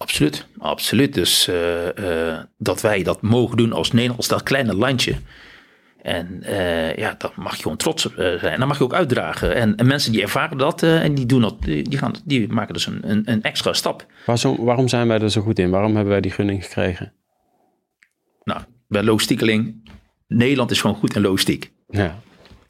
Absoluut, 0.00 0.46
absoluut. 0.58 1.14
Dus 1.14 1.48
eh, 1.48 2.30
eh, 2.32 2.44
dat 2.58 2.80
wij 2.80 3.02
dat 3.02 3.22
mogen 3.22 3.56
doen 3.56 3.72
als 3.72 3.92
Nederland, 3.92 4.18
als 4.18 4.28
dat 4.28 4.42
kleine 4.42 4.74
landje. 4.74 5.14
En 6.02 6.42
eh, 6.42 6.96
ja, 6.96 7.14
daar 7.18 7.32
mag 7.36 7.56
je 7.56 7.62
gewoon 7.62 7.76
trots 7.76 8.06
op 8.06 8.12
zijn. 8.16 8.40
En 8.40 8.58
dat 8.58 8.68
mag 8.68 8.78
je 8.78 8.84
ook 8.84 8.94
uitdragen. 8.94 9.54
En, 9.54 9.76
en 9.76 9.86
mensen 9.86 10.12
die 10.12 10.22
ervaren 10.22 10.58
dat 10.58 10.82
en 10.82 11.14
die, 11.14 11.26
doen 11.26 11.40
dat, 11.40 11.62
die, 11.62 11.98
gaan, 11.98 12.14
die 12.24 12.48
maken 12.48 12.74
dus 12.74 12.86
een, 12.86 13.10
een, 13.10 13.22
een 13.24 13.42
extra 13.42 13.72
stap. 13.72 14.06
Waarom, 14.26 14.64
waarom 14.64 14.88
zijn 14.88 15.08
wij 15.08 15.20
er 15.20 15.30
zo 15.30 15.40
goed 15.40 15.58
in? 15.58 15.70
Waarom 15.70 15.94
hebben 15.94 16.12
wij 16.12 16.20
die 16.20 16.30
gunning 16.30 16.64
gekregen? 16.64 17.12
Nou, 18.44 18.60
bij 18.88 19.02
logistiekeling, 19.02 19.90
Nederland 20.26 20.70
is 20.70 20.80
gewoon 20.80 20.96
goed 20.96 21.16
in 21.16 21.22
logistiek. 21.22 21.72
Ja. 21.88 22.18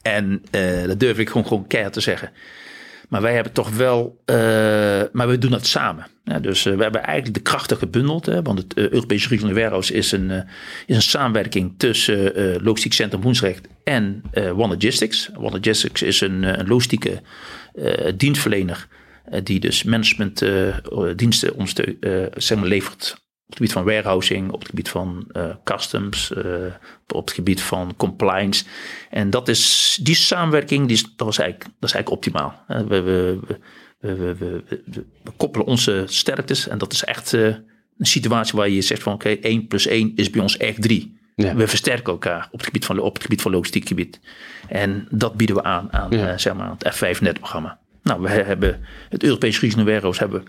En 0.01 0.43
dat 0.87 0.99
durf 0.99 1.17
ik 1.17 1.29
gewoon, 1.29 1.47
gewoon 1.47 1.67
keihard 1.67 1.93
te 1.93 2.01
zeggen. 2.01 2.31
Maar 3.11 3.21
wij 3.21 3.33
hebben 3.33 3.53
toch 3.53 3.69
wel, 3.69 4.21
eh, 4.25 4.35
maar 5.11 5.27
we 5.27 5.37
doen 5.37 5.51
dat 5.51 5.65
samen. 5.65 6.07
Ja, 6.23 6.39
dus 6.39 6.65
eh, 6.65 6.75
we 6.75 6.83
hebben 6.83 7.03
eigenlijk 7.03 7.35
de 7.35 7.41
krachten 7.41 7.77
gebundeld. 7.77 8.25
Hè, 8.25 8.41
want 8.41 8.59
het 8.59 8.77
uh, 8.77 9.19
Regional 9.29 9.53
Warehouse 9.53 9.93
is 9.93 10.11
een, 10.11 10.29
uh, 10.29 10.41
is 10.85 10.95
een 10.95 11.01
samenwerking 11.01 11.73
tussen 11.77 12.39
uh, 12.39 12.55
Logistiek 12.61 12.93
Centrum 12.93 13.21
Woensrecht 13.21 13.67
en 13.83 14.23
uh, 14.33 14.59
One 14.59 14.67
Logistics. 14.67 15.29
One 15.35 15.51
Logistics 15.51 16.01
is 16.01 16.21
een, 16.21 16.59
een 16.59 16.67
logistieke 16.67 17.21
dienstverlener 18.15 18.87
die 19.43 19.59
dus 19.59 19.83
managementdiensten 19.83 21.67
zeg 22.37 22.57
maar, 22.57 22.67
levert 22.67 23.20
het 23.51 23.59
gebied 23.59 23.71
van 23.71 23.83
warehousing, 23.83 24.51
op 24.51 24.59
het 24.59 24.69
gebied 24.69 24.89
van 24.89 25.27
uh, 25.33 25.43
customs, 25.63 26.31
uh, 26.37 26.45
op 27.07 27.25
het 27.25 27.35
gebied 27.35 27.61
van 27.61 27.93
compliance. 27.97 28.63
En 29.09 29.29
dat 29.29 29.47
is, 29.47 29.99
die 30.03 30.15
samenwerking, 30.15 30.87
die 30.87 30.95
is, 30.95 31.03
dat, 31.15 31.27
was 31.27 31.37
eigenlijk, 31.37 31.69
dat 31.79 31.89
is 31.89 31.95
eigenlijk 31.95 32.09
optimaal. 32.09 32.63
We, 32.67 33.01
we, 33.01 33.39
we, 33.99 34.15
we, 34.15 34.63
we, 34.85 35.31
koppelen 35.37 35.67
onze 35.67 36.03
sterktes 36.07 36.67
en 36.67 36.77
dat 36.77 36.93
is 36.93 37.03
echt 37.03 37.33
uh, 37.33 37.45
een 37.97 38.05
situatie 38.05 38.57
waar 38.57 38.69
je 38.69 38.81
zegt 38.81 39.03
van 39.03 39.13
oké, 39.13 39.29
okay, 39.29 39.43
1 39.51 39.67
plus 39.67 39.87
1 39.87 40.11
is 40.15 40.29
bij 40.29 40.41
ons 40.41 40.57
echt 40.57 40.81
3. 40.81 41.19
Ja. 41.35 41.55
We 41.55 41.67
versterken 41.67 42.11
elkaar 42.11 42.47
op 42.51 42.57
het 42.57 42.65
gebied 42.65 42.85
van, 42.85 42.99
op 42.99 43.13
het 43.13 43.23
gebied 43.23 43.41
van 43.41 43.51
logistiek 43.51 43.87
gebied. 43.87 44.19
En 44.67 45.07
dat 45.09 45.35
bieden 45.35 45.55
we 45.55 45.63
aan 45.63 45.93
aan 45.93 46.11
ja. 46.11 46.37
zeg 46.37 46.53
maar, 46.53 46.75
het 46.77 46.95
F35-programma. 46.95 47.79
Nou, 48.03 48.21
we 48.21 48.29
hebben 48.29 48.85
het 49.09 49.23
Europese 49.23 49.59
Regional 49.59 49.85
Warehouse 49.85 50.19
hebben 50.19 50.43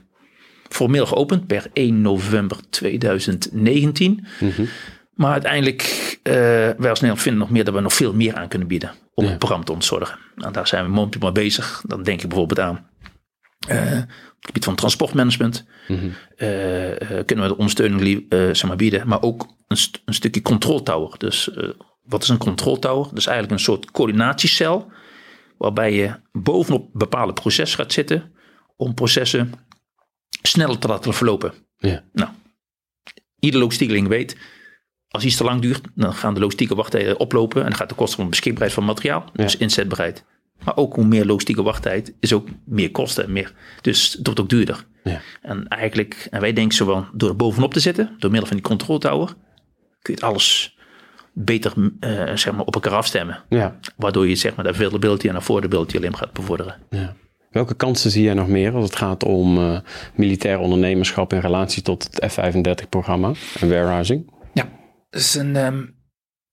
formeel 0.72 1.06
geopend 1.06 1.46
per 1.46 1.66
1 1.72 2.00
november 2.00 2.56
2019. 2.70 4.26
Mm-hmm. 4.40 4.68
Maar 5.14 5.32
uiteindelijk, 5.32 5.82
uh, 6.22 6.32
wij 6.32 6.74
als 6.78 7.00
Nederland 7.00 7.20
vinden 7.20 7.40
nog 7.40 7.50
meer 7.50 7.64
dat 7.64 7.74
we 7.74 7.80
nog 7.80 7.94
veel 7.94 8.14
meer 8.14 8.34
aan 8.34 8.48
kunnen 8.48 8.68
bieden 8.68 8.92
om 9.14 9.24
ja. 9.24 9.30
het 9.30 9.38
programma 9.38 9.64
te 9.64 9.72
ontzorgen. 9.72 10.18
Nou, 10.36 10.52
daar 10.52 10.66
zijn 10.66 10.84
we 10.84 10.90
momenteel 10.90 11.20
mee 11.20 11.32
bezig. 11.32 11.82
Dan 11.86 12.02
denk 12.02 12.22
ik 12.22 12.28
bijvoorbeeld 12.28 12.60
aan 12.60 12.90
uh, 13.68 13.76
op 13.76 14.08
het 14.38 14.46
gebied 14.46 14.64
van 14.64 14.74
transportmanagement. 14.74 15.64
Mm-hmm. 15.88 16.08
Uh, 16.36 16.48
kunnen 17.26 17.44
we 17.44 17.50
de 17.50 17.56
ondersteuning 17.56 18.26
zeg 18.30 18.64
maar 18.64 18.76
bieden, 18.76 19.08
maar 19.08 19.22
ook 19.22 19.46
een, 19.68 19.76
st- 19.76 20.02
een 20.04 20.14
stukje 20.14 20.42
control 20.42 20.82
tower. 20.82 21.18
Dus 21.18 21.50
wat 22.02 22.22
is 22.22 22.28
een 22.28 22.38
control 22.38 22.78
tower? 22.78 23.04
Dat 23.08 23.18
is 23.18 23.26
eigenlijk 23.26 23.58
een 23.58 23.64
soort 23.64 23.90
coördinatiecel 23.90 24.92
waarbij 25.58 25.94
je 25.94 26.14
bovenop 26.32 26.88
bepaalde 26.92 27.32
processen 27.32 27.78
gaat 27.78 27.92
zitten 27.92 28.32
om 28.76 28.94
processen 28.94 29.52
sneller 30.42 30.78
te 30.78 30.88
laten 30.88 31.14
verlopen. 31.14 31.52
Ja. 31.78 32.04
Nou, 32.12 32.30
iedere 33.38 33.62
logistiekeling 33.62 34.08
weet, 34.08 34.36
als 35.08 35.24
iets 35.24 35.36
te 35.36 35.44
lang 35.44 35.60
duurt, 35.60 35.80
dan 35.94 36.14
gaan 36.14 36.34
de 36.34 36.40
logistieke 36.40 36.74
wachttijden 36.74 37.18
oplopen 37.20 37.62
en 37.62 37.68
dan 37.68 37.76
gaat 37.78 37.88
de 37.88 37.94
kosten 37.94 38.18
van 38.18 38.28
beschikbaarheid 38.30 38.72
van 38.74 38.84
materiaal, 38.84 39.24
Ja. 39.34 39.42
dus 39.44 39.56
inzetbaarheid. 39.56 40.24
Maar 40.64 40.76
ook 40.76 40.94
hoe 40.94 41.04
meer 41.04 41.26
logistieke 41.26 41.62
wachttijd 41.62 42.14
is 42.20 42.32
ook 42.32 42.48
meer 42.64 42.90
kosten. 42.90 43.32
Meer, 43.32 43.52
dus 43.80 44.12
het 44.12 44.26
wordt 44.26 44.40
ook 44.40 44.48
duurder. 44.48 44.86
Ja. 45.04 45.20
En 45.42 45.68
eigenlijk, 45.68 46.26
en 46.30 46.40
wij 46.40 46.52
denken 46.52 46.76
zo 46.76 46.84
van, 46.84 47.08
door 47.14 47.28
er 47.28 47.36
bovenop 47.36 47.72
te 47.72 47.80
zitten, 47.80 48.14
door 48.18 48.30
middel 48.30 48.48
van 48.48 48.56
die 48.56 48.66
control 48.66 48.98
tower, 48.98 49.26
kun 50.00 50.14
je 50.14 50.20
het 50.20 50.22
alles 50.22 50.76
beter 51.32 51.72
eh, 52.00 52.36
zeg 52.36 52.52
maar, 52.52 52.64
op 52.64 52.74
elkaar 52.74 52.92
afstemmen. 52.92 53.44
Ja. 53.48 53.78
Waardoor 53.96 54.28
je 54.28 54.34
zeg 54.34 54.54
maar, 54.54 54.64
de 54.64 54.70
availability 54.70 55.28
en 55.28 55.36
affordability 55.36 55.96
alleen 55.96 56.10
maar 56.10 56.18
gaat 56.20 56.32
bevorderen. 56.32 56.76
Ja. 56.90 57.16
Welke 57.52 57.74
kansen 57.74 58.10
zie 58.10 58.22
jij 58.22 58.34
nog 58.34 58.48
meer 58.48 58.74
als 58.74 58.84
het 58.84 58.96
gaat 58.96 59.24
om 59.24 59.58
uh, 59.58 59.78
militair 60.14 60.58
ondernemerschap 60.58 61.32
in 61.32 61.38
relatie 61.38 61.82
tot 61.82 62.08
het 62.10 62.32
F-35-programma 62.32 63.32
en 63.60 63.68
warehousing? 63.68 64.30
Ja, 64.52 64.68
dat 65.10 65.20
is 65.20 65.34
een, 65.34 65.56
um, 65.56 65.94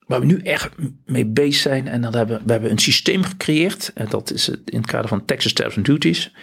waar 0.05 0.19
we 0.19 0.25
nu 0.25 0.39
echt 0.39 0.69
mee 1.05 1.25
bezig 1.25 1.61
zijn. 1.61 1.87
En 1.87 2.01
dan 2.01 2.15
hebben 2.15 2.41
we 2.45 2.51
hebben 2.51 2.71
een 2.71 2.79
systeem 2.79 3.23
gecreëerd. 3.23 3.91
En 3.95 4.07
dat 4.09 4.31
is 4.31 4.47
het 4.47 4.59
in 4.65 4.77
het 4.77 4.87
kader 4.87 5.07
van 5.07 5.25
Texas 5.25 5.53
Tariffs 5.53 5.77
and 5.77 5.85
Duties. 5.85 6.33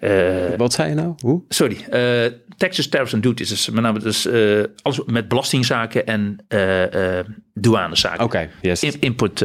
Uh, 0.00 0.54
Wat 0.56 0.72
zei 0.72 0.88
je 0.88 0.94
nou? 0.94 1.14
Hoe? 1.18 1.42
Sorry, 1.48 1.76
uh, 1.92 2.32
Texas 2.56 2.88
Tariffs 2.88 3.14
and 3.14 3.22
Duties 3.22 3.50
is 3.50 3.70
met 3.70 3.82
name 3.82 3.98
dus 3.98 4.28
alles 4.82 5.00
met 5.06 5.28
belastingzaken 5.28 6.06
en 6.06 6.46
douanezaken. 7.54 8.24
Oké, 8.24 8.36
okay, 8.36 8.50
yes. 8.60 8.82
In, 8.82 8.94
input 9.00 9.44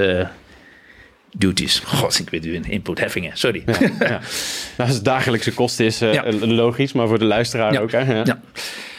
duties. 1.37 1.79
God, 1.79 2.19
ik 2.19 2.29
weet 2.29 2.45
u 2.45 2.53
in 2.53 2.63
inputheffingen, 2.63 3.37
sorry. 3.37 3.63
Ja, 3.65 3.75
ja. 3.99 4.19
Nou, 4.77 4.89
als 4.89 4.93
het 4.93 5.05
dagelijkse 5.05 5.53
kosten 5.53 5.85
is 5.85 6.01
uh, 6.01 6.13
ja. 6.13 6.31
logisch, 6.33 6.93
maar 6.93 7.07
voor 7.07 7.19
de 7.19 7.25
luisteraar 7.25 7.73
ja. 7.73 7.79
ook. 7.79 7.91
Hè? 7.91 8.13
Ja. 8.13 8.23
ja. 8.25 8.41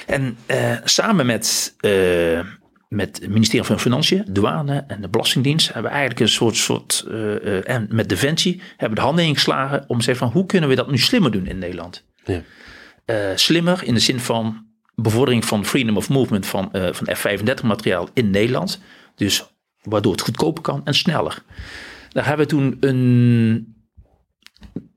En 0.07 0.37
uh, 0.47 0.77
samen 0.85 1.27
met 1.27 1.75
uh, 1.81 2.41
met 2.89 3.19
het 3.21 3.31
ministerie 3.31 3.67
van 3.67 3.81
Financiën, 3.81 4.25
douane 4.29 4.85
en 4.87 5.01
de 5.01 5.09
Belastingdienst 5.09 5.73
hebben 5.73 5.91
eigenlijk 5.91 6.21
een 6.21 6.29
soort, 6.29 6.57
soort 6.57 7.07
en 7.65 7.87
met 7.91 8.09
Defensie 8.09 8.61
hebben 8.77 8.99
de 8.99 9.05
handen 9.05 9.25
ingeslagen 9.25 9.85
om 9.87 9.99
te 9.99 10.05
zeggen 10.05 10.27
van 10.27 10.35
hoe 10.35 10.47
kunnen 10.47 10.69
we 10.69 10.75
dat 10.75 10.91
nu 10.91 10.99
slimmer 10.99 11.31
doen 11.31 11.47
in 11.47 11.59
Nederland. 11.59 12.05
Ja. 12.25 12.43
Slimmer 13.35 13.85
in 13.85 13.95
de 13.95 14.01
zin 14.01 14.21
van 14.21 14.67
bevordering 14.95 15.45
van 15.45 15.65
freedom 15.65 15.97
of 15.97 16.09
movement 16.09 16.47
van, 16.47 16.69
van 16.73 17.15
F-35 17.15 17.65
materiaal 17.65 18.09
in 18.15 18.31
Nederland. 18.31 18.81
Dus 19.15 19.45
waardoor 19.83 20.13
het 20.13 20.21
goedkoper 20.21 20.63
kan 20.63 20.81
en 20.85 20.95
sneller. 20.95 21.43
Daar 22.13 22.27
hebben 22.27 22.47
we 22.47 22.53
toen 22.53 22.77
een, 22.81 23.75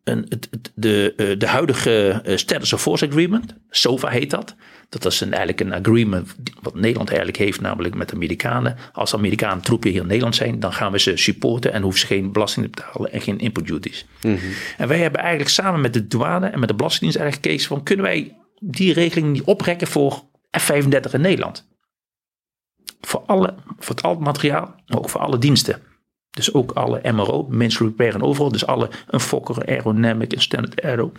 een, 0.03 0.25
het, 0.29 0.49
de, 0.75 1.35
de 1.37 1.47
huidige 1.47 2.21
Status 2.35 2.73
of 2.73 2.81
Force 2.81 3.07
Agreement, 3.07 3.55
SOFA 3.69 4.09
heet 4.09 4.29
dat. 4.29 4.55
Dat 4.89 5.05
is 5.05 5.21
een, 5.21 5.33
eigenlijk 5.33 5.59
een 5.59 5.73
agreement 5.73 6.35
wat 6.61 6.75
Nederland 6.75 7.07
eigenlijk 7.09 7.37
heeft, 7.37 7.61
namelijk 7.61 7.95
met 7.95 8.09
de 8.09 8.15
Amerikanen. 8.15 8.75
Als 8.91 9.13
Amerikanen 9.13 9.63
troepen 9.63 9.89
hier 9.89 10.01
in 10.01 10.07
Nederland 10.07 10.35
zijn, 10.35 10.59
dan 10.59 10.73
gaan 10.73 10.91
we 10.91 10.99
ze 10.99 11.17
supporten 11.17 11.73
en 11.73 11.81
hoeven 11.81 11.99
ze 11.99 12.05
geen 12.05 12.31
belasting 12.31 12.65
te 12.65 12.71
betalen 12.71 13.11
en 13.11 13.21
geen 13.21 13.39
input 13.39 13.67
duties. 13.67 14.05
Mhm. 14.21 14.37
En 14.77 14.87
wij 14.87 14.99
hebben 14.99 15.19
eigenlijk 15.19 15.49
samen 15.49 15.81
met 15.81 15.93
de 15.93 16.07
douane 16.07 16.47
en 16.47 16.59
met 16.59 16.69
de 16.69 16.75
Belastingdienst 16.75 17.17
eigenlijk 17.17 17.47
gekeken 17.47 17.75
van 17.75 17.83
kunnen 17.83 18.05
wij 18.05 18.37
die 18.59 18.93
regeling 18.93 19.31
niet 19.31 19.43
oprekken 19.43 19.87
voor 19.87 20.23
F-35 20.59 21.11
in 21.11 21.21
Nederland? 21.21 21.67
Voor, 23.01 23.19
alle, 23.19 23.55
voor 23.79 23.95
het 23.95 24.03
al 24.03 24.15
materiaal, 24.15 24.75
maar 24.87 24.97
ook 24.97 25.09
voor 25.09 25.21
alle 25.21 25.37
diensten. 25.37 25.81
Dus 26.35 26.53
ook 26.53 26.71
alle 26.71 27.11
MRO, 27.11 27.47
Mainstream 27.49 27.89
Repair 27.89 28.13
en 28.13 28.21
Overal. 28.21 28.51
Dus 28.51 28.65
alle, 28.65 28.89
een 29.07 29.19
Fokker, 29.19 29.65
Aerodynamic, 29.65 30.33
een 30.33 30.41
Standard 30.41 30.81
Aero 30.81 31.11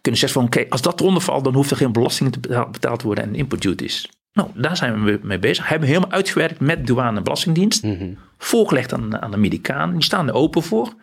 kunnen 0.00 0.20
zeggen 0.20 0.40
van 0.40 0.44
oké, 0.44 0.70
als 0.70 0.82
dat 0.82 1.00
eronder 1.00 1.22
valt, 1.22 1.44
dan 1.44 1.54
hoeft 1.54 1.70
er 1.70 1.76
geen 1.76 1.92
belasting 1.92 2.32
te 2.32 2.66
betaald 2.70 3.02
worden 3.02 3.24
en 3.24 3.34
input 3.34 3.62
duties. 3.62 4.08
Nou, 4.32 4.48
daar 4.54 4.76
zijn 4.76 5.04
we 5.04 5.20
mee 5.22 5.38
bezig. 5.38 5.68
Hebben 5.68 5.88
we 5.88 5.94
helemaal 5.94 6.16
uitgewerkt 6.16 6.60
met 6.60 6.86
douane 6.86 7.16
en 7.16 7.24
belastingdienst. 7.24 7.82
Mm 7.82 8.18
Voorgelegd 8.42 8.92
aan, 8.92 9.20
aan 9.22 9.30
de 9.30 9.36
Amerikanen. 9.36 9.94
Die 9.94 10.04
staan 10.04 10.28
er 10.28 10.34
open 10.34 10.62
voor. 10.62 10.94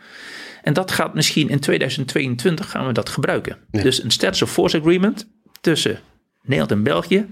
En 0.62 0.74
dat 0.74 0.92
gaat 0.92 1.14
misschien 1.14 1.50
in 1.50 1.60
2022 1.60 2.70
gaan 2.70 2.88
we 2.88 2.94
dat 2.94 3.10
gebruiken. 3.10 3.58
Dus 3.72 4.04
een 4.04 4.12
status 4.12 4.42
of 4.42 4.52
force 4.52 4.78
agreement 4.78 5.30
tussen 5.62 6.00
Nederland 6.42 6.72
en 6.72 6.84
België 6.84 7.26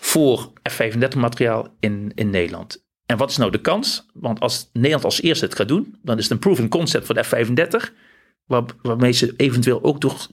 voor 0.00 0.52
F-35 0.70 1.16
materiaal 1.16 1.68
in, 1.80 2.12
in 2.14 2.30
Nederland. 2.30 2.83
En 3.06 3.16
wat 3.16 3.30
is 3.30 3.36
nou 3.36 3.50
de 3.50 3.60
kans? 3.60 4.06
Want 4.12 4.40
als 4.40 4.70
Nederland 4.72 5.04
als 5.04 5.22
eerste 5.22 5.44
het 5.44 5.54
gaat 5.54 5.68
doen, 5.68 5.96
dan 6.02 6.16
is 6.16 6.22
het 6.22 6.32
een 6.32 6.38
proven 6.38 6.68
concept 6.68 7.06
voor 7.06 7.14
de 7.14 7.24
F-35 7.24 7.92
waar, 8.46 8.62
waarmee 8.82 9.12
ze 9.12 9.34
eventueel 9.36 9.82
ook 9.82 10.00
toch 10.00 10.30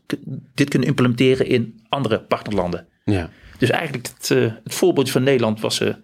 dit 0.53 0.69
kunnen 0.69 0.87
implementeren 0.87 1.45
in 1.45 1.81
andere 1.89 2.19
partnerlanden. 2.19 2.87
Ja. 3.05 3.29
Dus 3.57 3.69
eigenlijk 3.69 4.07
het, 4.07 4.29
uh, 4.29 4.51
het 4.63 4.73
voorbeeld 4.73 5.11
van 5.11 5.23
Nederland 5.23 5.59
was 5.59 5.75
ze 5.75 5.95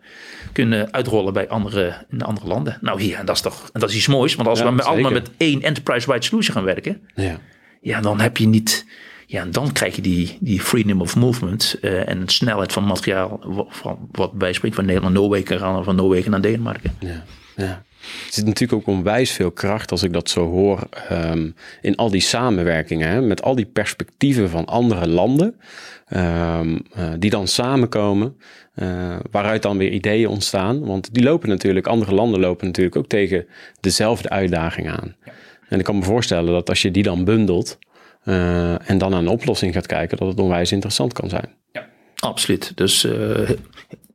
kunnen 0.52 0.94
uitrollen 0.94 1.34
bij 1.34 1.50
andere, 1.50 2.06
in 2.10 2.22
andere 2.22 2.48
landen. 2.48 2.78
Nou 2.82 3.02
hier, 3.02 3.18
en 3.18 3.26
dat 3.26 3.36
is 3.36 3.42
toch 3.42 3.70
en 3.74 3.80
dat 3.80 3.90
is 3.90 3.96
iets 3.96 4.08
moois. 4.08 4.36
Want 4.36 4.48
als 4.48 4.62
we 4.62 4.72
met, 4.72 4.86
allemaal 4.86 5.12
met 5.12 5.30
één 5.38 5.62
enterprise-wide 5.62 6.26
solution 6.26 6.56
gaan 6.56 6.64
werken, 6.64 7.02
ja. 7.16 7.40
ja, 7.82 8.02
dan 8.02 8.20
heb 8.20 8.38
je 8.38 8.48
niet. 8.48 8.86
Ja, 9.30 9.42
en 9.42 9.52
dan 9.52 9.72
krijg 9.72 9.96
je 9.96 10.02
die, 10.02 10.38
die 10.40 10.62
freedom 10.62 11.02
of 11.02 11.16
movement 11.16 11.78
uh, 11.82 12.10
en 12.10 12.28
snelheid 12.28 12.74
van 12.74 12.84
materiaal 12.84 13.40
van, 13.70 14.10
wat 14.12 14.32
van 14.36 14.86
Nederland 14.86 15.02
naar 15.02 15.12
Noorwegen 15.12 15.60
gaan 15.60 15.78
of 15.78 15.86
van 15.86 15.96
Noorwegen 15.96 16.32
naar 16.32 16.42
Denemarken. 16.42 16.96
Ja, 17.00 17.24
ja. 17.56 17.86
Er 18.02 18.34
zit 18.34 18.46
natuurlijk 18.46 18.82
ook 18.82 18.96
onwijs 18.96 19.32
veel 19.32 19.52
kracht, 19.52 19.92
als 19.92 20.04
ik 20.04 20.14
dat 20.14 20.30
zo 20.30 20.50
hoor, 20.50 20.80
um, 21.12 21.56
in 21.82 21.96
al 21.96 22.10
die 22.10 22.22
samenwerkingen. 22.22 23.10
Hè, 23.10 23.22
met 23.22 23.42
al 23.42 23.56
die 23.56 23.66
perspectieven 23.66 24.50
van 24.50 24.66
andere 24.66 25.08
landen, 25.08 25.56
um, 26.16 26.82
uh, 26.98 27.10
die 27.20 27.30
dan 27.30 27.48
samenkomen, 27.48 28.38
uh, 28.76 29.16
waaruit 29.32 29.62
dan 29.62 29.78
weer 29.78 29.92
ideeën 29.92 30.28
ontstaan. 30.28 30.86
Want 30.86 31.14
die 31.14 31.24
lopen 31.24 31.50
natuurlijk, 31.50 31.88
andere 31.88 32.14
landen 32.14 32.40
lopen 32.40 32.66
natuurlijk 32.66 32.96
ook 32.96 33.08
tegen 33.08 33.46
dezelfde 33.80 34.30
uitdagingen 34.30 35.00
aan. 35.00 35.16
Ja. 35.26 35.32
En 35.70 35.80
ik 35.80 35.86
kan 35.86 35.98
me 35.98 36.04
voorstellen 36.04 36.54
dat 36.54 36.70
als 36.70 36.82
je 36.82 36.92
die 36.92 37.04
dan 37.04 37.24
bundelt 37.24 37.78
uh, 38.28 38.90
en 38.90 38.98
dan 38.98 39.14
aan 39.14 39.22
een 39.22 39.28
oplossing 39.28 39.74
gaat 39.74 39.86
kijken, 39.86 40.18
dat 40.18 40.28
het 40.28 40.40
onwijs 40.40 40.72
interessant 40.72 41.14
kan 41.14 41.30
zijn. 41.30 41.56
Ja, 41.72 41.88
absoluut. 42.16 42.72
Dus 42.76 43.08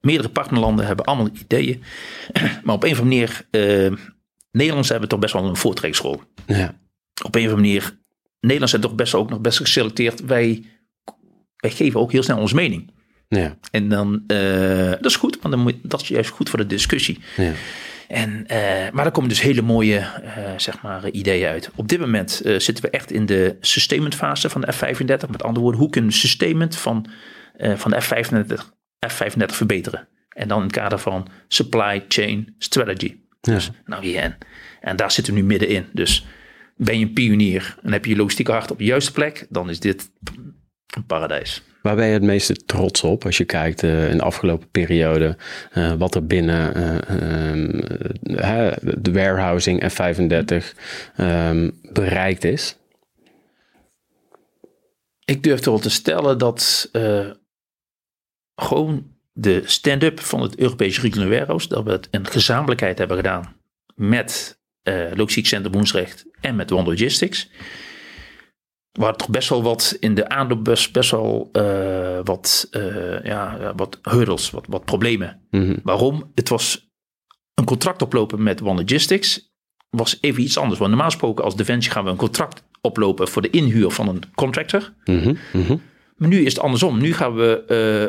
meerdere 0.01 0.29
partnerlanden 0.29 0.87
hebben 0.87 1.05
allemaal 1.05 1.29
ideeën. 1.41 1.83
Maar 2.65 2.75
op 2.75 2.83
een 2.83 2.93
of 2.93 3.01
andere 3.01 3.05
manier, 3.05 3.47
uh, 3.51 3.99
Nederlanders 4.51 4.89
hebben 4.89 5.09
toch 5.09 5.19
best 5.19 5.33
wel 5.33 5.45
een 5.45 5.57
voortrekkersrol. 5.57 6.21
Ja. 6.47 6.75
Op 7.25 7.35
een 7.35 7.47
of 7.47 7.51
andere 7.51 7.57
manier, 7.57 7.99
Nederlanders 8.41 8.71
zijn 8.71 8.83
toch 8.83 8.95
best 8.95 9.15
ook 9.15 9.31
nog 9.31 9.41
best 9.41 9.59
geselecteerd. 9.59 10.25
Wij, 10.25 10.65
wij 11.57 11.71
geven 11.71 12.01
ook 12.01 12.13
heel 12.13 12.23
snel 12.23 12.39
onze 12.39 12.55
mening. 12.55 12.91
Ja. 13.29 13.57
En 13.71 13.89
dan, 13.89 14.23
dat 14.27 15.05
is 15.05 15.17
goed, 15.17 15.39
want 15.41 15.55
dan 15.55 15.63
moet, 15.63 15.77
dat 15.83 16.01
is 16.01 16.09
juist 16.09 16.31
goed 16.31 16.49
voor 16.49 16.59
de 16.59 16.67
discussie. 16.67 17.19
Ja. 17.37 17.53
En, 18.13 18.31
uh, 18.31 18.91
maar 18.93 19.05
er 19.07 19.11
komen 19.11 19.29
dus 19.29 19.41
hele 19.41 19.63
mooie 19.63 19.99
uh, 19.99 20.29
zeg 20.57 20.83
maar, 20.83 21.11
ideeën 21.11 21.49
uit. 21.49 21.71
Op 21.75 21.89
dit 21.89 22.01
moment 22.01 22.41
uh, 22.45 22.59
zitten 22.59 22.85
we 22.85 22.91
echt 22.91 23.13
in 23.13 23.27
de 23.27 23.57
sustainment 23.61 24.15
fase 24.15 24.51
van 24.51 24.61
de 24.61 24.73
F-35. 24.73 25.31
Met 25.31 25.43
andere 25.43 25.61
woorden, 25.61 25.81
hoe 25.81 25.91
kunnen 25.91 26.11
we 26.11 26.17
sustainment 26.17 26.77
van, 26.77 27.07
van 27.59 27.91
de 27.91 28.01
F-35 28.01 28.71
F35 29.07 29.45
verbeteren. 29.47 30.09
En 30.29 30.49
dan 30.49 30.59
in 30.59 30.65
het 30.65 30.73
kader 30.73 30.99
van 30.99 31.29
supply 31.49 32.05
chain 32.09 32.55
strategy. 32.59 33.17
Ja. 33.41 33.53
Dus, 33.53 33.71
nou 33.85 34.07
ja, 34.07 34.21
en, 34.21 34.39
en 34.81 34.97
daar 34.97 35.11
zitten 35.11 35.35
we 35.35 35.41
nu 35.41 35.47
middenin. 35.47 35.87
Dus 35.93 36.27
ben 36.77 36.99
je 36.99 37.05
een 37.05 37.13
pionier 37.13 37.77
en 37.83 37.93
heb 37.93 38.05
je 38.05 38.11
je 38.11 38.17
logistieke 38.17 38.53
hart 38.53 38.71
op 38.71 38.79
de 38.79 38.85
juiste 38.85 39.13
plek, 39.13 39.47
dan 39.49 39.71
is 39.71 39.81
dit 39.81 40.11
een 40.97 41.07
paradijs. 41.07 41.62
Waar 41.82 41.97
ben 41.97 42.07
je 42.07 42.12
het 42.12 42.22
meeste 42.22 42.55
trots 42.55 43.03
op 43.03 43.24
als 43.24 43.36
je 43.36 43.45
kijkt 43.45 43.82
uh, 43.82 44.11
in 44.11 44.16
de 44.16 44.22
afgelopen 44.22 44.70
periode 44.70 45.36
uh, 45.74 45.93
wat 45.93 46.14
er 46.14 46.26
binnen 46.26 46.76
uh, 46.76 47.51
um, 47.51 47.80
de 49.03 49.12
warehousing 49.12 49.93
F35 49.93 50.57
um, 51.16 51.80
bereikt 51.93 52.45
is? 52.45 52.76
Ik 55.24 55.43
durf 55.43 55.64
wel 55.64 55.78
te 55.78 55.90
stellen 55.90 56.38
dat 56.38 56.90
gewoon 58.55 59.12
de 59.32 59.62
stand-up 59.64 60.20
van 60.20 60.43
het 60.43 60.59
Europese 60.59 61.01
Regional 61.01 61.28
Warehouse, 61.28 61.68
dat 61.68 61.84
we 61.84 61.90
het 61.90 62.09
in 62.11 62.26
gezamenlijkheid 62.26 62.99
hebben 62.99 63.16
gedaan 63.16 63.57
met 63.95 64.61
uh, 64.82 65.11
Logistiek 65.14 65.47
Center 65.47 65.70
Woensrecht 65.70 66.26
en 66.40 66.57
met 66.57 66.72
One 66.72 66.84
Logistics. 66.84 67.51
Waar 68.93 69.16
toch 69.16 69.28
best 69.28 69.49
wel 69.49 69.62
wat 69.62 69.97
in 70.01 70.14
de 70.14 70.28
aanloop 70.28 70.64
best, 70.64 70.93
best 70.93 71.11
wel 71.11 71.49
uh, 71.53 72.18
wat, 72.24 72.68
uh, 72.70 73.24
ja, 73.24 73.72
wat 73.76 73.99
hurdles, 74.03 74.51
wat, 74.51 74.66
wat 74.68 74.84
problemen. 74.84 75.40
Mm 75.51 75.76
Waarom? 75.82 76.30
Het 76.34 76.49
was 76.49 76.90
een 77.55 77.64
contract 77.64 78.03
oplopen 78.03 78.43
met 78.43 78.62
One 78.62 78.80
Logistics 78.80 79.51
was 79.90 80.18
even 80.20 80.43
iets 80.43 80.59
anders. 80.59 80.78
Want 80.78 80.90
normaal 80.90 81.11
gesproken 81.11 81.45
als 81.45 81.57
Defensie 81.57 81.93
gaan 81.93 82.05
we 82.05 82.11
een 82.11 82.16
contract 82.16 82.64
oplopen 82.80 83.28
voor 83.28 83.43
de 83.43 83.51
inhuur 83.51 83.90
van 83.90 84.09
een 84.09 84.22
contractor. 84.34 84.93
Mm 85.05 85.36
-hmm. 85.53 85.80
Maar 86.16 86.28
nu 86.28 86.45
is 86.45 86.53
het 86.53 86.62
andersom. 86.62 86.99
Nu 87.01 87.12
gaan 87.12 87.34
we, 87.34 87.64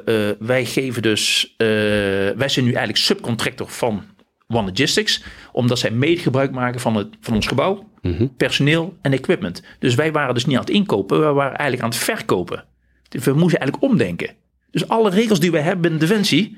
uh, 0.07 0.15
uh, 0.15 0.47
wij 0.47 0.65
geven 0.65 1.01
dus, 1.01 1.53
wij 1.57 2.49
zijn 2.49 2.65
nu 2.65 2.71
eigenlijk 2.71 2.97
subcontractor 2.97 3.69
van 3.69 4.03
One 4.47 4.65
Logistics, 4.65 5.23
omdat 5.51 5.79
zij 5.79 5.91
mede 5.91 6.21
gebruik 6.21 6.51
maken 6.51 6.79
van, 6.79 6.95
het, 6.95 7.07
van 7.19 7.35
ons 7.35 7.47
gebouw, 7.47 7.89
mhm. 8.03 8.27
personeel 8.37 8.97
en 9.01 9.13
equipment. 9.13 9.63
Dus 9.79 9.95
wij 9.95 10.11
waren 10.11 10.33
dus 10.33 10.45
niet 10.45 10.55
aan 10.55 10.63
het 10.63 10.73
inkopen, 10.73 11.19
we 11.19 11.25
waren 11.25 11.57
eigenlijk 11.57 11.81
aan 11.81 11.89
het 11.89 11.97
verkopen. 11.97 12.65
We 13.09 13.33
moesten 13.33 13.59
eigenlijk 13.59 13.91
omdenken. 13.91 14.35
Dus 14.71 14.87
alle 14.87 15.09
regels 15.09 15.39
die 15.39 15.51
wij 15.51 15.61
hebben 15.61 15.81
binnen 15.81 15.99
Defensie, 15.99 16.57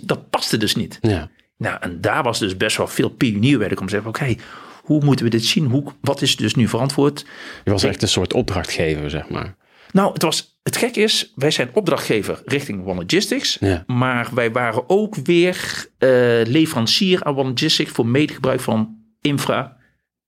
dat 0.00 0.30
paste 0.30 0.56
dus 0.56 0.74
niet. 0.74 0.98
Ja. 1.00 1.30
Nou, 1.56 1.76
en 1.80 2.00
daar 2.00 2.22
was 2.22 2.38
dus 2.38 2.56
best 2.56 2.76
wel 2.76 2.86
veel 2.86 3.08
pionierwerk 3.08 3.80
om 3.80 3.86
te 3.86 3.92
zeggen, 3.92 4.08
oké, 4.08 4.34
hoe 4.82 5.04
moeten 5.04 5.24
we 5.24 5.30
dit 5.30 5.44
zien? 5.44 5.64
Hoe, 5.64 5.84
wat 6.00 6.22
is 6.22 6.36
dus 6.36 6.54
nu 6.54 6.68
verantwoord? 6.68 7.24
Je 7.64 7.70
was 7.70 7.82
echt 7.82 8.02
een 8.02 8.08
soort 8.08 8.32
opdrachtgever, 8.32 9.10
zeg 9.10 9.28
maar. 9.28 9.56
Nou, 9.92 10.12
het, 10.12 10.22
was, 10.22 10.58
het 10.62 10.76
gek 10.76 10.96
is, 10.96 11.32
wij 11.34 11.50
zijn 11.50 11.70
opdrachtgever 11.72 12.42
richting 12.44 12.86
One 12.86 13.00
Logistics. 13.00 13.56
Ja. 13.60 13.84
Maar 13.86 14.28
wij 14.34 14.52
waren 14.52 14.88
ook 14.88 15.14
weer 15.14 15.86
uh, 15.98 16.08
leverancier 16.44 17.24
aan 17.24 17.36
One 17.36 17.48
Logistics 17.48 17.90
voor 17.90 18.06
medegebruik 18.06 18.60
van 18.60 18.97
infra. 19.20 19.76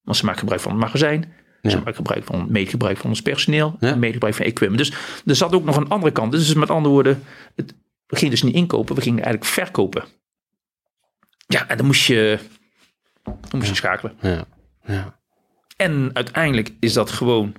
Want 0.02 0.16
ze 0.16 0.24
maken 0.24 0.40
gebruik 0.40 0.60
van 0.60 0.72
het 0.72 0.80
magazijn. 0.80 1.32
Ze 1.62 1.76
maken 1.76 1.94
gebruik 1.94 2.24
van 2.24 2.46
medegebruik 2.50 2.96
van 2.96 3.10
ons 3.10 3.22
personeel. 3.22 3.76
Ja. 3.80 3.90
En 3.90 3.98
medegebruik 3.98 4.34
van 4.34 4.46
equipment. 4.46 4.78
Dus 4.78 4.92
er 5.26 5.36
zat 5.36 5.52
ook 5.52 5.64
nog 5.64 5.76
een 5.76 5.88
andere 5.88 6.12
kant. 6.12 6.32
Dus 6.32 6.54
met 6.54 6.70
andere 6.70 6.94
woorden, 6.94 7.22
het, 7.54 7.74
we 8.06 8.16
gingen 8.16 8.30
dus 8.30 8.42
niet 8.42 8.54
inkopen. 8.54 8.94
We 8.94 9.00
gingen 9.00 9.22
eigenlijk 9.22 9.52
verkopen. 9.52 10.04
Ja, 11.46 11.68
en 11.68 11.76
dan 11.76 11.86
moest 11.86 12.06
je 12.06 12.38
dan 13.22 13.58
moest 13.58 13.68
je 13.68 13.74
schakelen. 13.74 14.16
Ja. 14.20 14.44
Ja. 14.84 15.18
En 15.76 16.10
uiteindelijk 16.12 16.72
is 16.80 16.92
dat 16.92 17.10
gewoon, 17.10 17.54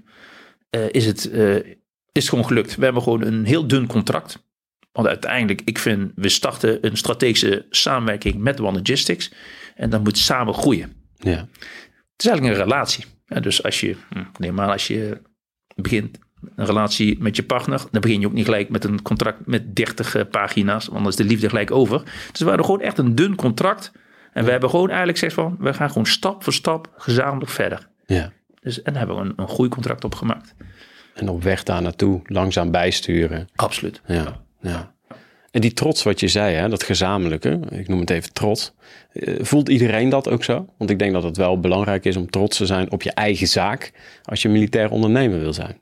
uh, 0.76 0.90
is, 0.92 1.06
het, 1.06 1.30
uh, 1.32 1.60
is 2.12 2.30
gewoon 2.30 2.46
gelukt. 2.46 2.76
We 2.76 2.84
hebben 2.84 3.02
gewoon 3.02 3.22
een 3.22 3.46
heel 3.46 3.68
dun 3.68 3.88
contract. 3.88 4.44
Want 4.92 5.08
uiteindelijk, 5.08 5.62
ik 5.66 5.80
vind, 5.80 6.12
we 6.16 6.30
starten 6.30 6.86
een 6.86 6.98
strategische 6.98 7.66
samenwerking 7.70 8.36
met 8.36 8.60
One 8.60 8.78
Logistics. 8.78 9.34
En 9.76 9.90
dat 9.90 10.04
moet 10.04 10.18
samen 10.18 10.54
groeien. 10.54 11.01
Ja. 11.22 11.48
Het 12.12 12.18
is 12.18 12.26
eigenlijk 12.28 12.58
een 12.58 12.64
relatie. 12.64 13.06
Ja, 13.26 13.40
dus 13.40 13.64
als 13.64 13.80
je, 13.80 13.96
hm, 14.10 14.24
neem 14.38 14.54
maar 14.54 14.72
als 14.72 14.88
je 14.88 15.22
begint 15.76 16.20
een 16.56 16.66
relatie 16.66 17.18
met 17.20 17.36
je 17.36 17.44
partner, 17.44 17.82
dan 17.92 18.02
begin 18.02 18.20
je 18.20 18.28
ook 18.28 18.34
niet 18.34 18.46
gelijk 18.46 18.70
met 18.70 18.84
een 18.84 19.02
contract 19.02 19.46
met 19.46 19.76
30 19.76 20.16
eh, 20.16 20.26
pagina's, 20.32 20.86
want 20.86 21.00
dan 21.00 21.08
is 21.08 21.16
de 21.16 21.24
liefde 21.24 21.50
gelijk 21.50 21.72
over. 21.72 22.04
Dus 22.32 22.40
we 22.40 22.46
hadden 22.46 22.66
gewoon 22.66 22.82
echt 22.82 22.98
een 22.98 23.16
dun 23.16 23.36
contract. 23.36 23.92
En 24.34 24.46
we 24.46 24.52
hebben 24.52 24.70
gewoon 24.70 24.88
eigenlijk 24.88 25.18
gezegd 25.18 25.36
van, 25.36 25.56
we 25.60 25.74
gaan 25.74 25.88
gewoon 25.88 26.06
stap 26.06 26.44
voor 26.44 26.54
stap 26.54 26.90
gezamenlijk 26.98 27.52
verder. 27.52 27.88
Ja. 28.06 28.32
Dus, 28.62 28.82
en 28.82 28.94
daar 28.94 29.06
hebben 29.06 29.24
we 29.24 29.30
een, 29.30 29.34
een 29.36 29.48
groeicontract 29.48 30.04
op 30.04 30.16
gemaakt. 30.16 30.56
En 31.14 31.30
op 31.30 31.44
weg 31.44 31.64
daar 31.64 31.82
naartoe 31.82 32.22
langzaam 32.24 32.72
bijsturen. 32.72 33.48
Absoluut. 33.56 34.02
Ja, 34.06 34.42
ja. 34.62 34.94
En 35.52 35.62
die 35.62 35.74
trots 35.74 36.04
wat 36.04 36.20
je 36.20 36.28
zei, 36.28 36.56
hè, 36.56 36.70
dat 36.70 36.84
gezamenlijke, 36.84 37.60
ik 37.70 37.88
noem 37.88 38.00
het 38.00 38.10
even 38.10 38.34
trots. 38.34 38.74
eh, 39.14 39.36
Voelt 39.42 39.70
iedereen 39.70 40.10
dat 40.10 40.30
ook 40.30 40.44
zo? 40.44 40.66
Want 40.78 40.90
ik 40.90 41.00
denk 41.00 41.14
dat 41.14 41.24
het 41.24 41.38
wel 41.38 41.60
belangrijk 41.60 42.06
is 42.06 42.16
om 42.16 42.30
trots 42.30 42.58
te 42.58 42.66
zijn 42.66 42.92
op 42.92 43.02
je 43.02 43.12
eigen 43.12 43.48
zaak 43.48 43.92
als 44.24 44.42
je 44.42 44.50
militair 44.50 44.92
ondernemer 44.92 45.40
wil 45.40 45.54
zijn. 45.54 45.80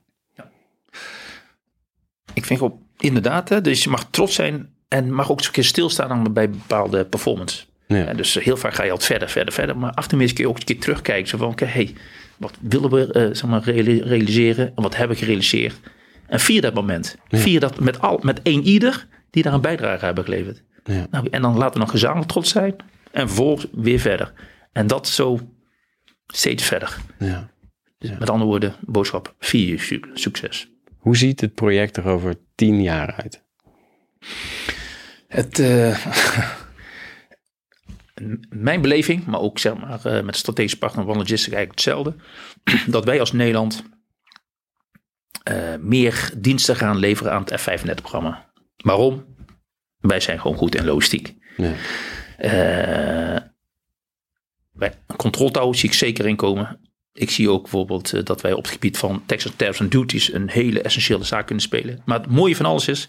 Ik 2.34 2.44
vind 2.44 2.60
ook 2.60 2.76
inderdaad, 2.98 3.48
hè, 3.48 3.60
dus 3.60 3.84
je 3.84 3.90
mag 3.90 4.06
trots 4.10 4.34
zijn 4.34 4.68
en 4.88 5.12
mag 5.12 5.30
ook 5.30 5.38
eens 5.38 5.46
een 5.46 5.52
keer 5.52 5.64
stilstaan 5.64 6.10
aan- 6.10 6.32
bij 6.32 6.50
bepaalde 6.50 7.04
performance. 7.04 7.64
Ja. 7.86 8.04
En 8.06 8.16
dus 8.16 8.34
heel 8.34 8.56
vaak 8.56 8.74
ga 8.74 8.82
je 8.84 8.90
altijd 8.90 9.10
verder, 9.10 9.28
verder, 9.28 9.52
verder. 9.54 9.76
Maar 9.78 9.90
af 9.92 10.02
en 10.04 10.10
toe 10.10 10.18
kun 10.32 10.44
je 10.44 10.48
ook 10.48 10.58
een 10.58 10.64
keer 10.64 10.78
terugkijken. 10.80 11.28
Zo 11.28 11.38
van, 11.38 11.48
oké, 11.48 11.64
hey, 11.64 11.94
wat 12.36 12.56
willen 12.60 12.90
we 12.90 13.12
eh, 13.12 13.22
zeg 13.22 13.46
maar, 13.46 13.62
reali- 13.62 14.02
realiseren? 14.02 14.66
En 14.76 14.82
wat 14.82 14.96
hebben 14.96 15.16
we 15.16 15.22
gerealiseerd? 15.22 15.80
En 16.26 16.40
vier 16.40 16.60
dat 16.60 16.74
moment. 16.74 17.16
Vier 17.28 17.60
dat 17.60 17.80
met, 17.80 18.00
al, 18.00 18.18
met 18.22 18.42
één 18.42 18.62
ieder 18.66 19.06
die 19.30 19.42
daar 19.42 19.52
een 19.52 19.60
bijdrage 19.60 20.04
hebben 20.04 20.24
geleverd. 20.24 20.62
Ja. 20.84 21.06
Nou, 21.10 21.28
en 21.30 21.42
dan 21.42 21.56
laten 21.56 21.72
we 21.72 21.78
nog 21.78 21.90
gezamenlijk 21.90 22.30
trots 22.30 22.50
zijn. 22.50 22.76
En 23.12 23.26
vervolgens 23.26 23.66
weer 23.72 23.98
verder. 23.98 24.32
En 24.72 24.86
dat 24.86 25.08
zo 25.08 25.40
steeds 26.26 26.64
verder. 26.64 26.96
Ja. 27.18 27.50
Dus 27.98 28.10
met 28.18 28.30
andere 28.30 28.50
woorden, 28.50 28.74
boodschap, 28.80 29.34
vier 29.38 29.80
su- 29.80 30.10
succes. 30.14 30.70
Hoe 30.98 31.16
ziet 31.16 31.40
het 31.40 31.54
project 31.54 31.96
er 31.96 32.04
over 32.04 32.34
tien 32.54 32.82
jaar 32.82 33.14
uit? 33.14 33.44
Het, 35.28 35.58
eh, 35.58 36.06
mijn 38.48 38.80
beleving, 38.80 39.26
maar 39.26 39.40
ook 39.40 39.58
zeg 39.58 39.76
maar, 39.76 40.04
eh, 40.04 40.22
met 40.24 40.32
de 40.32 40.38
strategische 40.38 40.78
partner 40.78 41.04
van 41.04 41.16
Logistics 41.16 41.54
eigenlijk 41.54 41.70
hetzelfde. 41.70 42.14
dat 42.92 43.04
wij 43.04 43.20
als 43.20 43.32
Nederland 43.32 43.82
eh, 45.42 45.76
meer 45.80 46.32
diensten 46.36 46.76
gaan 46.76 46.96
leveren 46.96 47.32
aan 47.32 47.44
het 47.44 47.60
F-35-programma. 47.60 48.49
Waarom? 48.80 49.24
Wij 49.98 50.20
zijn 50.20 50.40
gewoon 50.40 50.56
goed 50.56 50.74
in 50.74 50.84
logistiek. 50.84 51.34
Bij 54.72 54.94
een 55.06 55.16
controltower 55.16 55.74
zie 55.74 55.88
ik 55.88 55.94
zeker 55.94 56.26
in 56.26 56.36
komen. 56.36 56.80
Ik 57.12 57.30
zie 57.30 57.50
ook 57.50 57.62
bijvoorbeeld 57.62 58.12
eh, 58.12 58.24
dat 58.24 58.40
wij 58.40 58.52
op 58.52 58.62
het 58.62 58.72
gebied 58.72 58.98
van 58.98 59.22
tax 59.26 59.46
tariffs 59.56 59.80
en 59.80 59.88
duties 59.88 60.32
een 60.32 60.50
hele 60.50 60.82
essentiële 60.82 61.24
zaak 61.24 61.46
kunnen 61.46 61.64
spelen. 61.64 62.02
Maar 62.04 62.20
het 62.20 62.30
mooie 62.30 62.56
van 62.56 62.66
alles 62.66 62.88
is, 62.88 63.08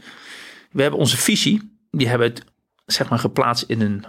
we 0.72 0.82
hebben 0.82 1.00
onze 1.00 1.18
visie, 1.18 1.80
die 1.92 2.08
hebben 2.08 2.28
we 2.28 2.34
het, 2.34 2.46
zeg 2.86 3.10
maar 3.10 3.20
geplaatst 3.20 3.64
in 3.68 3.82
een, 3.82 4.06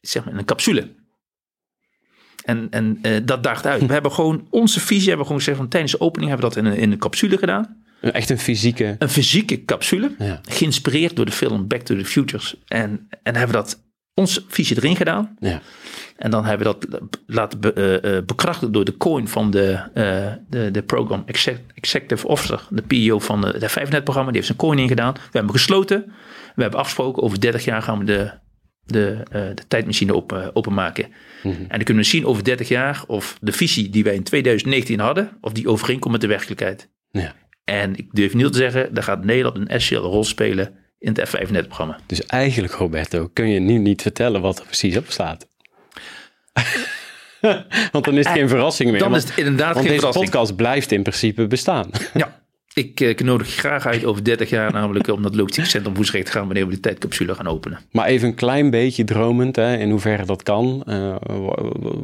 zeg 0.00 0.24
maar 0.24 0.32
in 0.32 0.38
een 0.38 0.44
capsule. 0.44 0.94
En, 2.44 2.66
en 2.70 2.98
eh, 3.02 3.20
dat 3.24 3.42
daagt 3.42 3.66
uit. 3.66 3.86
We 3.86 3.92
hebben 3.98 4.12
gewoon 4.12 4.46
onze 4.50 4.80
visie, 4.80 5.08
hebben 5.08 5.18
we 5.18 5.24
gewoon 5.24 5.38
gezegd 5.38 5.56
van 5.56 5.68
tijdens 5.68 5.92
de 5.92 6.00
opening 6.00 6.30
hebben 6.30 6.48
we 6.48 6.54
dat 6.54 6.64
in 6.64 6.70
een, 6.70 6.78
in 6.78 6.92
een 6.92 6.98
capsule 6.98 7.38
gedaan. 7.38 7.81
Echt 8.02 8.30
een 8.30 8.38
fysieke. 8.38 8.96
Een 8.98 9.08
fysieke 9.08 9.64
capsule, 9.64 10.14
Ja. 10.18 10.40
geïnspireerd 10.48 11.16
door 11.16 11.24
de 11.24 11.32
film 11.32 11.68
Back 11.68 11.80
to 11.82 11.96
the 11.96 12.04
Futures. 12.04 12.56
En, 12.66 13.08
en 13.22 13.36
hebben 13.36 13.56
dat 13.56 13.82
onze 14.14 14.42
visie 14.48 14.76
erin 14.76 14.96
gedaan. 14.96 15.36
Ja. 15.40 15.60
En 16.16 16.30
dan 16.30 16.44
hebben 16.44 16.66
we 16.66 16.76
dat 16.88 17.00
laten 17.26 17.60
be- 17.60 17.72
eh, 17.72 18.16
eh, 18.16 18.24
bekrachtigen 18.24 18.72
door 18.72 18.84
de 18.84 18.96
coin 18.96 19.28
van 19.28 19.50
de, 19.50 19.72
eh, 19.94 20.32
de, 20.48 20.70
de 20.70 20.82
program 20.82 21.22
exec- 21.26 21.60
executive 21.74 22.26
officer, 22.28 22.66
de 22.70 22.82
PEO 22.82 23.18
van 23.18 23.40
de, 23.40 23.58
de 23.58 23.68
5net-programma. 23.70 24.30
Die 24.30 24.34
heeft 24.42 24.46
zijn 24.46 24.58
coin 24.58 24.78
ingedaan. 24.78 25.12
We 25.12 25.20
hebben 25.32 25.52
gesloten. 25.52 26.04
We 26.54 26.62
hebben 26.62 26.80
afgesproken 26.80 27.22
over 27.22 27.40
30 27.40 27.64
jaar 27.64 27.82
gaan 27.82 27.98
we 27.98 28.04
de, 28.04 28.30
de, 28.84 29.18
de 29.30 29.62
tijdmachine 29.68 30.14
op, 30.14 30.50
openmaken. 30.52 31.04
En 31.42 31.66
dan 31.68 31.82
kunnen 31.84 32.02
we 32.02 32.08
zien 32.08 32.26
over 32.26 32.44
30 32.44 32.68
jaar 32.68 33.04
of 33.06 33.36
de 33.40 33.52
visie 33.52 33.90
die 33.90 34.04
wij 34.04 34.14
in 34.14 34.22
2019 34.22 35.00
hadden, 35.00 35.30
of 35.40 35.52
die 35.52 35.68
overeenkomt 35.68 36.12
met 36.12 36.20
de 36.20 36.26
werkelijkheid. 36.26 36.88
ja. 37.10 37.34
En 37.64 37.96
ik 37.96 38.08
durf 38.12 38.34
niet 38.34 38.52
te 38.52 38.58
zeggen, 38.58 38.94
daar 38.94 39.02
gaat 39.02 39.24
Nederland 39.24 39.56
een 39.56 39.68
essentiële 39.68 40.08
rol 40.08 40.24
spelen 40.24 40.74
in 40.98 41.14
het 41.14 41.28
F5-netprogramma. 41.28 41.96
Dus 42.06 42.26
eigenlijk, 42.26 42.72
Roberto, 42.72 43.30
kun 43.32 43.48
je 43.48 43.60
nu 43.60 43.78
niet 43.78 44.02
vertellen 44.02 44.40
wat 44.40 44.58
er 44.58 44.64
precies 44.64 44.96
op 44.96 45.06
staat. 45.08 45.48
want 47.92 48.04
dan 48.04 48.18
is 48.18 48.26
het 48.26 48.36
geen 48.36 48.48
verrassing 48.48 48.90
meer. 48.90 49.00
Dan 49.00 49.10
want, 49.10 49.22
is 49.22 49.28
het 49.28 49.38
inderdaad 49.38 49.74
want 49.74 49.86
geen 49.86 49.86
deze 49.86 49.98
verrassing. 49.98 50.30
podcast 50.30 50.56
blijft 50.56 50.92
in 50.92 51.02
principe 51.02 51.46
bestaan. 51.46 51.90
Ja, 52.14 52.40
ik, 52.74 53.00
eh, 53.00 53.08
ik 53.08 53.22
nodig 53.22 53.46
je 53.46 53.58
graag 53.58 53.86
uit 53.86 54.04
over 54.04 54.24
30 54.24 54.50
jaar 54.50 54.72
namelijk 54.72 55.08
om 55.08 55.22
dat 55.22 55.34
logistiek 55.34 55.64
centrum 55.64 56.04
te 56.04 56.32
gaan 56.32 56.46
wanneer 56.46 56.66
we 56.66 56.74
de 56.74 56.80
tijdcapsule 56.80 57.34
gaan 57.34 57.46
openen. 57.46 57.78
Maar 57.90 58.06
even 58.06 58.28
een 58.28 58.34
klein 58.34 58.70
beetje 58.70 59.04
dromend, 59.04 59.56
hè, 59.56 59.76
in 59.76 59.90
hoeverre 59.90 60.24
dat 60.24 60.42
kan. 60.42 60.82
Eh, 60.86 61.16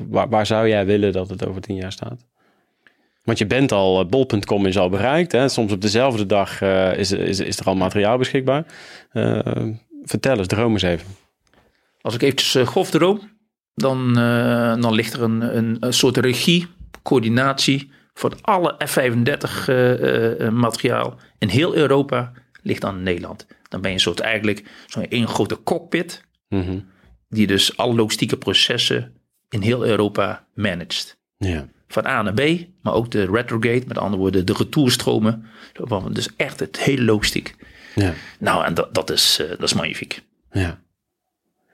waar, 0.09 0.29
waar 0.29 0.47
zou 0.47 0.69
jij 0.69 0.87
willen 0.87 1.13
dat 1.13 1.29
het 1.29 1.47
over 1.47 1.61
tien 1.61 1.77
jaar 1.77 1.93
staat? 1.93 2.27
Want 3.29 3.41
je 3.41 3.47
bent 3.47 3.73
al, 3.73 4.01
eh, 4.01 4.07
bol.com 4.07 4.67
is 4.67 4.79
al 4.79 4.89
bereikt. 4.89 5.33
Hè? 5.33 5.49
Soms 5.49 5.73
op 5.73 5.81
dezelfde 5.83 6.27
dag 6.27 6.61
eh, 6.61 6.99
is, 6.99 7.13
is, 7.13 7.41
is 7.41 7.59
er 7.59 7.67
al 7.67 7.75
materiaal 7.75 8.19
beschikbaar. 8.19 8.65
Eh, 9.13 9.39
vertel 10.03 10.37
eens, 10.37 10.47
droom 10.47 10.73
eens 10.73 10.83
even. 10.83 11.07
Als 12.01 12.15
ik 12.15 12.23
eventjes 12.23 12.55
uh, 12.55 12.67
grof 12.67 12.91
droom, 12.91 13.21
dan, 13.75 14.15
dan 14.81 14.95
ligt 14.95 15.13
er 15.13 15.23
een, 15.23 15.57
een, 15.57 15.77
een, 15.81 15.93
soort 15.93 16.17
regie, 16.17 16.67
coördinatie 17.03 17.91
voor 18.15 18.33
alle 18.41 18.75
F-35 18.87 19.69
uh, 19.69 20.49
materiaal 20.49 21.17
in 21.39 21.49
heel 21.49 21.75
Europa 21.75 22.33
ligt 22.63 22.85
aan 22.85 23.03
Nederland. 23.03 23.47
Dan 23.69 23.81
ben 23.81 23.91
je 23.91 23.97
een 23.97 24.03
soort 24.03 24.21
eigenlijk 24.21 24.65
zo'n 24.87 25.09
één 25.09 25.29
grote 25.29 25.63
cockpit, 25.63 26.25
mm 26.49 26.63
-hmm. 26.63 26.87
die 27.29 27.47
dus 27.47 27.77
alle 27.77 27.95
logistieke 27.95 28.37
processen 28.37 29.13
in 29.49 29.61
heel 29.61 29.87
Europa 29.87 30.47
managt. 30.55 31.18
Ja. 31.39 31.69
Van 31.89 32.07
A 32.07 32.23
naar 32.23 32.35
B, 32.35 32.67
maar 32.83 32.93
ook 32.93 33.11
de 33.11 33.27
retrogate, 33.27 33.85
met 33.87 33.99
andere 33.99 34.23
woorden 34.23 34.47
de 34.47 34.53
retourstromen. 34.53 35.47
Dus 36.13 36.29
echt 36.37 36.61
het 36.61 36.79
hele 36.79 37.03
logistiek. 37.03 37.55
Ja. 37.95 38.13
Nou, 38.39 38.65
en 38.65 38.75
dat, 38.75 38.95
dat, 38.95 39.11
is, 39.11 39.39
uh, 39.41 39.49
dat 39.49 39.63
is 39.63 39.75
magnifiek. 39.75 40.23
Ja. 40.51 40.81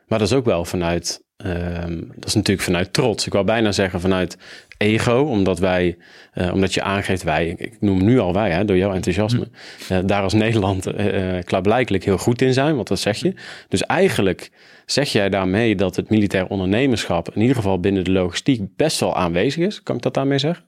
Maar 0.08 0.18
dat 0.18 0.28
is 0.28 0.34
ook 0.34 0.44
wel 0.44 0.64
vanuit, 0.64 1.24
um, 1.36 2.12
dat 2.14 2.26
is 2.26 2.34
natuurlijk 2.34 2.66
vanuit 2.66 2.92
trots. 2.92 3.26
Ik 3.26 3.32
wou 3.32 3.44
bijna 3.44 3.72
zeggen 3.72 4.00
vanuit 4.00 4.38
ego, 4.76 5.22
omdat 5.22 5.58
wij, 5.58 5.96
uh, 6.34 6.52
omdat 6.52 6.74
je 6.74 6.82
aangeeft 6.82 7.22
wij, 7.22 7.54
ik 7.58 7.80
noem 7.80 8.04
nu 8.04 8.18
al 8.18 8.32
wij, 8.32 8.50
hè, 8.50 8.64
door 8.64 8.76
jouw 8.76 8.92
enthousiasme, 8.92 9.48
uh, 9.92 9.98
daar 10.04 10.22
als 10.22 10.32
Nederland 10.32 10.86
uh, 10.86 11.38
klaarblijkelijk 11.44 12.04
heel 12.04 12.18
goed 12.18 12.42
in 12.42 12.52
zijn, 12.52 12.74
want 12.74 12.88
dat 12.88 12.98
zeg 12.98 13.16
je. 13.16 13.34
Dus 13.68 13.82
eigenlijk 13.82 14.50
zeg 14.86 15.12
jij 15.12 15.28
daarmee 15.28 15.76
dat 15.76 15.96
het 15.96 16.10
militair 16.10 16.46
ondernemerschap, 16.46 17.34
in 17.34 17.40
ieder 17.40 17.56
geval 17.56 17.80
binnen 17.80 18.04
de 18.04 18.10
logistiek, 18.10 18.76
best 18.76 19.00
wel 19.00 19.16
aanwezig 19.16 19.66
is. 19.66 19.82
Kan 19.82 19.96
ik 19.96 20.02
dat 20.02 20.14
daarmee 20.14 20.38
zeggen? 20.38 20.64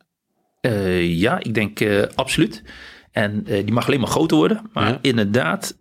ja, 1.00 1.38
ik 1.38 1.54
denk 1.54 1.80
absoluut. 2.14 2.62
En 3.12 3.42
die 3.44 3.72
mag 3.72 3.86
alleen 3.86 4.00
maar 4.00 4.09
groter 4.09 4.36
worden. 4.36 4.70
Maar 4.72 4.88
ja. 4.88 4.98
inderdaad, 5.02 5.78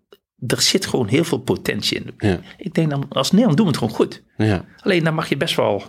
er 0.48 0.62
zit 0.62 0.86
gewoon 0.86 1.08
heel 1.08 1.24
veel 1.24 1.38
potentie 1.38 1.98
in. 1.98 2.14
Ja. 2.18 2.40
Ik 2.58 2.74
denk 2.74 2.90
dan, 2.90 3.06
als 3.10 3.32
Nederland 3.32 3.58
doen 3.58 3.66
we 3.66 3.72
het 3.72 3.82
gewoon 3.82 3.96
goed. 3.96 4.24
Ja. 4.38 4.66
Alleen 4.80 5.04
dan 5.04 5.14
mag 5.14 5.30
je 5.30 5.38
best 5.38 5.56
wel 5.56 5.84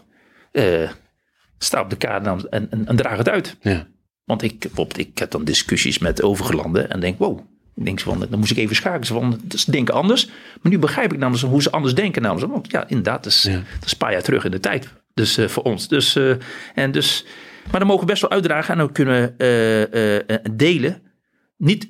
staan 1.58 1.82
op 1.82 1.90
de 1.90 1.96
kaart 1.96 2.26
en, 2.26 2.70
en, 2.70 2.86
en, 2.86 2.96
draag 2.96 3.18
het 3.18 3.28
uit. 3.28 3.56
Ja. 3.60 3.86
Want 4.24 4.42
ik, 4.42 4.66
ik 4.96 5.18
heb 5.18 5.30
dan 5.30 5.44
discussies 5.44 5.98
met 5.98 6.22
overgelanden 6.22 6.90
en 6.90 7.00
denk, 7.00 7.18
wow. 7.18 7.40
Denk 7.78 8.00
van, 8.00 8.26
dan 8.30 8.38
moest 8.38 8.50
ik 8.50 8.56
even 8.56 8.76
schakelen. 8.76 9.06
Van, 9.06 9.40
ze 9.56 9.70
denken 9.70 9.94
anders. 9.94 10.26
Maar 10.62 10.72
nu 10.72 10.78
begrijp 10.78 11.12
ik 11.12 11.18
namelijk 11.18 11.46
hoe 11.46 11.62
ze 11.62 11.70
anders 11.70 11.94
denken. 11.94 12.22
Namelijk. 12.22 12.52
Want 12.52 12.70
ja, 12.70 12.88
inderdaad, 12.88 13.24
dat 13.24 13.32
is, 13.32 13.42
Ja. 13.42 13.52
dat 13.52 13.84
is 13.84 13.92
een 13.92 13.98
paar 13.98 14.12
jaar 14.12 14.22
terug 14.22 14.44
in 14.44 14.50
de 14.50 14.60
tijd. 14.60 14.88
Dus 15.14 15.38
uh, 15.38 15.48
voor 15.48 15.62
ons. 15.62 15.88
Dus, 15.88 16.16
uh, 16.16 16.34
en 16.74 16.90
dus, 16.90 17.24
maar 17.70 17.78
dan 17.78 17.88
mogen 17.88 18.06
we 18.06 18.10
best 18.10 18.22
wel 18.22 18.30
uitdragen 18.30 18.74
en 18.74 18.80
ook 18.80 18.94
kunnen 18.94 19.34
uh, 19.38 20.36
delen. 20.50 21.02
Niet 21.56 21.88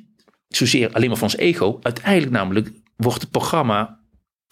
zozeer 0.48 0.92
alleen 0.92 1.08
maar 1.08 1.18
van 1.18 1.28
ons 1.28 1.36
ego. 1.36 1.78
Uiteindelijk 1.82 2.32
namelijk 2.32 2.70
wordt 2.96 3.20
het 3.20 3.30
programma 3.30 4.00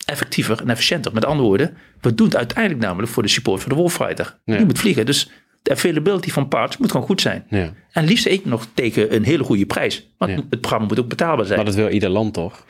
effectiever 0.06 0.60
en 0.60 0.70
efficiënter. 0.70 1.12
Met 1.12 1.24
andere 1.24 1.48
woorden, 1.48 1.76
we 2.00 2.14
doen 2.14 2.26
het 2.26 2.36
uiteindelijk 2.36 2.82
namelijk 2.84 3.12
voor 3.12 3.22
de 3.22 3.28
support 3.28 3.60
voor 3.60 3.68
de 3.70 3.74
Wolffighter. 3.76 4.38
Ja. 4.44 4.56
Die 4.56 4.66
moet 4.66 4.78
vliegen. 4.78 5.06
Dus 5.06 5.30
de 5.62 5.70
availability 5.70 6.30
van 6.30 6.48
parts 6.48 6.76
moet 6.76 6.90
gewoon 6.90 7.06
goed 7.06 7.20
zijn. 7.20 7.46
Ja. 7.48 7.72
En 7.92 8.04
liefst 8.04 8.26
ik 8.26 8.44
nog 8.44 8.66
tegen 8.74 9.14
een 9.14 9.24
hele 9.24 9.44
goede 9.44 9.66
prijs. 9.66 10.08
Want 10.18 10.30
Ja. 10.30 10.36
het 10.50 10.60
programma 10.60 10.86
moet 10.86 10.98
ook 11.00 11.08
betaalbaar 11.08 11.44
zijn. 11.44 11.56
Maar 11.56 11.66
dat 11.66 11.74
wil 11.74 11.88
ieder 11.88 12.08
land 12.08 12.34
toch? 12.34 12.64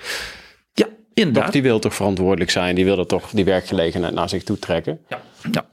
ja, 0.72 0.84
Toch, 0.84 0.92
inderdaad. 1.14 1.52
die 1.52 1.62
wil 1.62 1.78
toch 1.78 1.94
verantwoordelijk 1.94 2.50
zijn, 2.50 2.74
die 2.74 2.84
wil 2.84 2.98
er 2.98 3.06
toch 3.06 3.30
die 3.30 3.44
werkgelegenheid 3.44 4.14
naar 4.14 4.28
zich 4.28 4.42
toe 4.42 4.58
trekken. 4.58 4.98
Ja, 5.08 5.22
ja. 5.52 5.66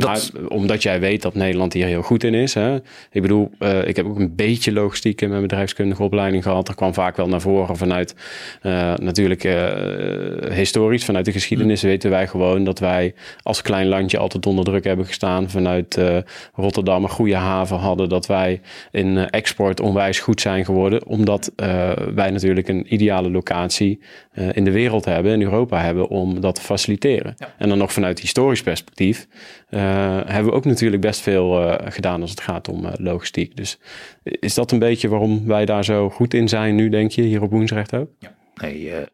Dat- 0.00 0.30
Maar 0.34 0.46
omdat 0.48 0.82
jij 0.82 1.00
weet 1.00 1.22
dat 1.22 1.34
Nederland 1.34 1.72
hier 1.72 1.86
heel 1.86 2.02
goed 2.02 2.24
in 2.24 2.34
is. 2.34 2.54
Hè? 2.54 2.74
Ik 3.10 3.22
bedoel, 3.22 3.50
eh, 3.58 3.86
ik 3.88 3.96
heb 3.96 4.06
ook 4.06 4.18
een 4.18 4.34
beetje 4.36 4.72
logistiek 4.72 5.20
in 5.20 5.28
mijn 5.28 5.42
bedrijfskundige 5.42 6.02
opleiding 6.02 6.42
gehad. 6.42 6.68
Er 6.68 6.74
kwam 6.74 6.94
vaak 6.94 7.16
wel 7.16 7.28
naar 7.28 7.40
voren 7.40 7.76
vanuit 7.76 8.14
eh, 8.62 8.94
natuurlijk 8.94 9.44
eh, 9.44 10.52
historisch, 10.52 11.04
vanuit 11.04 11.24
de 11.24 11.32
geschiedenis 11.32 11.82
weten 11.82 12.10
wij 12.10 12.26
gewoon 12.26 12.64
dat 12.64 12.78
wij 12.78 13.14
als 13.42 13.62
klein 13.62 13.86
landje 13.86 14.18
altijd 14.18 14.46
onder 14.46 14.64
druk 14.64 14.84
hebben 14.84 15.06
gestaan. 15.06 15.50
Vanuit 15.50 15.96
eh, 15.96 16.16
Rotterdam 16.54 17.02
een 17.02 17.10
goede 17.10 17.36
haven 17.36 17.76
hadden. 17.76 18.08
Dat 18.08 18.26
wij 18.26 18.60
in 18.90 19.16
eh, 19.18 19.24
export 19.30 19.80
onwijs 19.80 20.18
goed 20.18 20.40
zijn 20.40 20.64
geworden. 20.64 21.06
Omdat 21.06 21.52
eh, 21.56 21.90
wij 22.14 22.30
natuurlijk 22.30 22.68
een 22.68 22.94
ideale 22.94 23.30
locatie 23.30 24.00
eh, 24.32 24.46
in 24.52 24.64
de 24.64 24.70
wereld 24.70 25.04
hebben, 25.04 25.32
in 25.32 25.42
Europa 25.42 25.80
hebben, 25.80 26.08
om 26.08 26.40
dat 26.40 26.54
te 26.54 26.60
faciliteren. 26.60 27.34
Ja. 27.38 27.54
En 27.58 27.68
dan 27.68 27.78
nog 27.78 27.92
vanuit 27.92 28.18
historisch 28.20 28.62
perspectief 28.62 29.26
eh, 29.30 29.59
hebben 29.78 30.44
we 30.44 30.52
ook 30.52 30.64
natuurlijk 30.64 31.02
best 31.02 31.20
veel 31.20 31.70
eh, 31.70 31.92
gedaan 31.92 32.20
als 32.20 32.30
het 32.30 32.40
gaat 32.40 32.68
om 32.68 32.84
eh, 32.84 32.92
logistiek. 32.96 33.56
Dus 33.56 33.78
is 34.22 34.54
dat 34.54 34.72
een 34.72 34.78
beetje 34.78 35.08
waarom 35.08 35.46
wij 35.46 35.64
daar 35.64 35.84
zo 35.84 36.10
goed 36.10 36.34
in 36.34 36.48
zijn 36.48 36.74
nu, 36.74 36.88
denk 36.88 37.10
je, 37.10 37.22
hier 37.22 37.42
op 37.42 37.50
Woensrecht 37.50 37.94
ook? 37.94 38.10
Nee, 38.54 38.90
eh, 38.90 39.06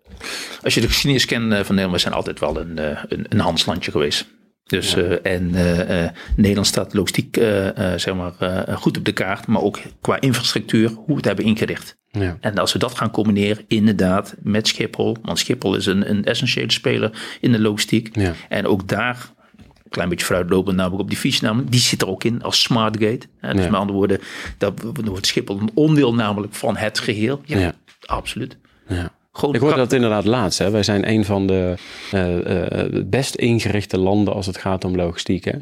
als 0.62 0.74
je 0.74 0.80
de 0.80 0.88
geschiedenis 0.88 1.24
kent 1.24 1.52
eh, 1.52 1.58
van 1.58 1.74
Nederland, 1.74 1.92
we 1.92 1.98
zijn 1.98 2.14
altijd 2.14 2.40
wel 2.40 2.60
een, 2.60 2.78
eh, 2.78 3.02
een, 3.08 3.26
een 3.28 3.40
handelslandje 3.40 3.90
geweest. 3.90 4.34
Dus, 4.66 4.96
eh, 4.96 5.32
en 5.32 5.54
eh, 5.54 6.04
eh, 6.04 6.10
Nederland 6.36 6.66
staat 6.66 6.94
logistiek 6.94 7.36
eh, 7.36 7.92
eh, 7.92 7.98
zeg 7.98 8.14
maar, 8.14 8.32
eh, 8.38 8.76
goed 8.76 8.98
op 8.98 9.04
de 9.04 9.12
kaart, 9.12 9.46
maar 9.46 9.62
ook 9.62 9.78
qua 10.00 10.20
infrastructuur, 10.20 10.88
hoe 10.88 11.06
we 11.06 11.14
het 11.14 11.24
hebben 11.24 11.44
ingericht. 11.44 11.96
Ja. 12.10 12.36
En 12.40 12.58
als 12.58 12.72
we 12.72 12.78
dat 12.78 12.94
gaan 12.94 13.10
combineren, 13.10 13.64
inderdaad, 13.68 14.34
met 14.42 14.68
Schiphol, 14.68 15.16
want 15.22 15.38
Schiphol 15.38 15.76
is 15.76 15.86
een, 15.86 16.10
een 16.10 16.24
essentiële 16.24 16.72
speler 16.72 17.36
in 17.40 17.52
de 17.52 17.60
logistiek. 17.60 18.16
Ja. 18.16 18.32
En 18.48 18.66
ook 18.66 18.88
daar, 18.88 19.34
klein 19.88 20.08
beetje 20.08 20.26
vooruitlopend 20.26 20.76
namelijk 20.76 21.02
op 21.02 21.08
die 21.08 21.18
fietsnaam, 21.18 21.64
die 21.70 21.80
zit 21.80 22.02
er 22.02 22.08
ook 22.08 22.24
in 22.24 22.42
als 22.42 22.62
smart 22.62 22.96
gate. 22.98 23.26
Hè, 23.40 23.52
dus 23.52 23.64
Ja. 23.64 23.70
met 23.70 23.80
andere 23.80 23.98
woorden, 23.98 24.20
dat 24.58 24.82
wordt 25.04 25.26
Schiphol 25.26 25.60
een 25.60 25.70
onderdeel 25.74 26.14
namelijk 26.14 26.54
van 26.54 26.76
het 26.76 26.98
geheel. 26.98 27.40
Ja, 27.44 27.58
Ja. 27.58 27.72
absoluut. 28.04 28.56
Ja. 28.88 29.10
Gewoon 29.32 29.54
Ik 29.54 29.60
hoorde 29.60 29.76
dat 29.76 29.92
inderdaad 29.92 30.24
laatst. 30.24 30.58
Hè. 30.58 30.70
Wij 30.70 30.82
zijn 30.82 31.08
een 31.08 31.24
van 31.24 31.46
de 31.46 31.74
eh, 32.10 32.80
eh, 32.84 33.04
best 33.06 33.34
ingerichte 33.34 33.98
landen 33.98 34.34
als 34.34 34.46
het 34.46 34.56
gaat 34.58 34.84
om 34.84 34.96
logistiek. 34.96 35.44
Hè. 35.44 35.52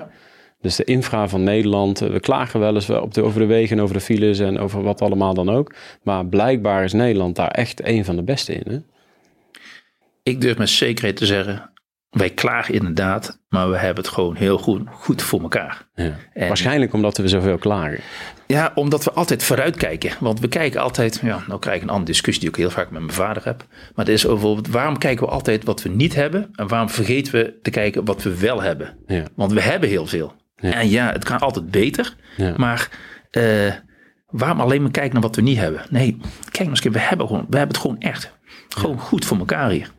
Dus 0.60 0.76
de 0.76 0.84
infra 0.84 1.28
van 1.28 1.42
Nederland, 1.42 2.00
eh, 2.02 2.08
we 2.10 2.20
klagen 2.20 2.60
wel 2.60 2.74
eens 2.74 2.90
op 2.90 3.14
de, 3.14 3.22
over 3.22 3.40
de 3.40 3.46
wegen 3.46 3.76
en 3.76 3.82
over 3.82 3.94
de 3.94 4.00
files 4.00 4.38
en 4.38 4.58
over 4.58 4.82
wat 4.82 5.02
allemaal 5.02 5.34
dan 5.34 5.50
ook. 5.50 5.74
Maar 6.02 6.26
blijkbaar 6.26 6.84
is 6.84 6.92
Nederland 6.92 7.36
daar 7.36 7.50
echt 7.50 7.86
een 7.86 8.04
van 8.04 8.16
de 8.16 8.22
beste 8.22 8.52
in. 8.54 8.72
Hè? 8.72 8.78
Ik 10.22 10.40
durf 10.40 10.58
met 10.58 10.68
zekerheid 10.68 11.16
te 11.16 11.26
zeggen, 11.26 11.70
wij 12.14 12.30
klagen 12.30 12.74
inderdaad, 12.74 13.40
maar 13.48 13.70
we 13.70 13.76
hebben 13.76 14.04
het 14.04 14.12
gewoon 14.12 14.36
heel 14.36 14.58
goed, 14.58 14.82
goed 14.90 15.22
voor 15.22 15.40
elkaar. 15.42 15.86
Ja. 15.94 16.12
En- 16.32 16.48
Waarschijnlijk 16.48 16.92
omdat 16.92 17.16
we 17.16 17.28
zoveel 17.28 17.58
klagen. 17.58 17.98
Ja, 18.46 18.72
omdat 18.74 19.04
we 19.04 19.12
altijd 19.12 19.42
vooruitkijken. 19.42 20.10
Want 20.20 20.40
we 20.40 20.48
kijken 20.48 20.80
altijd, 20.80 21.20
ja, 21.22 21.42
nou 21.46 21.60
krijg 21.60 21.76
ik 21.76 21.82
een 21.82 21.88
andere 21.88 22.06
discussie 22.06 22.40
die 22.40 22.50
ik 22.52 22.56
heel 22.56 22.70
vaak 22.70 22.90
met 22.90 23.00
mijn 23.00 23.12
vader 23.12 23.44
heb. 23.44 23.64
Maar 23.68 24.04
het 24.04 24.08
is 24.08 24.24
over 24.26 24.36
bijvoorbeeld, 24.38 24.68
waarom 24.74 24.98
kijken 24.98 25.26
we 25.26 25.32
altijd 25.32 25.64
wat 25.64 25.82
we 25.82 25.88
niet 25.88 26.14
hebben? 26.14 26.48
En 26.54 26.68
waarom 26.68 26.88
vergeten 26.90 27.32
we 27.32 27.58
te 27.62 27.70
kijken 27.70 28.04
wat 28.04 28.22
we 28.22 28.38
wel 28.38 28.62
hebben? 28.62 28.96
Ja. 29.06 29.22
Want 29.34 29.52
we 29.52 29.60
hebben 29.60 29.88
heel 29.88 30.06
veel. 30.06 30.34
En 30.56 30.88
ja, 30.90 31.12
het 31.12 31.24
kan 31.24 31.38
altijd 31.38 31.70
beter. 31.70 32.14
Maar 32.56 32.88
eh, 33.30 33.72
waarom 34.26 34.60
alleen 34.60 34.82
maar 34.82 34.90
kijken 34.90 35.12
naar 35.12 35.22
wat 35.22 35.36
we 35.36 35.42
niet 35.42 35.58
hebben? 35.58 35.82
Nee, 35.90 36.16
kijk 36.50 36.68
nog 36.68 36.84
eens, 36.84 36.92
we 36.94 36.98
hebben, 37.00 37.26
gewoon, 37.26 37.46
we 37.50 37.56
hebben 37.56 37.74
het 37.76 37.84
gewoon 37.86 37.98
echt 38.00 38.32
gewoon 38.68 38.98
goed 38.98 39.24
voor 39.24 39.38
elkaar 39.38 39.70
hier. 39.70 39.90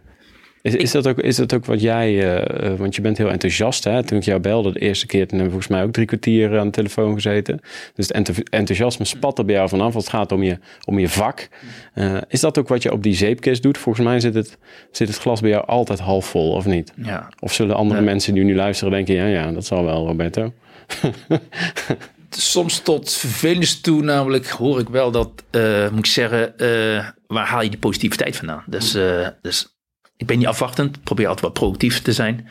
Is, 0.66 0.76
is, 0.76 0.91
dat 0.91 1.07
ook, 1.07 1.20
is 1.20 1.36
dat 1.36 1.53
ook 1.53 1.66
wat 1.66 1.82
jij, 1.82 2.07
eh, 2.07 2.72
eh, 2.72 2.80
want 2.80 2.95
je 2.95 3.01
bent 3.01 3.18
heel 3.18 3.30
enthousiast. 3.30 3.84
Hè? 3.84 4.03
Toen 4.03 4.18
ik 4.18 4.24
jou 4.24 4.39
belde 4.39 4.72
de 4.72 4.80
eerste 4.80 5.05
keer, 5.05 5.28
toen 5.28 5.39
hebben 5.39 5.45
we 5.45 5.51
volgens 5.51 5.72
mij 5.72 5.84
ook 5.84 5.91
drie 5.91 6.05
kwartier 6.05 6.59
aan 6.59 6.66
de 6.66 6.72
telefoon 6.72 7.13
gezeten. 7.13 7.59
Dus 7.95 8.07
het 8.07 8.11
enth- 8.11 8.49
enthousiasme 8.49 9.05
spat 9.05 9.38
er 9.38 9.45
bij 9.45 9.55
jou 9.55 9.70
vanaf 9.70 9.95
als 9.95 10.03
het 10.03 10.13
gaat 10.13 10.32
om 10.32 10.43
je, 10.43 10.57
om 10.86 10.99
je 10.99 11.09
vak. 11.09 11.47
Eh, 11.93 12.18
is 12.28 12.39
dat 12.39 12.57
ook 12.57 12.68
wat 12.68 12.84
je 12.84 12.91
op 12.91 13.03
die 13.03 13.16
zeepkist 13.16 13.63
doet? 13.63 13.78
Volgens 13.78 14.05
mij 14.05 14.20
zit 14.20 14.34
het, 14.34 14.57
zit 14.91 15.07
het 15.07 15.18
glas 15.18 15.41
bij 15.41 15.49
jou 15.49 15.66
altijd 15.66 15.99
half 15.99 16.26
vol, 16.26 16.51
of 16.51 16.66
niet? 16.66 16.93
Ja, 16.95 17.30
Of 17.39 17.53
zullen 17.53 17.76
andere 17.76 18.01
mensen 18.01 18.34
die 18.34 18.43
nu 18.43 18.55
luisteren 18.55 18.93
denken, 18.93 19.16
ja, 19.16 19.26
ja, 19.26 19.51
dat 19.51 19.66
zal 19.66 19.84
wel, 19.86 20.07
Roberto. 20.07 20.53
soms 22.30 22.80
tot 22.80 23.13
vervelens 23.13 23.82
toe, 23.82 24.01
namelijk 24.01 24.47
hoor 24.47 24.80
ik 24.80 24.89
wel 24.89 25.11
dat, 25.11 25.30
eh, 25.51 25.89
moet 25.89 25.99
ik 25.99 26.05
zeggen, 26.05 26.57
eh, 26.57 27.07
waar 27.28 27.45
haal 27.45 27.61
je 27.61 27.70
die 27.70 27.80
positiviteit 27.80 28.36
vandaan? 28.36 28.63
Dus, 28.66 28.95
eh, 28.95 29.28
dus 29.41 29.75
ik 30.18 30.26
ben 30.28 30.38
niet 30.38 30.47
afwachtend, 30.47 31.03
probeer 31.03 31.26
altijd 31.28 31.45
wat 31.45 31.53
productief 31.53 32.01
te 32.01 32.13
zijn. 32.13 32.47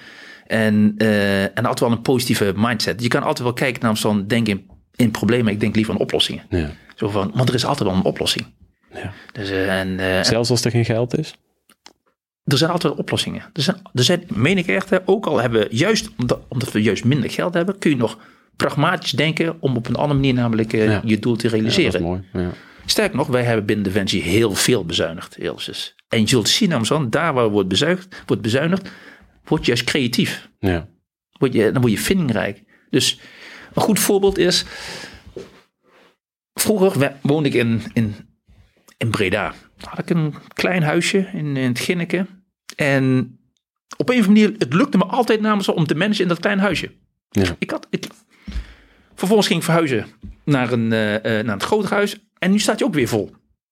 En, 0.46 0.94
eh, 0.98 1.42
en 1.42 1.56
altijd 1.56 1.80
wel 1.80 1.90
een 1.90 2.02
positieve 2.02 2.52
mindset. 2.56 3.02
Je 3.02 3.08
kan 3.08 3.22
altijd 3.22 3.42
wel 3.42 3.52
kijken 3.52 3.82
naar 3.82 3.96
zo'n 3.96 4.26
denk 4.26 4.48
in, 4.48 4.66
in 4.94 5.10
problemen, 5.10 5.52
ik 5.52 5.60
denk 5.60 5.74
liever 5.74 5.94
aan 5.94 6.00
oplossingen. 6.00 6.44
Ja. 6.48 6.70
Zo 6.94 7.08
van, 7.08 7.30
want 7.34 7.48
er 7.48 7.54
is 7.54 7.64
altijd 7.64 7.88
wel 7.88 7.98
een 7.98 8.04
oplossing. 8.04 8.46
Ja. 8.94 9.12
Dus, 9.32 9.50
eh, 9.50 9.80
en, 9.80 10.00
eh, 10.00 10.22
Zelfs 10.24 10.50
als 10.50 10.64
er 10.64 10.70
geen 10.70 10.84
geld 10.84 11.18
is? 11.18 11.34
er 12.44 12.58
zijn 12.58 12.70
altijd 12.70 12.94
oplossingen. 12.94 13.42
Er 13.52 13.62
zijn, 13.62 13.76
er 13.94 14.04
zijn 14.04 14.24
meen 14.28 14.58
ik 14.58 14.66
echt, 14.66 15.06
ook 15.06 15.26
al 15.26 15.40
hebben 15.40 15.60
we 15.60 15.76
juist, 15.76 16.10
omdat, 16.18 16.38
omdat 16.48 16.72
we 16.72 16.82
juist 16.82 17.04
minder 17.04 17.30
geld 17.30 17.54
hebben, 17.54 17.78
kun 17.78 17.90
je 17.90 17.96
nog 17.96 18.18
pragmatisch 18.56 19.10
denken 19.10 19.56
om 19.60 19.76
op 19.76 19.88
een 19.88 19.94
andere 19.94 20.14
manier 20.20 20.34
namelijk 20.34 20.72
Ja. 20.72 21.00
je 21.04 21.18
doel 21.18 21.36
te 21.36 21.46
Ja, 21.46 21.52
realiseren. 21.54 21.92
dat 21.92 22.00
is 22.00 22.06
mooi. 22.06 22.22
Ja. 22.32 22.50
Sterker 22.86 23.16
nog, 23.16 23.26
wij 23.26 23.42
hebben 23.42 23.66
binnen 23.66 23.84
Defensie 23.84 24.22
heel 24.22 24.54
veel 24.54 24.84
bezuinigd. 24.84 25.36
En 26.08 26.20
je 26.20 26.28
zult 26.28 26.48
zien, 26.48 26.72
Amazon, 26.72 27.10
daar 27.10 27.34
waar 27.34 27.48
wordt 27.48 27.68
bezuinigd, 27.68 28.22
wordt 28.26 28.42
bezuinigd, 28.42 28.90
word 29.44 29.60
je 29.60 29.66
juist 29.66 29.84
creatief. 29.84 30.48
Ja. 30.58 30.88
Word 31.32 31.52
je, 31.52 31.72
dan 31.72 31.80
word 31.80 31.92
je 31.92 31.98
vindingrijk. 31.98 32.62
Dus 32.90 33.20
een 33.74 33.82
goed 33.82 33.98
voorbeeld 33.98 34.38
is, 34.38 34.64
vroeger 36.54 37.16
woonde 37.20 37.48
ik 37.48 37.54
in, 37.54 37.82
in, 37.92 38.14
in 38.96 39.10
Breda. 39.10 39.54
Had 39.78 39.98
ik 39.98 40.10
een 40.10 40.34
klein 40.54 40.82
huisje 40.82 41.18
in, 41.32 41.56
in 41.56 41.68
het 41.68 41.78
Ginneke. 41.78 42.26
En 42.76 43.38
op 43.96 44.08
een 44.08 44.18
of 44.18 44.26
andere 44.26 44.46
manier, 44.46 44.58
het 44.58 44.72
lukte 44.72 44.96
me 44.96 45.04
altijd 45.04 45.40
namens 45.40 45.68
om 45.68 45.86
te 45.86 45.94
managen 45.94 46.22
in 46.22 46.28
dat 46.28 46.40
klein 46.40 46.58
huisje. 46.58 46.92
Ja. 47.28 47.56
Ik 47.58 47.70
had, 47.70 47.86
ik, 47.90 48.06
vervolgens 49.14 49.46
ging 49.48 49.58
ik 49.58 49.64
verhuizen 49.64 50.06
naar, 50.44 50.72
een, 50.72 50.92
eh, 50.92 51.44
naar 51.44 51.54
het 51.54 51.62
grotere 51.62 51.94
huis. 51.94 52.18
En 52.44 52.50
nu 52.50 52.58
staat 52.58 52.78
hij 52.78 52.88
ook 52.88 52.94
weer 52.94 53.08
vol. 53.08 53.30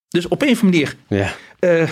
Dus 0.09 0.29
op 0.29 0.43
een 0.43 0.51
of 0.51 0.63
andere 0.63 0.85
manier, 0.85 0.97
Ja. 1.09 1.33
eh, 1.59 1.89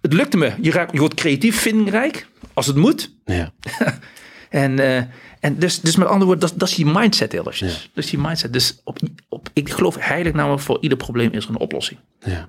het 0.00 0.12
lukte 0.12 0.36
me. 0.36 0.52
Je, 0.60 0.70
raakt, 0.70 0.92
je 0.92 0.98
wordt 0.98 1.14
creatief, 1.14 1.60
vindingrijk, 1.60 2.26
als 2.54 2.66
het 2.66 2.76
moet. 2.76 3.14
Ja. 3.24 3.52
En, 4.50 4.78
eh, 4.78 5.02
en 5.40 5.58
dus, 5.58 5.80
dus 5.80 5.96
met 5.96 6.06
andere 6.06 6.24
woorden, 6.24 6.48
dat, 6.48 6.58
dat 6.58 6.68
is 6.68 6.74
die 6.74 6.86
mindset 6.86 7.32
heel. 7.32 7.42
Dat 7.42 7.54
is 7.94 8.10
die 8.10 8.18
mindset. 8.18 8.52
Dus 8.52 8.80
op, 8.84 8.98
op, 9.28 9.48
ik 9.52 9.70
geloof 9.70 9.96
heilig 9.98 10.32
namelijk 10.32 10.62
voor 10.62 10.78
ieder 10.80 10.98
probleem 10.98 11.32
is 11.32 11.44
er 11.44 11.50
een 11.50 11.58
oplossing. 11.58 12.00
Ja. 12.24 12.46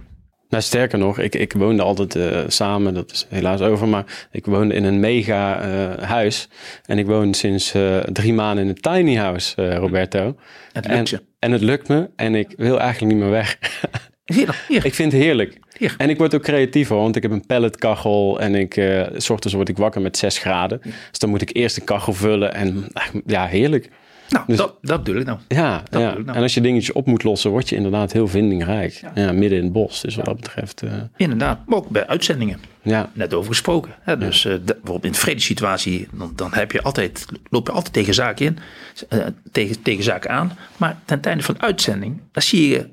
Nou, 0.49 0.63
sterker 0.63 0.97
nog, 0.97 1.19
ik, 1.19 1.36
ik 1.36 1.53
woonde 1.53 1.83
altijd 1.83 2.15
eh, 2.15 2.43
samen, 2.47 2.93
dat 2.93 3.11
is 3.11 3.25
helaas 3.29 3.61
over, 3.61 3.88
maar 3.88 4.27
ik 4.31 4.45
woonde 4.45 4.73
in 4.73 4.83
een 4.83 4.99
mega 4.99 5.67
huis. 5.99 6.49
En 6.86 6.97
ik 6.97 7.05
woon 7.05 7.33
sinds 7.33 7.73
drie 8.11 8.33
maanden 8.33 8.63
in 8.63 8.69
een 8.69 8.81
tiny 8.81 9.15
house, 9.15 9.75
Roberto. 9.75 10.36
Het 10.71 10.88
lukt 10.88 11.09
je. 11.09 11.21
En 11.45 11.51
het 11.51 11.61
lukt 11.61 11.87
me 11.87 12.09
en 12.15 12.35
ik 12.35 12.53
wil 12.57 12.79
eigenlijk 12.79 13.13
niet 13.13 13.21
meer 13.23 13.31
weg. 13.31 13.57
Hier, 14.25 14.63
hier. 14.67 14.85
ik 14.85 14.93
vind 14.93 15.11
het 15.11 15.21
heerlijk. 15.21 15.59
En 15.97 16.09
ik 16.09 16.17
word 16.17 16.35
ook 16.35 16.41
creatiever, 16.41 16.95
want 16.95 17.15
ik 17.15 17.21
heb 17.21 17.31
een 17.31 17.45
pelletkachel 17.45 18.39
en 18.39 18.55
ik, 18.55 18.77
eh, 18.77 19.03
s 19.17 19.29
ochtends 19.29 19.55
word 19.55 19.69
ik 19.69 19.77
wakker 19.77 20.01
met 20.01 20.17
6 20.17 20.37
graden. 20.37 20.79
Dus 20.81 21.19
dan 21.19 21.29
moet 21.29 21.41
ik 21.41 21.55
eerst 21.55 21.75
de 21.75 21.81
kachel 21.81 22.13
vullen 22.13 22.53
en 22.53 22.87
ja, 23.25 23.45
heerlijk. 23.45 23.89
Nou, 24.30 24.43
dus- 24.47 24.57
dat, 24.57 24.76
dat 24.82 25.03
bedoel 25.03 25.19
ik 25.21 25.26
nou. 25.28 25.39
Ja, 25.47 25.84
Dat 25.89 26.01
ja. 26.01 26.11
ik 26.15 26.26
nou. 26.26 26.38
en 26.38 26.43
als 26.43 26.53
je 26.53 26.61
dingetjes 26.61 26.91
op 26.95 27.05
moet 27.05 27.23
lossen, 27.23 27.51
word 27.51 27.69
je 27.69 27.76
inderdaad 27.76 28.11
heel 28.11 28.28
vindingrijk. 28.28 29.01
Ja. 29.15 29.32
midden 29.32 29.57
in 29.57 29.63
het 29.63 29.73
bos. 29.73 30.01
Dus 30.01 30.15
wat 30.15 30.26
dat 30.26 30.36
betreft, 30.36 30.82
eh, 30.82 30.91
Inderdaad, 31.17 31.59
maar 31.67 31.78
ook 31.78 31.89
bij 31.89 32.07
uitzendingen. 32.07 32.59
ja, 32.82 33.09
Net 33.13 33.34
over 33.34 33.49
gesproken. 33.49 33.91
Hè? 34.01 34.17
Dus 34.17 34.45
eh, 34.45 34.51
de- 34.53 34.59
bijvoorbeeld 34.63 35.03
in 35.03 35.09
een 35.09 35.15
vredessituatie, 35.15 36.07
dan, 36.13 36.32
dan 36.36 36.53
heb 36.53 36.71
je 36.71 36.82
altijd, 36.82 37.26
loop 37.49 37.67
je 37.67 37.73
altijd 37.73 37.93
tegen 37.93 38.13
zaken 38.13 38.45
in, 38.45 38.57
eh, 39.09 39.19
tegen, 39.51 39.82
tegen 39.82 40.03
zaken 40.03 40.30
aan. 40.32 40.57
Maar 40.78 40.97
ten 41.05 41.21
einde 41.21 41.43
van 41.43 41.53
de 41.55 41.61
uitzending, 41.61 42.21
dan 42.32 42.43
zie 42.43 42.69
je, 42.69 42.89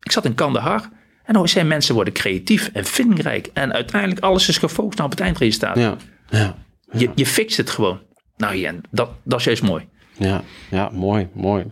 ik 0.00 0.12
zat 0.12 0.24
in 0.24 0.34
Kandahar 0.34 0.88
en 1.24 1.34
dan 1.34 1.48
zijn 1.48 1.66
mensen 1.66 1.94
worden 1.94 2.12
creatief 2.12 2.70
en 2.72 2.84
vindingrijk. 2.84 3.50
En 3.52 3.72
uiteindelijk 3.72 4.20
alles 4.20 4.48
is 4.48 4.58
gefocust 4.58 5.00
op 5.00 5.10
het 5.10 5.20
eindresultaat. 5.20 5.76
ja, 5.76 5.96
ja. 6.30 6.56
Je, 6.92 7.10
je 7.14 7.26
fixt 7.26 7.56
het 7.56 7.70
gewoon. 7.70 8.00
Nou 8.36 8.54
ja, 8.54 8.72
dat, 8.90 9.10
dat 9.22 9.38
is 9.38 9.44
juist 9.44 9.62
mooi. 9.62 9.88
Ja, 10.18 10.42
ja, 10.70 10.90
mooi, 10.92 11.28
mooi. 11.32 11.64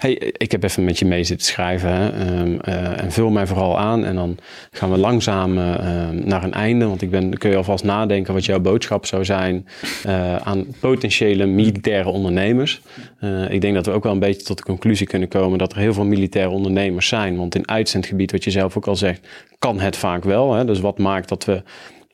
Hey, 0.00 0.12
ik 0.36 0.52
heb 0.52 0.62
even 0.62 0.84
met 0.84 0.98
je 0.98 1.04
mee 1.04 1.24
zitten 1.24 1.46
schrijven 1.46 1.90
hè, 1.90 2.08
ehm, 2.08 2.58
eh, 2.60 3.02
en 3.02 3.12
vul 3.12 3.30
mij 3.30 3.46
vooral 3.46 3.78
aan 3.78 4.04
en 4.04 4.14
dan 4.14 4.38
gaan 4.70 4.90
we 4.90 4.98
langzaam 4.98 5.58
eh, 5.58 6.08
naar 6.10 6.44
een 6.44 6.52
einde, 6.52 6.86
want 6.86 7.02
ik 7.02 7.10
ben, 7.10 7.38
kun 7.38 7.50
je 7.50 7.56
alvast 7.56 7.84
nadenken 7.84 8.34
wat 8.34 8.44
jouw 8.44 8.60
boodschap 8.60 9.06
zou 9.06 9.24
zijn 9.24 9.66
eh, 10.04 10.36
aan 10.36 10.66
potentiële 10.80 11.46
militaire 11.46 12.08
ondernemers. 12.08 12.80
Ik 13.48 13.60
denk 13.60 13.74
dat 13.74 13.86
we 13.86 13.92
ook 13.92 14.02
wel 14.02 14.12
een 14.12 14.18
beetje 14.18 14.42
tot 14.42 14.56
de 14.56 14.62
conclusie 14.62 15.06
kunnen 15.06 15.28
komen 15.28 15.58
dat 15.58 15.72
er 15.72 15.78
heel 15.78 15.94
veel 15.94 16.04
militaire 16.04 16.50
ondernemers 16.50 17.08
zijn, 17.08 17.36
want 17.36 17.54
in 17.54 17.68
uitzendgebied, 17.68 18.32
wat 18.32 18.44
je 18.44 18.50
zelf 18.50 18.76
ook 18.76 18.86
al 18.86 18.96
zegt, 18.96 19.28
kan 19.58 19.80
het 19.80 19.96
vaak 19.96 20.24
wel. 20.24 20.54
Hè? 20.54 20.64
Dus 20.64 20.80
wat 20.80 20.98
maakt 20.98 21.28
dat 21.28 21.44
we, 21.44 21.62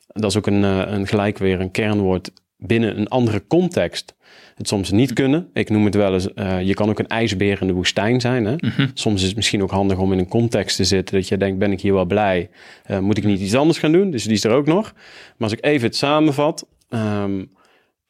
dat 0.07 0.29
is 0.29 0.37
ook 0.37 0.47
een, 0.47 0.63
een 0.93 1.07
gelijk 1.07 1.37
weer 1.37 1.59
een 1.59 1.71
kernwoord, 1.71 2.31
binnen 2.57 2.97
een 2.97 3.07
andere 3.07 3.47
context 3.47 4.15
het 4.57 4.67
soms 4.67 4.91
niet 4.91 5.13
kunnen. 5.13 5.49
Ik 5.53 5.69
noem 5.69 5.85
het 5.85 5.95
wel 5.95 6.13
eens, 6.13 6.27
uh, 6.35 6.61
je 6.61 6.73
kan 6.73 6.89
ook 6.89 6.99
een 6.99 7.07
ijsbeer 7.07 7.61
in 7.61 7.67
de 7.67 7.73
woestijn 7.73 8.21
zijn. 8.21 8.45
Hè? 8.45 8.55
Mhm. 8.57 8.87
Soms 8.93 9.21
is 9.21 9.27
het 9.27 9.35
misschien 9.35 9.61
ook 9.63 9.71
handig 9.71 9.97
om 9.97 10.11
in 10.13 10.19
een 10.19 10.27
context 10.27 10.75
te 10.75 10.83
zitten 10.83 11.15
dat 11.15 11.27
je 11.27 11.37
denkt, 11.37 11.59
ben 11.59 11.71
ik 11.71 11.81
hier 11.81 11.93
wel 11.93 12.05
blij? 12.05 12.49
Uh, 12.91 12.99
moet 12.99 13.17
ik 13.17 13.23
niet 13.23 13.39
iets 13.39 13.55
anders 13.55 13.77
gaan 13.77 13.91
doen? 13.91 14.11
Dus 14.11 14.23
die 14.23 14.33
is 14.33 14.43
er 14.43 14.51
ook 14.51 14.65
nog. 14.65 14.93
Maar 14.93 15.49
als 15.49 15.51
ik 15.51 15.65
even 15.65 15.87
het 15.87 15.95
samenvat, 15.95 16.67
um, 16.89 17.49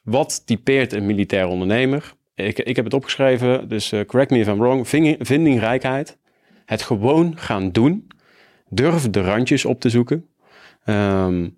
wat 0.04 0.42
typeert 0.46 0.94
een 0.94 1.06
militair 1.06 1.48
ondernemer? 1.48 2.14
Ik, 2.36 2.60
ik 2.60 2.76
heb 2.76 2.86
het 2.86 2.94
opgeschreven, 2.94 3.70
dus 3.70 3.94
uh, 3.94 4.02
correct 4.02 4.32
me 4.32 4.40
if 4.40 4.48
I'm 4.48 4.60
wrong. 4.60 4.88
Vindingrijkheid, 5.20 6.18
het 6.66 6.82
gewoon 6.82 7.34
gaan 7.38 7.72
doen, 7.72 8.08
durf 8.70 9.10
de 9.10 9.22
randjes 9.22 9.66
op 9.66 9.80
te 9.80 9.90
zoeken. 9.90 10.26
Um, 10.86 11.58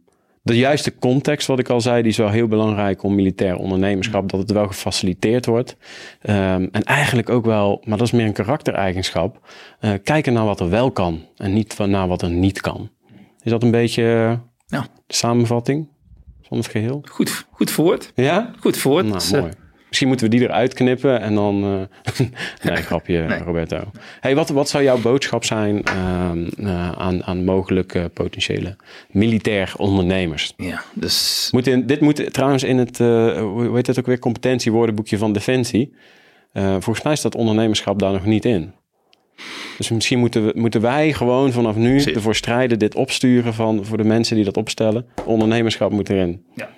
de 0.50 0.58
juiste 0.58 0.95
context, 0.95 1.47
wat 1.47 1.60
ik 1.60 1.70
al 1.70 1.82
zei, 1.82 2.02
die 2.02 2.12
is 2.12 2.18
wel 2.18 2.30
heel 2.30 2.47
belangrijk 2.47 3.04
om 3.04 3.16
militair 3.16 3.56
ondernemerschap, 3.56 4.30
dat 4.30 4.39
het 4.39 4.52
wel 4.52 4.68
gefaciliteerd 4.68 5.45
wordt. 5.45 5.76
Um, 6.22 6.70
en 6.72 6.84
eigenlijk 6.84 7.30
ook 7.30 7.45
wel, 7.45 7.82
maar 7.86 7.97
dat 7.97 8.08
is 8.08 8.14
meer 8.14 8.26
een 8.26 8.34
karaktereigenschap, 8.34 9.47
uh, 9.82 9.93
kijken 10.04 10.34
naar 10.34 10.45
wat 10.45 10.60
er 10.60 10.70
wel 10.70 10.91
kan 10.91 11.26
en 11.38 11.54
niet 11.54 11.78
naar 11.78 12.08
wat 12.08 12.22
er 12.22 12.30
niet 12.30 12.62
kan. 12.62 12.89
Is 13.41 13.52
dat 13.52 13.64
een 13.64 13.72
beetje 13.72 14.04
ja. 14.68 14.88
de 15.08 15.16
samenvatting 15.16 15.88
van 16.41 16.58
het 16.58 16.68
geheel? 16.68 17.02
Goed, 17.10 17.45
goed 17.52 17.72
voort. 17.72 18.12
Ja? 18.16 18.52
Goed 18.60 18.78
voort. 18.78 19.06
Nou, 19.06 19.41
mooi. 19.41 19.54
Misschien 19.90 20.08
moeten 20.08 20.30
we 20.30 20.36
die 20.36 20.48
eruit 20.48 20.74
knippen 20.74 21.22
en 21.22 21.36
dan. 21.36 21.58
Uh, 22.20 22.74
nee, 22.74 22.76
grapje, 22.76 23.20
Nee. 23.20 23.40
Roberto. 23.40 23.92
Hey, 24.20 24.36
wat, 24.36 24.50
wat 24.50 24.70
zou 24.70 24.84
jouw 24.84 24.98
boodschap 25.02 25.44
zijn 25.44 25.84
uh, 25.88 26.32
uh, 26.58 26.92
aan, 26.92 27.24
aan 27.24 27.44
mogelijke 27.44 28.12
potentiële 28.14 28.76
militair 29.12 29.74
ondernemers? 29.78 30.54
Ja, 30.58 30.84
dus 30.94 31.48
Moet 31.52 31.68
in, 31.68 31.86
dit 31.86 32.02
moet 32.02 32.34
trouwens 32.34 32.64
in 32.64 32.78
het, 32.78 33.00
uh, 33.00 33.38
hoe 33.38 33.76
heet 33.76 33.88
het 33.88 34.00
ook 34.00 34.06
weer, 34.06 34.20
competentiewoordenboekje 34.20 35.18
van 35.18 35.34
Defensie. 35.34 35.94
Volgens 36.54 37.02
mij 37.02 37.16
staat 37.16 37.36
ondernemerschap 37.36 38.00
daar 38.00 38.12
nog 38.12 38.26
niet 38.26 38.46
in. 38.46 38.74
Dus 39.78 39.90
misschien 39.90 40.20
moeten, 40.20 40.46
we, 40.46 40.52
moeten 40.56 40.82
wij 40.82 41.14
gewoon 41.14 41.52
vanaf 41.52 41.76
nu 41.76 42.02
ervoor 42.02 42.36
strijden, 42.36 42.80
dit 42.80 42.96
opsturen 42.96 43.54
van, 43.54 43.86
voor 43.86 43.98
de 43.98 44.04
mensen 44.04 44.36
die 44.36 44.46
dat 44.46 44.58
opstellen. 44.58 45.06
Ondernemerschap 45.26 45.92
moet 45.92 46.10
erin. 46.10 46.44
ja. 46.56 46.70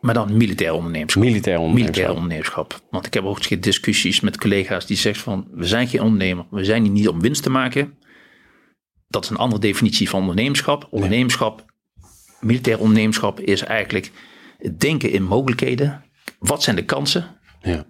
Maar 0.00 0.14
dan 0.14 0.36
militair 0.36 0.72
ondernemerschap. 0.72 1.22
Militair 1.22 1.58
ondernemerschap. 1.58 1.96
Militair 1.96 2.22
ondernemerschap. 2.22 2.80
Want 2.90 3.06
ik 3.06 3.14
heb 3.14 3.24
ook 3.24 3.36
eens 3.38 3.60
discussies 3.60 4.20
met 4.20 4.38
collega's 4.38 4.86
die 4.86 4.96
zeggen 4.96 5.22
van... 5.22 5.48
we 5.52 5.66
zijn 5.66 5.88
geen 5.88 6.02
ondernemer, 6.02 6.46
we 6.50 6.64
zijn 6.64 6.82
hier 6.82 6.92
niet 6.92 7.08
om 7.08 7.20
winst 7.20 7.42
te 7.42 7.50
maken. 7.50 7.98
Dat 9.08 9.24
is 9.24 9.30
een 9.30 9.36
andere 9.36 9.60
definitie 9.60 10.08
van 10.08 10.20
ondernemerschap. 10.20 10.88
Ondernemerschap, 10.90 11.64
militair 12.40 12.78
ondernemerschap 12.78 13.40
is 13.40 13.62
eigenlijk 13.62 14.12
het 14.58 14.80
denken 14.80 15.10
in 15.10 15.22
mogelijkheden. 15.22 16.04
Wat 16.38 16.62
zijn 16.62 16.76
de 16.76 16.84
kansen? 16.84 17.40
Ja. 17.62 17.86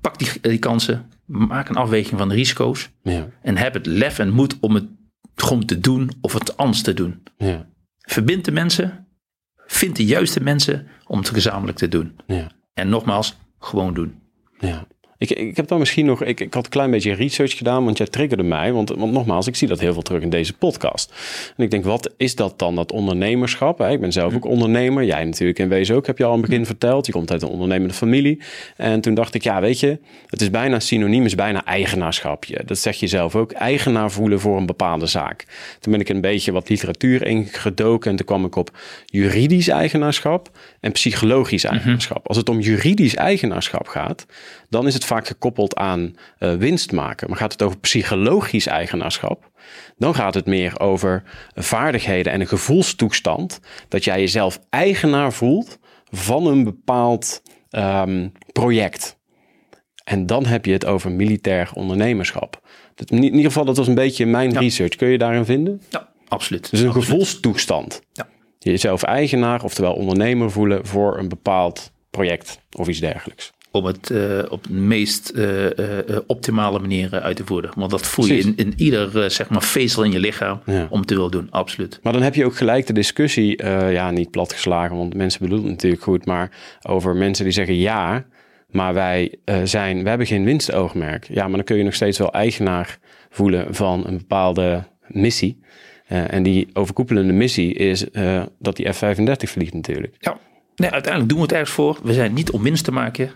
Pak 0.00 0.18
die, 0.18 0.28
die 0.40 0.58
kansen, 0.58 1.10
maak 1.26 1.68
een 1.68 1.76
afweging 1.76 2.18
van 2.18 2.28
de 2.28 2.34
risico's. 2.34 2.90
Ja. 3.02 3.28
En 3.42 3.56
heb 3.56 3.74
het 3.74 3.86
lef 3.86 4.18
en 4.18 4.30
moed 4.30 4.56
om 4.60 4.74
het 4.74 4.86
gewoon 5.34 5.64
te 5.64 5.80
doen 5.80 6.10
of 6.20 6.32
het 6.32 6.56
anders 6.56 6.82
te 6.82 6.94
doen. 6.94 7.22
Ja. 7.36 7.68
Verbind 7.98 8.44
de 8.44 8.52
mensen, 8.52 9.08
vind 9.70 9.96
de 9.96 10.04
juiste 10.04 10.42
mensen 10.42 10.86
om 11.06 11.18
het 11.18 11.28
gezamenlijk 11.28 11.78
te 11.78 11.88
doen. 11.88 12.16
Ja. 12.26 12.50
En 12.74 12.88
nogmaals, 12.88 13.38
gewoon 13.58 13.94
doen. 13.94 14.20
Ja. 14.58 14.86
Ik, 15.20 15.30
ik 15.30 15.56
heb 15.56 15.68
dan 15.68 15.78
misschien 15.78 16.06
nog, 16.06 16.22
ik, 16.24 16.40
ik 16.40 16.54
had 16.54 16.64
een 16.64 16.70
klein 16.70 16.90
beetje 16.90 17.14
research 17.14 17.56
gedaan, 17.56 17.84
want 17.84 17.98
jij 17.98 18.06
triggerde 18.06 18.42
mij. 18.42 18.72
Want, 18.72 18.88
want 18.88 19.12
nogmaals, 19.12 19.46
ik 19.46 19.56
zie 19.56 19.68
dat 19.68 19.80
heel 19.80 19.92
veel 19.92 20.02
terug 20.02 20.22
in 20.22 20.30
deze 20.30 20.52
podcast. 20.52 21.12
En 21.56 21.64
ik 21.64 21.70
denk, 21.70 21.84
wat 21.84 22.12
is 22.16 22.34
dat 22.34 22.58
dan, 22.58 22.74
dat 22.74 22.92
ondernemerschap? 22.92 23.78
Hè? 23.78 23.90
Ik 23.90 24.00
ben 24.00 24.12
zelf 24.12 24.34
ook 24.34 24.44
ondernemer. 24.44 25.04
Jij 25.04 25.24
natuurlijk 25.24 25.58
in 25.58 25.68
wezen 25.68 25.96
ook, 25.96 26.06
heb 26.06 26.18
je 26.18 26.24
al 26.24 26.32
aan 26.32 26.38
het 26.38 26.48
begin 26.48 26.66
verteld. 26.66 27.06
Je 27.06 27.12
komt 27.12 27.30
uit 27.30 27.42
een 27.42 27.48
ondernemende 27.48 27.94
familie. 27.94 28.42
En 28.76 29.00
toen 29.00 29.14
dacht 29.14 29.34
ik, 29.34 29.42
ja, 29.42 29.60
weet 29.60 29.80
je, 29.80 29.98
het 30.26 30.40
is 30.40 30.50
bijna 30.50 30.80
synoniem, 30.80 31.24
is 31.24 31.34
bijna 31.34 31.64
eigenaarschap. 31.64 32.44
Dat 32.64 32.78
zeg 32.78 32.96
je 32.96 33.06
zelf 33.06 33.36
ook, 33.36 33.52
eigenaar 33.52 34.10
voelen 34.10 34.40
voor 34.40 34.56
een 34.56 34.66
bepaalde 34.66 35.06
zaak. 35.06 35.44
Toen 35.80 35.92
ben 35.92 36.00
ik 36.00 36.08
een 36.08 36.20
beetje 36.20 36.52
wat 36.52 36.68
literatuur 36.68 37.26
ingedoken 37.26 38.10
en 38.10 38.16
toen 38.16 38.26
kwam 38.26 38.44
ik 38.44 38.56
op 38.56 38.78
juridisch 39.06 39.68
eigenaarschap 39.68 40.50
en 40.80 40.92
psychologisch 40.92 41.64
eigenaarschap. 41.64 42.28
Als 42.28 42.36
het 42.36 42.48
om 42.48 42.60
juridisch 42.60 43.14
eigenaarschap 43.14 43.88
gaat, 43.88 44.26
dan 44.68 44.86
is 44.86 44.94
het 44.94 45.04
vaak 45.10 45.26
gekoppeld 45.26 45.76
aan 45.76 46.14
uh, 46.38 46.54
winst 46.54 46.92
maken. 46.92 47.28
Maar 47.28 47.38
gaat 47.38 47.52
het 47.52 47.62
over 47.62 47.78
psychologisch 47.78 48.66
eigenaarschap, 48.66 49.50
dan 49.96 50.14
gaat 50.14 50.34
het 50.34 50.46
meer 50.46 50.80
over 50.80 51.22
vaardigheden 51.54 52.32
en 52.32 52.40
een 52.40 52.46
gevoelstoestand. 52.46 53.60
Dat 53.88 54.04
jij 54.04 54.20
jezelf 54.20 54.60
eigenaar 54.70 55.32
voelt 55.32 55.78
van 56.10 56.46
een 56.46 56.64
bepaald 56.64 57.42
um, 57.70 58.32
project. 58.52 59.18
En 60.04 60.26
dan 60.26 60.46
heb 60.46 60.64
je 60.64 60.72
het 60.72 60.86
over 60.86 61.10
militair 61.10 61.70
ondernemerschap. 61.74 62.60
Dat, 62.94 63.10
in 63.10 63.22
ieder 63.22 63.40
geval, 63.40 63.64
dat 63.64 63.76
was 63.76 63.88
een 63.88 63.94
beetje 63.94 64.26
mijn 64.26 64.50
ja. 64.50 64.60
research. 64.60 64.96
Kun 64.96 65.08
je 65.08 65.18
daarin 65.18 65.44
vinden? 65.44 65.82
Ja, 65.88 66.08
absoluut. 66.28 66.70
Dus 66.70 66.80
een 66.80 66.86
absoluut. 66.86 67.06
gevoelstoestand. 67.06 68.02
Ja. 68.12 68.28
Jezelf 68.58 69.02
eigenaar, 69.02 69.64
oftewel 69.64 69.94
ondernemer 69.94 70.50
voelen 70.50 70.86
voor 70.86 71.18
een 71.18 71.28
bepaald 71.28 71.92
project 72.10 72.60
of 72.70 72.88
iets 72.88 73.00
dergelijks 73.00 73.52
om 73.72 73.84
het 73.84 74.10
uh, 74.10 74.38
op 74.48 74.64
de 74.64 74.72
meest 74.72 75.32
uh, 75.34 75.64
uh, 75.64 75.70
optimale 76.26 76.78
manier 76.78 77.20
uit 77.20 77.36
te 77.36 77.44
voeren. 77.44 77.70
Want 77.74 77.90
dat 77.90 78.06
voel 78.06 78.26
je 78.26 78.38
in, 78.38 78.52
in 78.56 78.72
ieder 78.76 79.30
zeg 79.30 79.48
maar 79.48 79.62
vezel 79.62 80.02
in 80.02 80.12
je 80.12 80.18
lichaam 80.18 80.60
ja. 80.66 80.86
om 80.90 81.06
te 81.06 81.14
willen 81.14 81.30
doen, 81.30 81.46
absoluut. 81.50 82.00
Maar 82.02 82.12
dan 82.12 82.22
heb 82.22 82.34
je 82.34 82.44
ook 82.44 82.56
gelijk 82.56 82.86
de 82.86 82.92
discussie, 82.92 83.64
ja 83.66 84.10
niet 84.10 84.30
platgeslagen, 84.30 84.96
want 84.96 85.14
mensen 85.14 85.40
bedoelen 85.40 85.66
het 85.66 85.74
natuurlijk 85.74 86.02
goed, 86.02 86.26
maar 86.26 86.50
over 86.82 87.16
mensen 87.16 87.44
die 87.44 87.52
zeggen 87.52 87.76
ja, 87.76 88.26
maar 88.70 88.94
wij 88.94 89.34
zijn, 89.64 90.02
we 90.02 90.08
hebben 90.08 90.26
geen 90.26 90.44
winstoogmerk. 90.44 91.28
Ja, 91.28 91.46
maar 91.46 91.56
dan 91.56 91.64
kun 91.64 91.76
je 91.76 91.84
nog 91.84 91.94
steeds 91.94 92.18
wel 92.18 92.32
eigenaar 92.32 92.98
voelen 93.30 93.74
van 93.74 94.06
een 94.06 94.16
bepaalde 94.16 94.84
missie. 95.06 95.58
en 96.06 96.42
die 96.42 96.68
overkoepelende 96.72 97.32
missie 97.32 97.74
is 97.74 98.04
dat 98.58 98.76
die 98.76 98.92
F-35 98.92 99.32
vliegt 99.36 99.74
natuurlijk. 99.74 100.14
Ja. 100.18 100.38
Nee, 100.76 100.90
uiteindelijk 100.90 101.32
doen 101.32 101.38
we 101.40 101.44
het 101.44 101.52
ergens 101.52 101.70
voor. 101.70 101.98
We 102.02 102.12
zijn 102.12 102.32
niet 102.32 102.50
om 102.50 102.62
winst 102.62 102.84
te 102.84 102.92
maken. 102.92 103.30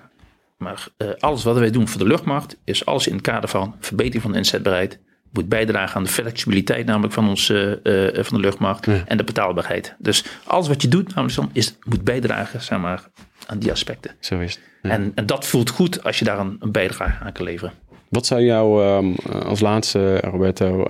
Maar 0.57 0.87
uh, 0.99 1.09
alles 1.19 1.45
wat 1.45 1.59
wij 1.59 1.71
doen 1.71 1.89
voor 1.89 2.01
de 2.01 2.07
luchtmacht 2.07 2.57
is 2.65 2.87
alles 2.87 3.07
in 3.07 3.13
het 3.13 3.23
kader 3.23 3.49
van 3.49 3.77
verbetering 3.81 4.23
van 4.23 4.33
de 4.33 4.39
inzetbaarheid. 4.39 4.99
Moet 5.33 5.49
bijdragen 5.49 5.97
aan 5.97 6.03
de 6.03 6.09
flexibiliteit 6.09 6.87
namelijk 6.87 7.13
van, 7.13 7.29
ons, 7.29 7.49
uh, 7.49 7.71
uh, 7.83 8.25
van 8.25 8.37
de 8.37 8.43
luchtmacht 8.43 8.87
ja. 8.87 9.03
en 9.07 9.17
de 9.17 9.25
betaalbaarheid. 9.25 9.95
Dus 9.99 10.25
alles 10.45 10.69
wat 10.69 10.83
je 10.83 10.89
doet 10.89 11.15
namelijk 11.15 11.35
dan 11.35 11.51
is, 11.53 11.77
moet 11.83 12.05
bijdragen 12.05 12.63
zeg 12.63 12.79
maar, 12.79 13.09
aan 13.47 13.59
die 13.59 13.71
aspecten. 13.71 14.11
Zo 14.21 14.39
is 14.39 14.55
het. 14.55 14.63
Ja. 14.83 14.91
En, 14.91 15.13
en, 15.15 15.27
dat 15.27 15.47
voelt 15.47 15.71
goed 15.71 16.05
als 16.05 16.19
je 16.19 16.25
daar 16.25 16.39
een, 16.39 16.57
een 16.61 16.73
bijdrage 16.73 17.25
aan 17.25 17.33
kan 17.33 17.45
leveren. 17.45 17.73
Wat 18.09 18.27
zou 18.27 18.43
jouw 18.43 18.97
um, 18.97 19.15
als 19.45 19.61
laatste, 19.61 20.21
Roberto, 20.21 20.87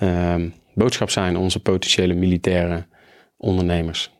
um, 0.00 0.54
boodschap 0.74 1.10
zijn 1.10 1.34
aan 1.34 1.42
onze 1.42 1.60
potentiële 1.60 2.14
militaire 2.14 2.86
ondernemers? 3.36 4.10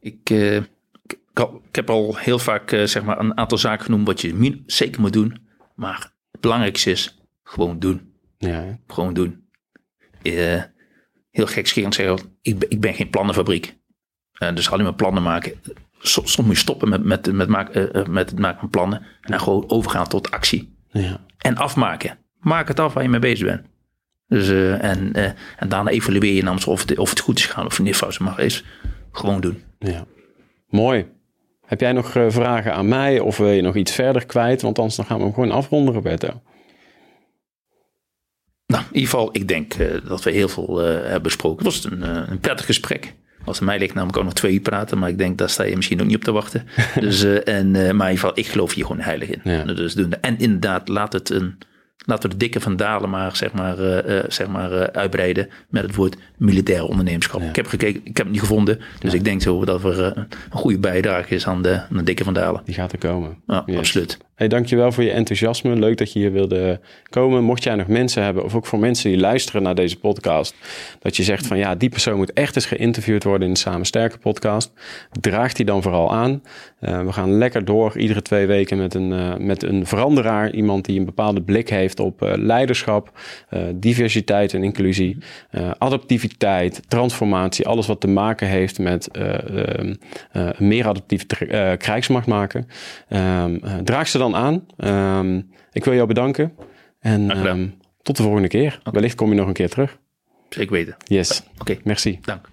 Ik, 0.00 0.30
ik, 1.38 1.76
heb 1.76 1.90
al 1.90 2.16
heel 2.16 2.38
vaak 2.38 2.72
uh, 2.72 2.84
zeg 2.84 3.02
maar 3.02 3.18
een 3.18 3.36
aantal 3.36 3.58
zaken 3.58 3.84
genoemd 3.84 4.06
wat 4.06 4.20
je 4.20 4.62
zeker 4.66 5.00
moet 5.00 5.12
doen. 5.12 5.46
Maar 5.74 6.12
het 6.30 6.40
belangrijkste 6.40 6.90
is 6.90 7.18
gewoon 7.42 7.78
doen. 7.78 8.12
Ja, 8.38 8.78
gewoon 8.86 9.14
doen. 9.14 9.48
Uh, 10.22 10.62
heel 11.30 11.46
gekscherend 11.46 11.94
zeggen, 11.94 12.38
ik, 12.42 12.64
ik 12.68 12.80
ben 12.80 12.94
geen 12.94 13.10
plannenfabriek. 13.10 13.76
dus 14.54 14.70
alleen 14.70 14.84
maar 14.84 14.94
plannen 14.94 15.22
maken. 15.22 15.52
Soms, 15.98 16.32
soms 16.32 16.46
moet 16.46 16.56
je 16.56 16.62
stoppen 16.62 16.88
met, 16.88 17.04
met, 17.04 17.32
met, 17.32 17.48
maak, 17.48 17.74
met 18.08 18.30
het 18.30 18.38
maken 18.38 18.60
van 18.60 18.70
plannen. 18.70 19.00
En 19.00 19.30
dan 19.30 19.40
gewoon 19.40 19.70
overgaan 19.70 20.08
tot 20.08 20.30
actie. 20.30 20.76
Ja. 20.90 21.20
En 21.38 21.56
afmaken. 21.56 22.18
Maak 22.38 22.68
het 22.68 22.80
af 22.80 22.92
waar 22.92 23.02
je 23.02 23.08
mee 23.08 23.20
bezig 23.20 23.46
bent. 23.46 23.66
Dus, 24.26 24.48
en, 24.80 25.12
en 25.56 25.68
daarna 25.68 25.90
evalueer 25.90 26.34
je 26.34 26.42
namens 26.42 26.66
of 26.66 26.80
het, 26.80 26.98
of 26.98 27.10
het 27.10 27.20
goed 27.20 27.38
is 27.38 27.46
gegaan 27.46 27.66
of 27.66 27.78
niet 27.78 27.96
fout 27.96 28.18
mag 28.18 28.38
is. 28.38 28.64
Gewoon 29.12 29.40
doen. 29.40 29.62
Ja, 29.78 30.06
mooi. 30.68 31.06
Heb 31.68 31.80
jij 31.80 31.92
nog 31.92 32.14
uh, 32.14 32.24
vragen 32.28 32.74
aan 32.74 32.88
mij 32.88 33.20
of 33.20 33.36
wil 33.36 33.50
je 33.50 33.62
nog 33.62 33.76
iets 33.76 33.92
verder 33.92 34.26
kwijt? 34.26 34.62
Want 34.62 34.78
anders 34.78 34.96
dan 34.96 35.06
gaan 35.06 35.18
we 35.18 35.24
hem 35.24 35.34
gewoon 35.34 35.50
afronden, 35.50 35.94
Roberto. 35.94 36.40
Nou, 38.66 38.82
in 38.82 38.94
ieder 38.94 39.10
geval, 39.10 39.28
ik 39.32 39.48
denk 39.48 39.78
uh, 39.78 39.86
dat 40.08 40.22
we 40.22 40.30
heel 40.30 40.48
veel 40.48 40.84
uh, 40.84 41.00
hebben 41.02 41.22
besproken. 41.22 41.64
Het 41.64 41.74
was 41.74 41.84
een, 41.84 42.30
een 42.30 42.40
prettig 42.40 42.66
gesprek. 42.66 43.14
Als 43.44 43.56
het 43.56 43.66
mij 43.66 43.78
ligt 43.78 43.94
namelijk 43.94 44.18
ook 44.18 44.24
nog 44.24 44.32
twee 44.32 44.52
uur 44.52 44.60
praten, 44.60 44.98
maar 44.98 45.08
ik 45.08 45.18
denk 45.18 45.38
daar 45.38 45.50
sta 45.50 45.62
je 45.62 45.76
misschien 45.76 46.00
ook 46.00 46.06
niet 46.06 46.16
op 46.16 46.24
te 46.24 46.32
wachten. 46.32 46.66
dus, 47.00 47.24
en, 47.24 47.70
maar 47.70 47.82
in 47.82 47.90
ieder 47.90 48.08
geval, 48.08 48.32
ik 48.34 48.46
geloof 48.46 48.74
hier 48.74 48.86
gewoon 48.86 49.02
heilig 49.02 49.28
in. 49.28 49.40
Ja. 49.44 49.64
Dus 49.64 49.94
doen. 49.94 50.20
En 50.20 50.38
inderdaad, 50.38 50.88
laat 50.88 51.12
het 51.12 51.30
een, 51.30 51.58
laten 52.08 52.30
we 52.30 52.36
de 52.36 52.44
dikke 52.44 52.60
van 52.60 52.76
Dalen 52.76 53.10
maar, 53.10 53.36
zeg 53.36 53.52
maar, 53.52 53.78
uh, 53.78 53.96
uh, 54.16 54.22
zeg 54.28 54.46
maar 54.48 54.72
uh, 54.72 54.80
uitbreiden 54.80 55.48
met 55.68 55.82
het 55.82 55.94
woord 55.94 56.16
militair 56.36 56.84
ondernemerschap. 56.84 57.40
Ja. 57.40 57.48
Ik 57.48 57.56
heb 57.56 57.66
gekeken, 57.66 58.00
ik 58.04 58.16
heb 58.16 58.26
het 58.26 58.30
niet 58.30 58.40
gevonden. 58.40 58.80
Dus 58.98 59.12
Ja. 59.12 59.18
ik 59.18 59.24
denk 59.24 59.42
zo 59.42 59.64
dat 59.64 59.84
er 59.84 60.16
een 60.16 60.26
goede 60.50 60.78
bijdrage 60.78 61.34
is 61.34 61.46
aan 61.46 61.62
de, 61.62 61.72
aan 61.80 61.96
de 61.96 62.02
dikke 62.02 62.24
van 62.24 62.34
Dalen. 62.34 62.62
Die 62.64 62.74
gaat 62.74 62.92
er 62.92 62.98
komen. 62.98 63.36
Ja, 63.46 63.62
Yes. 63.66 63.76
absoluut. 63.78 64.18
Hey, 64.38 64.48
dankjewel 64.48 64.92
voor 64.92 65.04
je 65.04 65.10
enthousiasme. 65.10 65.76
Leuk 65.76 65.96
dat 65.96 66.12
je 66.12 66.18
hier 66.18 66.32
wilde 66.32 66.80
komen. 67.08 67.44
Mocht 67.44 67.62
jij 67.62 67.74
nog 67.74 67.86
mensen 67.86 68.22
hebben, 68.22 68.44
of 68.44 68.54
ook 68.54 68.66
voor 68.66 68.78
mensen 68.78 69.10
die 69.10 69.20
luisteren 69.20 69.62
naar 69.62 69.74
deze 69.74 69.98
podcast, 69.98 70.54
dat 70.98 71.16
je 71.16 71.22
zegt 71.22 71.46
van 71.46 71.58
ja, 71.58 71.74
die 71.74 71.88
persoon 71.88 72.16
moet 72.16 72.32
echt 72.32 72.56
eens 72.56 72.66
geïnterviewd 72.66 73.24
worden 73.24 73.48
in 73.48 73.54
de 73.54 73.60
Samen 73.60 73.86
Sterker 73.86 74.18
podcast, 74.18 74.72
draag 75.20 75.52
die 75.52 75.64
dan 75.64 75.82
vooral 75.82 76.12
aan. 76.12 76.42
Uh, 76.80 77.04
we 77.04 77.12
gaan 77.12 77.38
lekker 77.38 77.64
door 77.64 77.98
iedere 77.98 78.22
twee 78.22 78.46
weken 78.46 78.78
met 78.78 78.94
een, 78.94 79.10
uh, 79.10 79.36
met 79.36 79.62
een 79.62 79.86
veranderaar. 79.86 80.50
Iemand 80.50 80.84
die 80.84 80.98
een 80.98 81.04
bepaalde 81.04 81.42
blik 81.42 81.68
heeft 81.68 82.00
op 82.00 82.22
uh, 82.22 82.32
leiderschap, 82.36 83.20
diversiteit 83.74 84.54
en 84.54 84.62
inclusie, 84.62 85.18
adaptiviteit, 85.78 86.82
transformatie, 86.88 87.66
alles 87.66 87.86
wat 87.86 88.00
te 88.00 88.08
maken 88.08 88.46
heeft 88.46 88.78
met 88.78 89.08
meer 90.58 90.86
adaptieve 90.86 91.26
krijgsmacht 91.78 92.26
maken. 92.26 92.68
Ehm, 93.08 93.58
draag 93.84 94.08
ze 94.08 94.18
dan 94.18 94.27
aan. 94.34 94.66
Um, 95.18 95.50
ik 95.72 95.84
wil 95.84 95.94
jou 95.94 96.06
bedanken. 96.06 96.52
En 97.00 97.46
um, 97.46 97.74
tot 98.02 98.16
de 98.16 98.22
volgende 98.22 98.48
keer. 98.48 98.76
Okay. 98.80 98.92
Wellicht 98.92 99.14
kom 99.14 99.28
je 99.28 99.34
nog 99.34 99.46
een 99.46 99.52
keer 99.52 99.70
terug. 99.70 99.98
Zeker 100.48 100.72
weten. 100.72 100.96
Yes. 101.04 101.40
Oké. 101.40 101.60
Okay. 101.60 101.80
Merci. 101.84 102.18
Dank. 102.22 102.48